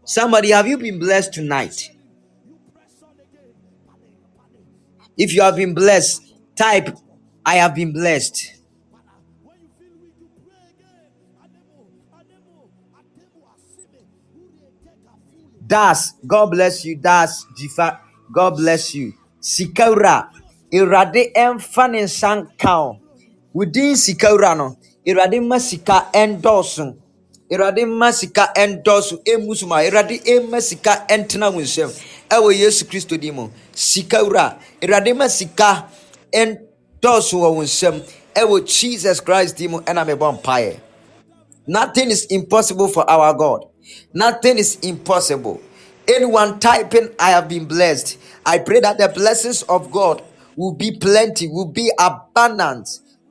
[0.05, 1.91] Somebody, have you been blessed tonight?
[5.17, 6.23] If you have been blessed,
[6.57, 6.97] type,
[7.45, 8.53] I have been blessed.
[15.67, 16.97] Das, God bless you.
[16.97, 17.99] Das, Jifa,
[18.33, 19.15] God bless you.
[19.41, 20.31] Sikaura,
[20.73, 22.07] Irade emfa ne.
[23.55, 24.77] Wodin sikaura no,
[25.07, 26.97] Irade ma sika ɛndɔɔso.
[27.51, 31.93] awurade mma sika ɛndɔso ɛmu so ma sika nsam
[32.31, 35.89] ɛwɔ yesu kristo din mu sika wura awurade ma sika.
[36.33, 38.03] Ɛndɔso wɔ wo nsam
[38.35, 40.81] ɛwɔ jesus christ din mu ɛna mebɔ mpaeɛ
[41.67, 43.65] nothing is impossible for our god.
[44.13, 45.61] Nothing is impossible.
[46.09, 48.19] Anyone typing i have been blessed.
[48.45, 50.23] I pray that the blessings of god
[50.57, 52.89] will be plenty will be abundant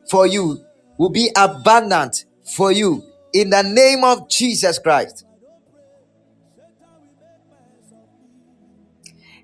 [0.09, 0.59] for you
[0.97, 2.25] will be abundant
[2.55, 3.03] for you.
[3.33, 5.25] In the name of jesus christ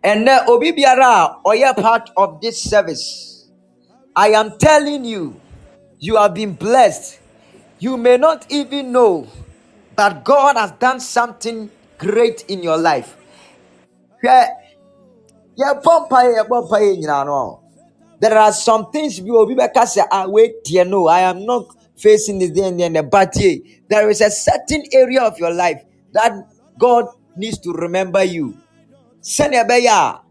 [0.03, 3.49] and now obi biara a ɔyɛ part of this service
[4.15, 5.39] i am telling you
[5.99, 7.19] you have been blessed.
[7.79, 9.27] You may not even know
[9.95, 13.17] but god has done something great in your life.
[14.21, 14.47] There
[18.37, 21.65] are some things bi obi bɛka sɛ ah wait deɛ no i am not
[21.95, 23.33] facing this and then but
[23.89, 25.81] there is a certain area of your life
[26.13, 26.31] that
[26.77, 27.05] god
[27.35, 28.55] needs to remember you
[29.23, 30.21] ɛbɛyɛ a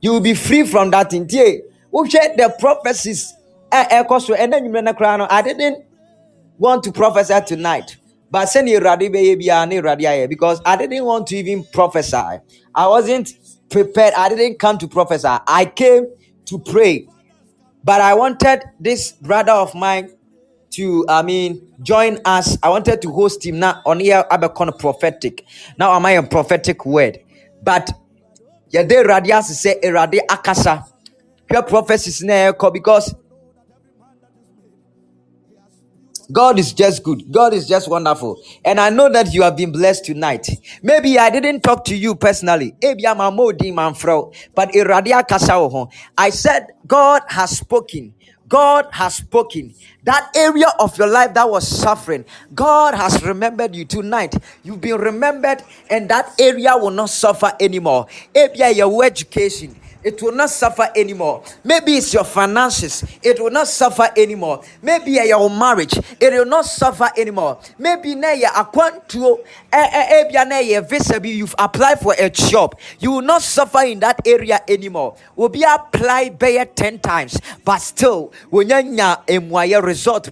[0.00, 1.26] you will be free from that thing.
[1.26, 1.60] Tie
[1.92, 3.32] wohwɛ the prophecies
[3.72, 5.84] a ɛkɔ so ɛna nwummerɛ no koraa no i didn't
[6.58, 7.96] want to prophesy tonight
[8.30, 12.40] but sɛnea awurade bɛyɛ awurade ayɛ because i didn't want to even prophesy.
[12.76, 13.32] I wasn't
[13.70, 14.12] prepared.
[14.14, 15.26] I didn't come to prophesy.
[15.26, 16.08] I came
[16.44, 17.08] to pray.
[17.82, 20.10] But i wanted this brother of mine
[20.76, 25.44] to i mean join us i wanted to host him now on here abɛkɔ prophetic
[25.78, 27.18] now am i a prophetic word
[27.62, 27.90] but
[28.72, 30.84] yɛde awurade ase sɛ awurade akasa
[31.50, 33.14] hwɛ prophecies na ɛkɔ eh, because
[36.32, 37.30] God is just good.
[37.30, 38.40] God is just wonderful.
[38.64, 40.48] And I know that you have been blessed tonight.
[40.82, 42.74] Maybe I didn't talk to you personally.
[44.54, 44.70] But.
[46.18, 48.14] I said, God has spoken.
[48.48, 49.74] God has spoken.
[50.04, 52.24] That area of your life that was suffering,
[52.54, 54.34] God has remembered you tonight.
[54.62, 58.06] You've been remembered, and that area will not suffer anymore.
[58.34, 59.74] Ebia your education
[60.06, 61.42] it will not suffer anymore.
[61.64, 64.62] Maybe it's your finances, it will not suffer anymore.
[64.80, 67.58] Maybe your marriage, it will not suffer anymore.
[67.76, 69.40] Maybe na ya akwantuo
[69.76, 74.00] Eh, eh, eh, ebia na you've applied for a job, you will not suffer in
[74.00, 75.16] that area anymore.
[75.36, 80.30] Will be applied better 10 times, but still when you result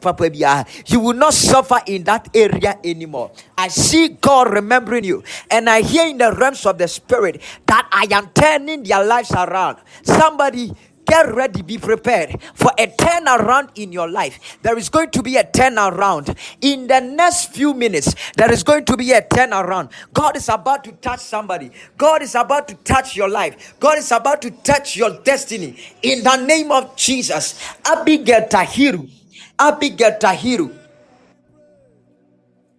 [0.87, 3.33] you will not suffer in that area anymore.
[3.59, 7.87] I see God remembering you, and I hear in the realms of the spirit that
[7.93, 9.77] I am turning their lives around.
[10.05, 10.73] Somebody
[11.07, 14.59] get ready, be prepared for a turnaround in your life.
[14.63, 18.15] There is going to be a turnaround in the next few minutes.
[18.37, 19.91] There is going to be a turnaround.
[20.13, 21.71] God is about to touch somebody.
[21.97, 23.75] God is about to touch your life.
[23.81, 27.61] God is about to touch your destiny in the name of Jesus.
[27.85, 29.11] Abigail Tahiru.
[29.59, 30.75] Abigail Tahiru.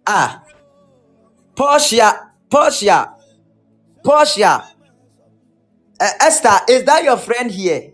[0.06, 0.42] Ah.
[1.56, 2.32] Portia.
[2.50, 3.14] Portia.
[4.04, 4.64] Portia.
[6.00, 7.92] Uh, Esther, is that your friend here?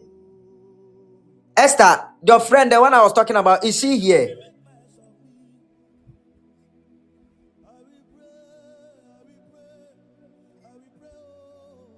[1.57, 4.37] Esther, your friend, the one I was talking about, is she here?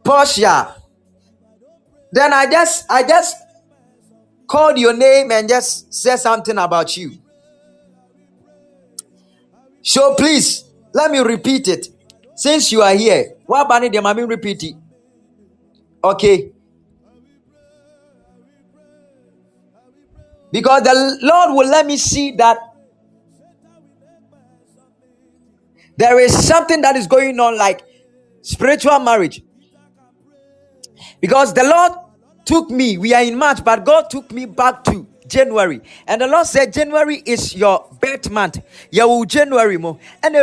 [0.05, 0.77] Portia.
[2.13, 3.37] Then I just I just
[4.47, 7.19] called your name and just said something about you.
[9.83, 11.89] So please let me repeat it.
[12.37, 13.83] Since you are here, what about?
[13.83, 14.75] Let me repeat it.
[16.03, 16.54] Okay.
[20.55, 22.57] Because the Lord will let me see that
[25.97, 27.83] there is something that is going on like
[28.41, 29.43] spiritual marriage.
[31.21, 31.95] Because the Lord
[32.45, 35.81] took me, we are in March, but God took me back to January.
[36.07, 38.61] And the Lord said, January is your birth month.
[38.93, 39.99] Yawu January mo.
[40.23, 40.39] And the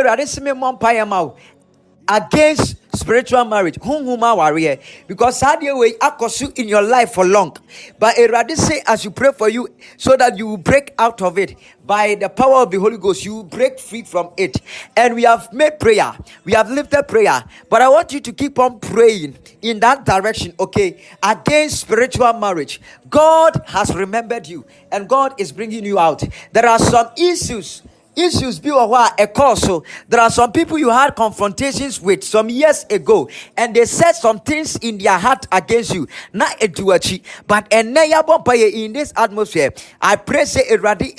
[2.08, 4.76] against spiritual marriage hunhuma warrior
[5.06, 7.56] because saa way akɔ in your life for long
[7.98, 11.56] but awurade say as you pray for you so that you break out of it
[11.86, 14.60] by the power of the Holy Ghost, you break free from it.
[14.96, 16.12] And we have made prayer,
[16.44, 20.54] we have lifted prayer, but I want you to keep on praying in that direction,
[20.60, 21.02] okay?
[21.22, 22.80] Against spiritual marriage.
[23.08, 26.22] God has remembered you and God is bringing you out.
[26.52, 27.82] There are some issues
[28.16, 32.84] issues be a cause so there are some people you had confrontations with some years
[32.90, 36.06] ago and they said some things in their heart against you.
[36.32, 39.70] Not a eduachi but and in this atmosphere.
[40.00, 41.14] I pray say eradi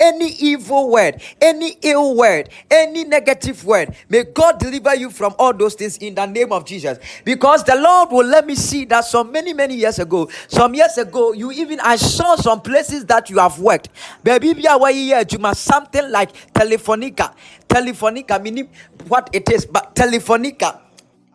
[0.00, 5.52] any evil word any ill word any negative word may god deliver you from all
[5.52, 6.98] those things in the name of jesus.
[7.24, 10.98] Because the lord will let me see that so many many years ago some years
[10.98, 13.88] ago you even i saw some places that you have worked.
[14.22, 17.32] Baby a wɔyɛ adwuma something like telefonica.
[17.68, 18.68] Telefonica meaning
[19.08, 20.80] what it is but telefonica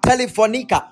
[0.02, 0.88] telefonica.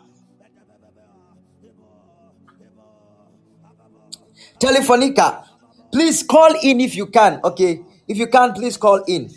[4.59, 5.45] Telefonica.
[5.91, 7.81] Please call in if you can okay?
[8.07, 9.29] If you can please call in.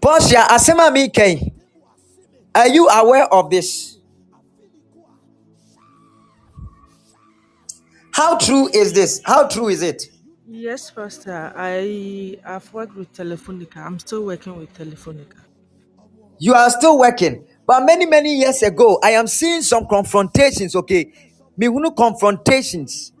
[0.00, 1.59] Portia, asema mi kɛn.
[2.54, 3.98] Are you aware of this?
[8.12, 9.20] How true is this?
[9.24, 10.04] How true is it?
[10.48, 11.52] Yes, Pastor.
[11.56, 13.76] I have worked with Telefonica.
[13.78, 15.38] I'm still working with Telefonica.
[16.38, 17.44] You are still working.
[17.66, 21.12] But many, many years ago, I am seeing some confrontations, okay?
[21.58, 23.12] Mihunu confrontations.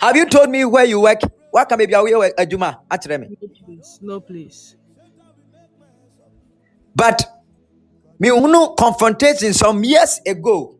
[0.00, 1.20] Have you told me where you work?
[1.50, 2.76] What can be aware Ajuma?
[2.90, 3.30] Uh, Atreme.
[3.30, 3.98] No, please.
[4.02, 4.76] No, please.
[6.94, 7.35] But
[8.20, 10.76] Mihunu confrontations some years ago.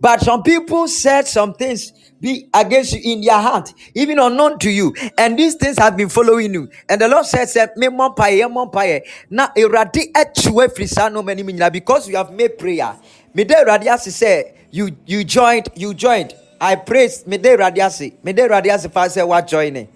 [0.00, 4.70] But some people said some things be against you in your heart, even unknown to
[4.70, 4.94] you.
[5.18, 6.70] And these things have been following you.
[6.88, 9.02] And the Lord says, Me mompaye, mompaye.
[9.30, 12.96] Na eradi etchwe frisano many minya because you have made prayer.
[13.34, 16.34] Me de radiasi say you you joined, you joined.
[16.60, 18.22] I praise me de radiasi.
[18.24, 19.88] Me de radiasi say what joining.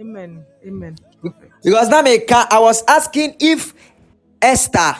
[0.00, 0.44] Amen.
[0.66, 0.96] Amen.
[1.64, 2.02] Because now
[2.50, 3.74] I was asking if
[4.40, 4.96] Esther,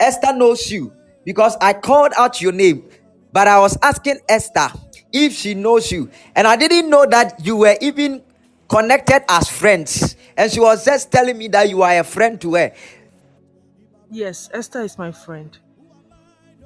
[0.00, 0.92] Esther knows you
[1.24, 2.84] because I called out your name,
[3.32, 4.68] but I was asking Esther
[5.12, 8.22] if she knows you, and I didn't know that you were even
[8.68, 12.54] connected as friends, and she was just telling me that you are a friend to
[12.54, 12.72] her.
[14.10, 15.56] Yes, Esther is my friend.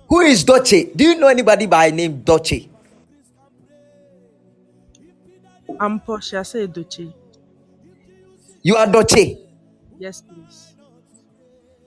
[0.09, 0.97] Who is Doche?
[0.97, 2.69] Do you know anybody by name Doche?
[5.79, 7.13] I'm Portia Say Doche.
[8.63, 9.39] You are Doche.
[9.99, 10.68] Yes, please.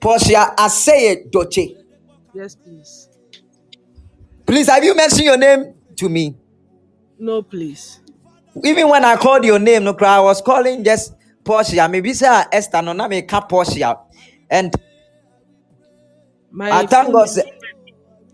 [0.02, 1.78] Portia Aseye Doche.
[2.34, 3.07] Yes, please.
[4.45, 6.36] Please, have you mentioned your name to me?
[7.19, 7.99] No, please.
[8.65, 11.14] even when I called your name, no cry, I was calling just
[11.44, 11.88] Portia.
[11.88, 13.95] Maybe say uh, Esther, no, ka Portia.
[14.49, 14.73] And
[16.49, 17.44] My I thank God, say,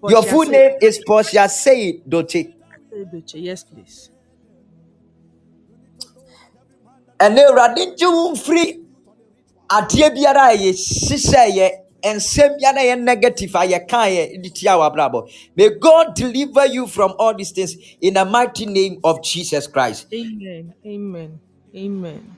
[0.04, 2.54] your Portia full name is Portia Say Doche.
[3.14, 3.34] Doche.
[3.36, 4.10] Yes, please.
[7.20, 8.87] And they radin free
[9.70, 11.70] adeɛ biara a yɛhyehyɛ yɛ
[12.16, 15.30] nsɛm biara a yɛ negative a yɛka yɛ de tia wɔ abrabɔ.
[15.56, 20.08] May God deliver you from all these things in the mighty name of Jesus Christ.
[20.14, 20.74] Amen.
[20.86, 21.40] Amen.
[21.76, 22.38] Amen.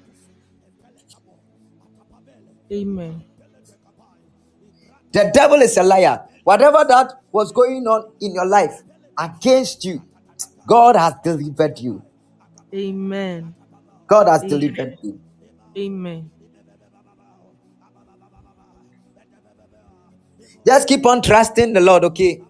[2.72, 3.24] Amen.
[5.12, 6.22] The devil is a liar.
[6.44, 8.82] Whatever that was going on in your life
[9.18, 10.04] against you,
[10.68, 12.04] God has delivered you.
[12.74, 13.56] Amen.
[14.08, 14.50] God has Amen.
[14.50, 15.20] delivered you.
[15.78, 16.32] Amen.
[20.66, 22.42] Just keep on trusting the Lord, okay?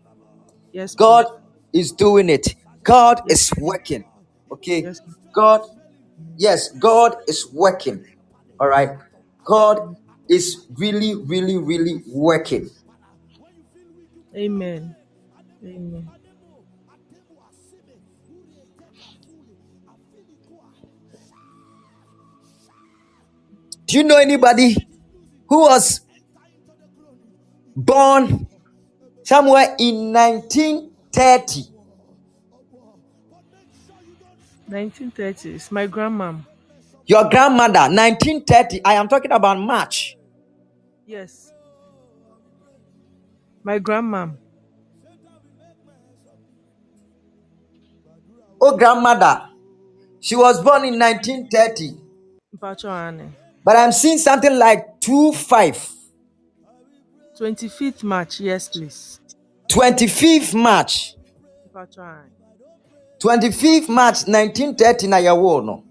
[0.71, 1.25] Yes, God
[1.73, 2.55] is doing it.
[2.83, 3.51] God Yes.
[3.51, 4.05] is working,
[4.51, 4.83] okay?
[4.83, 5.01] Yes.
[5.33, 5.61] God,
[6.37, 8.05] yes, God is working,
[8.59, 8.89] all right?
[9.45, 9.95] God
[10.29, 12.69] is really, really, really working.
[14.35, 14.95] Amen.
[15.63, 16.09] Amen.
[23.87, 24.75] Do you know anybody
[25.47, 26.01] who was
[27.83, 28.47] born
[29.23, 31.63] somewhere in 1930?
[34.69, 35.71] 1930s.
[35.71, 36.45] My grandmom.
[37.05, 38.81] Your grandmother, 1930.
[38.85, 40.15] I am talking about March.
[41.05, 41.51] Yes.
[43.63, 44.37] My grandmom.
[48.61, 49.49] Oh, grandmother,
[50.19, 51.95] she was born in 1930.
[53.63, 55.89] But I'm seeing something like 25,
[57.39, 58.41] 25th March.
[58.41, 59.21] Yes, please.
[59.69, 61.15] 25th March.
[63.19, 65.83] 25th March 1930 na yɛwoo no.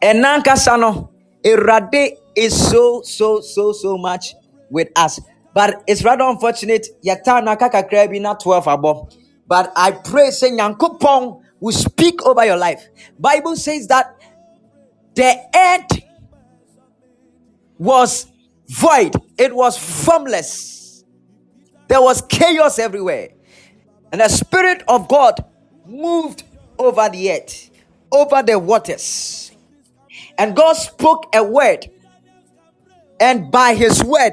[0.00, 1.10] Ɛna nkasa no
[1.44, 4.34] Awurade is so so so so much
[4.70, 5.20] with us
[5.54, 9.12] but it's rather unfortunate yɛtaa no aka kakra bi na 12 abɔ
[9.48, 12.88] but i pray sɛ nyankopɔn will speak over your life
[13.18, 14.14] bible says that
[15.14, 16.09] the earth
[17.80, 18.26] was
[18.68, 19.16] void.
[19.38, 21.02] It was formless.
[21.88, 23.30] There was chaos everywhere.
[24.12, 25.44] And the spirit of god
[25.86, 26.44] moved
[26.78, 27.70] over the earth
[28.12, 29.52] over the waters.
[30.36, 31.90] And God spoke a word,
[33.18, 34.32] and by his word,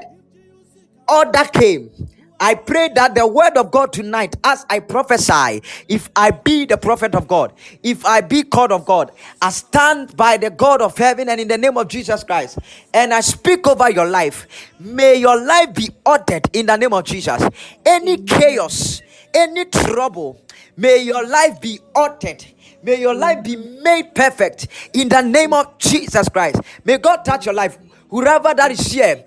[1.10, 1.90] order came,
[2.40, 6.78] I pray that the word of God tonight, as I prophesy, if I be the
[6.78, 7.54] prophet of God,
[7.84, 9.12] if I be called of God,
[9.42, 12.60] I stand by the God of heaven and in the name of Jesus Christ,
[12.94, 14.48] and I speak over your life.
[14.80, 17.42] May your life be ordered in the name of Jesus.
[17.86, 19.02] Any chaos,
[19.34, 20.42] any trouble,
[20.76, 22.46] may your life be ordered.
[22.84, 26.62] May your life be made perfect in the name of Jesus Christ.
[26.86, 27.78] May God touch your life.
[28.10, 29.26] Whoever that is here,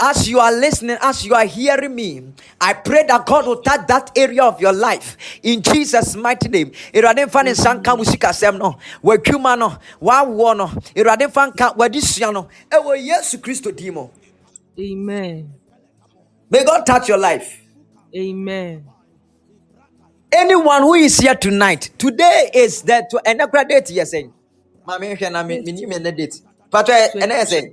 [0.00, 2.22] as you are listening, as you are hearing me,
[2.60, 6.72] I pray that God will touch that area of your life in Jesus' mighty name.
[6.94, 10.66] Awurade mfa ne nsa nka wo sikasɛm no, w'adwuma no, w'awoɔ no,
[10.96, 14.08] Awurade mfa nka w'adesua no, ɛwɔ Yesu Kristo din mu.
[14.78, 15.54] Amen.
[16.50, 17.60] May God touch your life.
[18.16, 18.84] Amen.
[20.32, 24.26] Anyone who is here tonight, today is the ɛnɛ kora date yɛ sɛn?
[24.26, 24.30] Eh?
[24.86, 26.42] Maame nhwɛ na me- menim ɛnɛ date.
[26.70, 27.64] Patro, ɛ- eh, ɛnɛ yɛ sɛn?
[27.66, 27.70] Eh?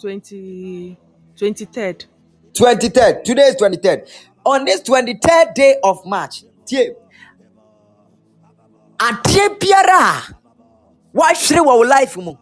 [0.00, 0.98] 20,
[1.36, 2.06] 23rd.
[2.52, 3.24] 23rd.
[3.24, 4.08] Today is 23rd.
[4.44, 6.94] On this 23rd day of March, tie,
[8.98, 10.34] adeɛ biara a
[11.14, 12.34] wahyere wɔ wo life mu,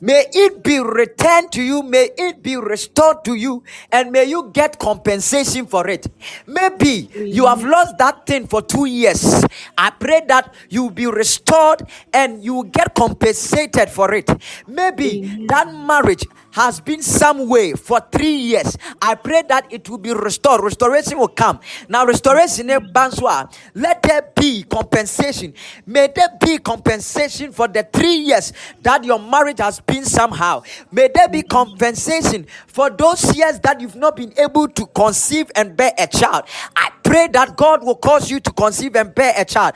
[0.00, 4.50] may it be returned to you, may it be restored to you, and may you
[4.52, 6.06] get compensation for it.
[6.46, 9.44] Maybe you have lost that thing for two years.
[9.76, 11.82] I pray that you be restored
[12.12, 14.30] and you get compensated for it.
[14.68, 18.76] Maybe that marriage has been some way for three years.
[19.00, 20.62] I pray that it will be restored.
[20.62, 21.60] Restoration will come.
[21.88, 25.54] Now, restoration let there be compensation.
[25.86, 28.52] May there be compensation for the three years
[28.82, 30.62] that your marriage has been somehow.
[30.90, 35.76] May there be compensation for those years that you've not been able to conceive and
[35.76, 36.44] bear a child.
[36.76, 39.74] I pray that God will cause you to conceive and bear a child.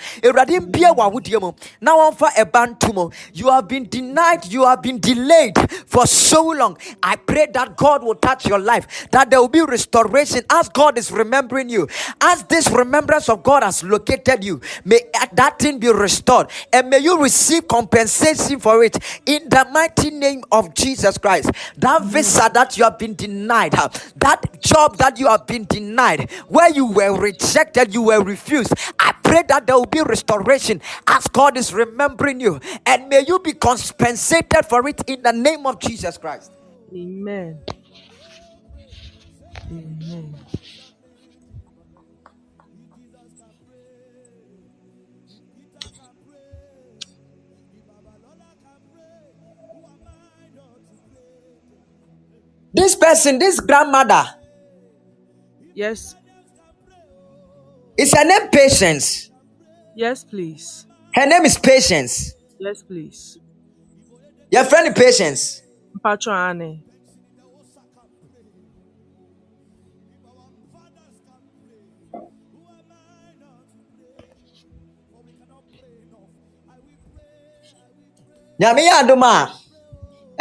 [1.82, 3.10] Nto mu.
[3.32, 5.56] You have been denied, you have been delayed
[5.86, 6.76] for so long.
[7.02, 10.98] I pray that God will touch your life, that there will be restoration as God
[10.98, 11.88] is remembering you.
[12.20, 15.00] As this remembrance of God has located you, may
[15.32, 20.44] that thing be restored and may you receive compensation for it in the mighty name
[20.52, 21.50] of Jesus Christ.
[21.78, 26.70] That visa that you have been denied, that job that you have been denied, where
[26.70, 28.74] you were rejected, you were refused.
[28.98, 33.38] I pray that there will be restoration as God is remembering you, and may you
[33.38, 36.52] be compensated for it in the name of Jesus Christ.
[36.94, 37.60] Amen.
[39.70, 40.36] Amen.
[52.74, 54.24] This person, this grandmother,
[55.74, 56.14] Yes.
[57.96, 59.30] Is her name Patience.
[59.94, 60.86] Yes, please.
[61.14, 62.34] Her name is Patience.
[62.58, 63.38] Yes, please.
[64.50, 65.62] Your friend Patience.
[66.02, 66.82] Patron Anne.
[78.62, 79.50] nyame yɛ adom a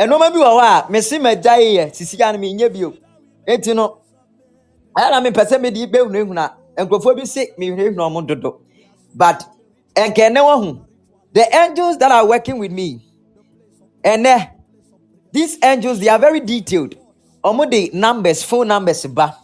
[0.02, 2.94] ɛnɔɔma bi wɔ hɔ a mese magya yɛ sisia no menyɛ bio
[3.48, 3.98] enti no
[4.96, 8.60] ɛyɛ na mepɛ sɛ mede bɛhunahuna nkurɔfoɔ bi se mehunahuna ɔmo dodo.
[9.16, 9.46] But
[9.96, 10.80] ɛnkɛ ɛnɛ wahu
[11.34, 13.02] the angels that are working with me
[14.04, 14.50] ɛnɛ
[15.32, 16.96] these angels they are very detailed.
[17.44, 19.36] Ɔmo de numbers phone numbers ba.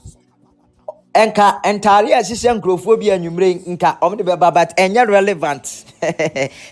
[1.15, 5.63] Ɛnka ntaare a ɛhyehyɛ nkurɔfoɔ bi anwummere nka ɔmo de bɛba but ɛnyɛ relevant.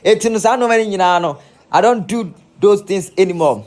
[0.04, 1.38] Eti no saa nneɛma no nyinaa no
[1.72, 3.64] i don't do those things anymore.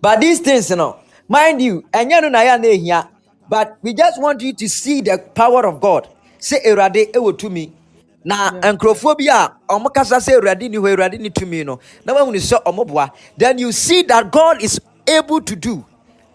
[0.00, 0.96] But these things know
[1.28, 3.08] mind you ɛnyɛ no na yɛ a ehia
[3.48, 6.08] but we just want you to see the power of god.
[6.40, 7.72] Sɛ awurade ɛwɔ tumi
[8.24, 12.14] na nkurɔfoɔ bi a ɔmo kasa sɛ awurade ni hɔ awurade ni tumi no na
[12.14, 13.12] wɔn ahunu sɛ ɔmo boa.
[13.36, 15.84] Then you see that god is able to do.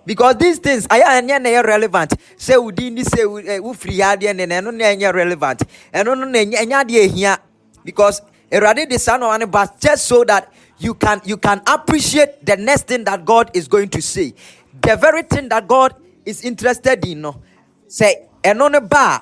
[0.05, 2.13] Because these things ayɛ a ɛnyɛ na ɛyɛ relevant.
[2.37, 5.63] Sɛ wodi ni sɛ wo- eh, wofiri ha adeɛ ne na ɛno na ɛnyɛ relevant.
[5.93, 7.37] Ɛno no ɛnyɛ adeɛ
[7.85, 8.21] because
[8.51, 12.57] awurade de saa na ɔno ba just so that you can you can appreciate the
[12.57, 14.33] next thing that god is going to say.
[14.81, 15.95] The very thing that god
[16.25, 17.41] is interested in no.
[17.87, 19.21] Sɛ ɛno ne ba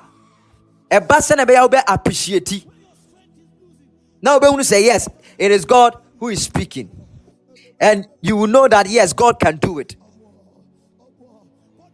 [0.90, 2.66] a ɛba sɛ na ɛbɛyɛ wobɛ appreciate.
[4.22, 5.08] Na wobɛhunu sɛ yes
[5.38, 6.90] it is god who is speaking.
[7.80, 9.96] And you will know that yes god can do it.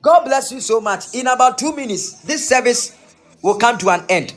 [0.02, 1.14] God bless you so much.
[1.14, 2.96] In about two minutes this service
[3.42, 4.34] will come to an end.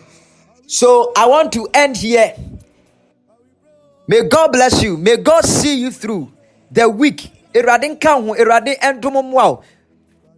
[0.68, 2.34] So i want to end here.
[4.08, 4.98] May god bless you.
[4.98, 6.32] May god see you through
[6.72, 7.32] the week.
[7.54, 9.60] Awurade nka ho Awurade ndom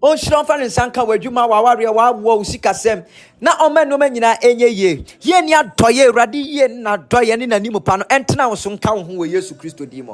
[0.01, 3.03] ɔnhyira mfa ne nsa nka w'adwuma w'awareɛ w'awoɔ wo sikasɛm
[3.39, 5.05] na ɔma nneɛma nyinaa ɛnyɛ yie.
[5.21, 8.05] Yie ni adɔyɛ awurade yie ne n'adɔyɛ ne n'anim pa no.
[8.05, 10.07] Ɛntena wo so nka wo ho wɔ yesu kristo din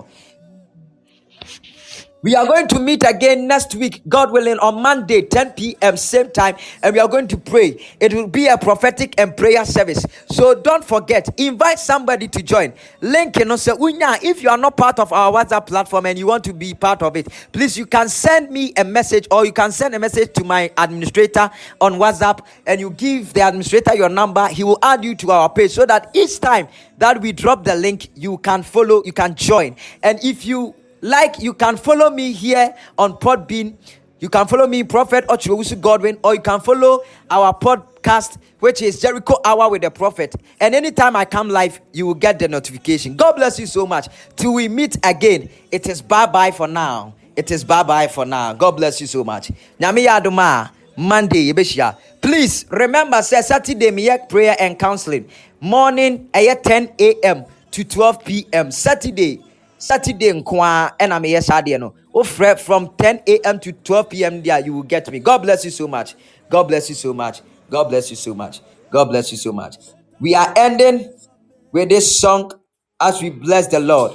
[2.27, 6.29] We are going to meet again next week, God willing, on Monday, 10 p.m., same
[6.29, 7.81] time, and we are going to pray.
[8.01, 10.05] It will be a prophetic and prayer service.
[10.29, 12.73] So don't forget, invite somebody to join.
[12.99, 16.43] Link, know, say, if you are not part of our WhatsApp platform and you want
[16.43, 19.71] to be part of it, please, you can send me a message or you can
[19.71, 21.49] send a message to my administrator
[21.79, 24.49] on WhatsApp and you give the administrator your number.
[24.49, 26.67] He will add you to our page so that each time
[26.97, 29.77] that we drop the link, you can follow, you can join.
[30.03, 30.75] And if you
[31.07, 33.75] like you can follow me here on Podbean.
[34.19, 38.99] You can follow me, Prophet Ochiwusu Godwin, or you can follow our podcast, which is
[38.99, 40.35] Jericho Hour with the Prophet.
[40.59, 43.15] And anytime I come live, you will get the notification.
[43.15, 44.07] God bless you so much.
[44.35, 47.13] Till we meet again, it is bye bye for now.
[47.35, 48.53] It is bye bye for now.
[48.53, 49.51] God bless you so much.
[49.79, 51.95] Nyame Monday, yebeshia.
[52.21, 55.29] Please remember, say Saturday, me prayer and counseling.
[55.61, 57.45] Morning, at 10 a.m.
[57.69, 58.71] to 12 p.m.
[58.71, 59.43] Saturday,
[59.77, 63.59] Saturday in nkwa and meyɛ saa adeɛ no wofrɛ from 10 a.m.
[63.59, 64.41] to 12 p.m.
[64.43, 65.19] there you will get me.
[65.19, 66.15] God bless you so much.
[66.49, 67.41] God bless you so much.
[67.69, 68.61] God bless you so much.
[68.91, 69.75] God bless you so much.
[70.19, 71.13] We are ending
[71.71, 72.51] with this song
[72.99, 74.13] as we bless the Lord.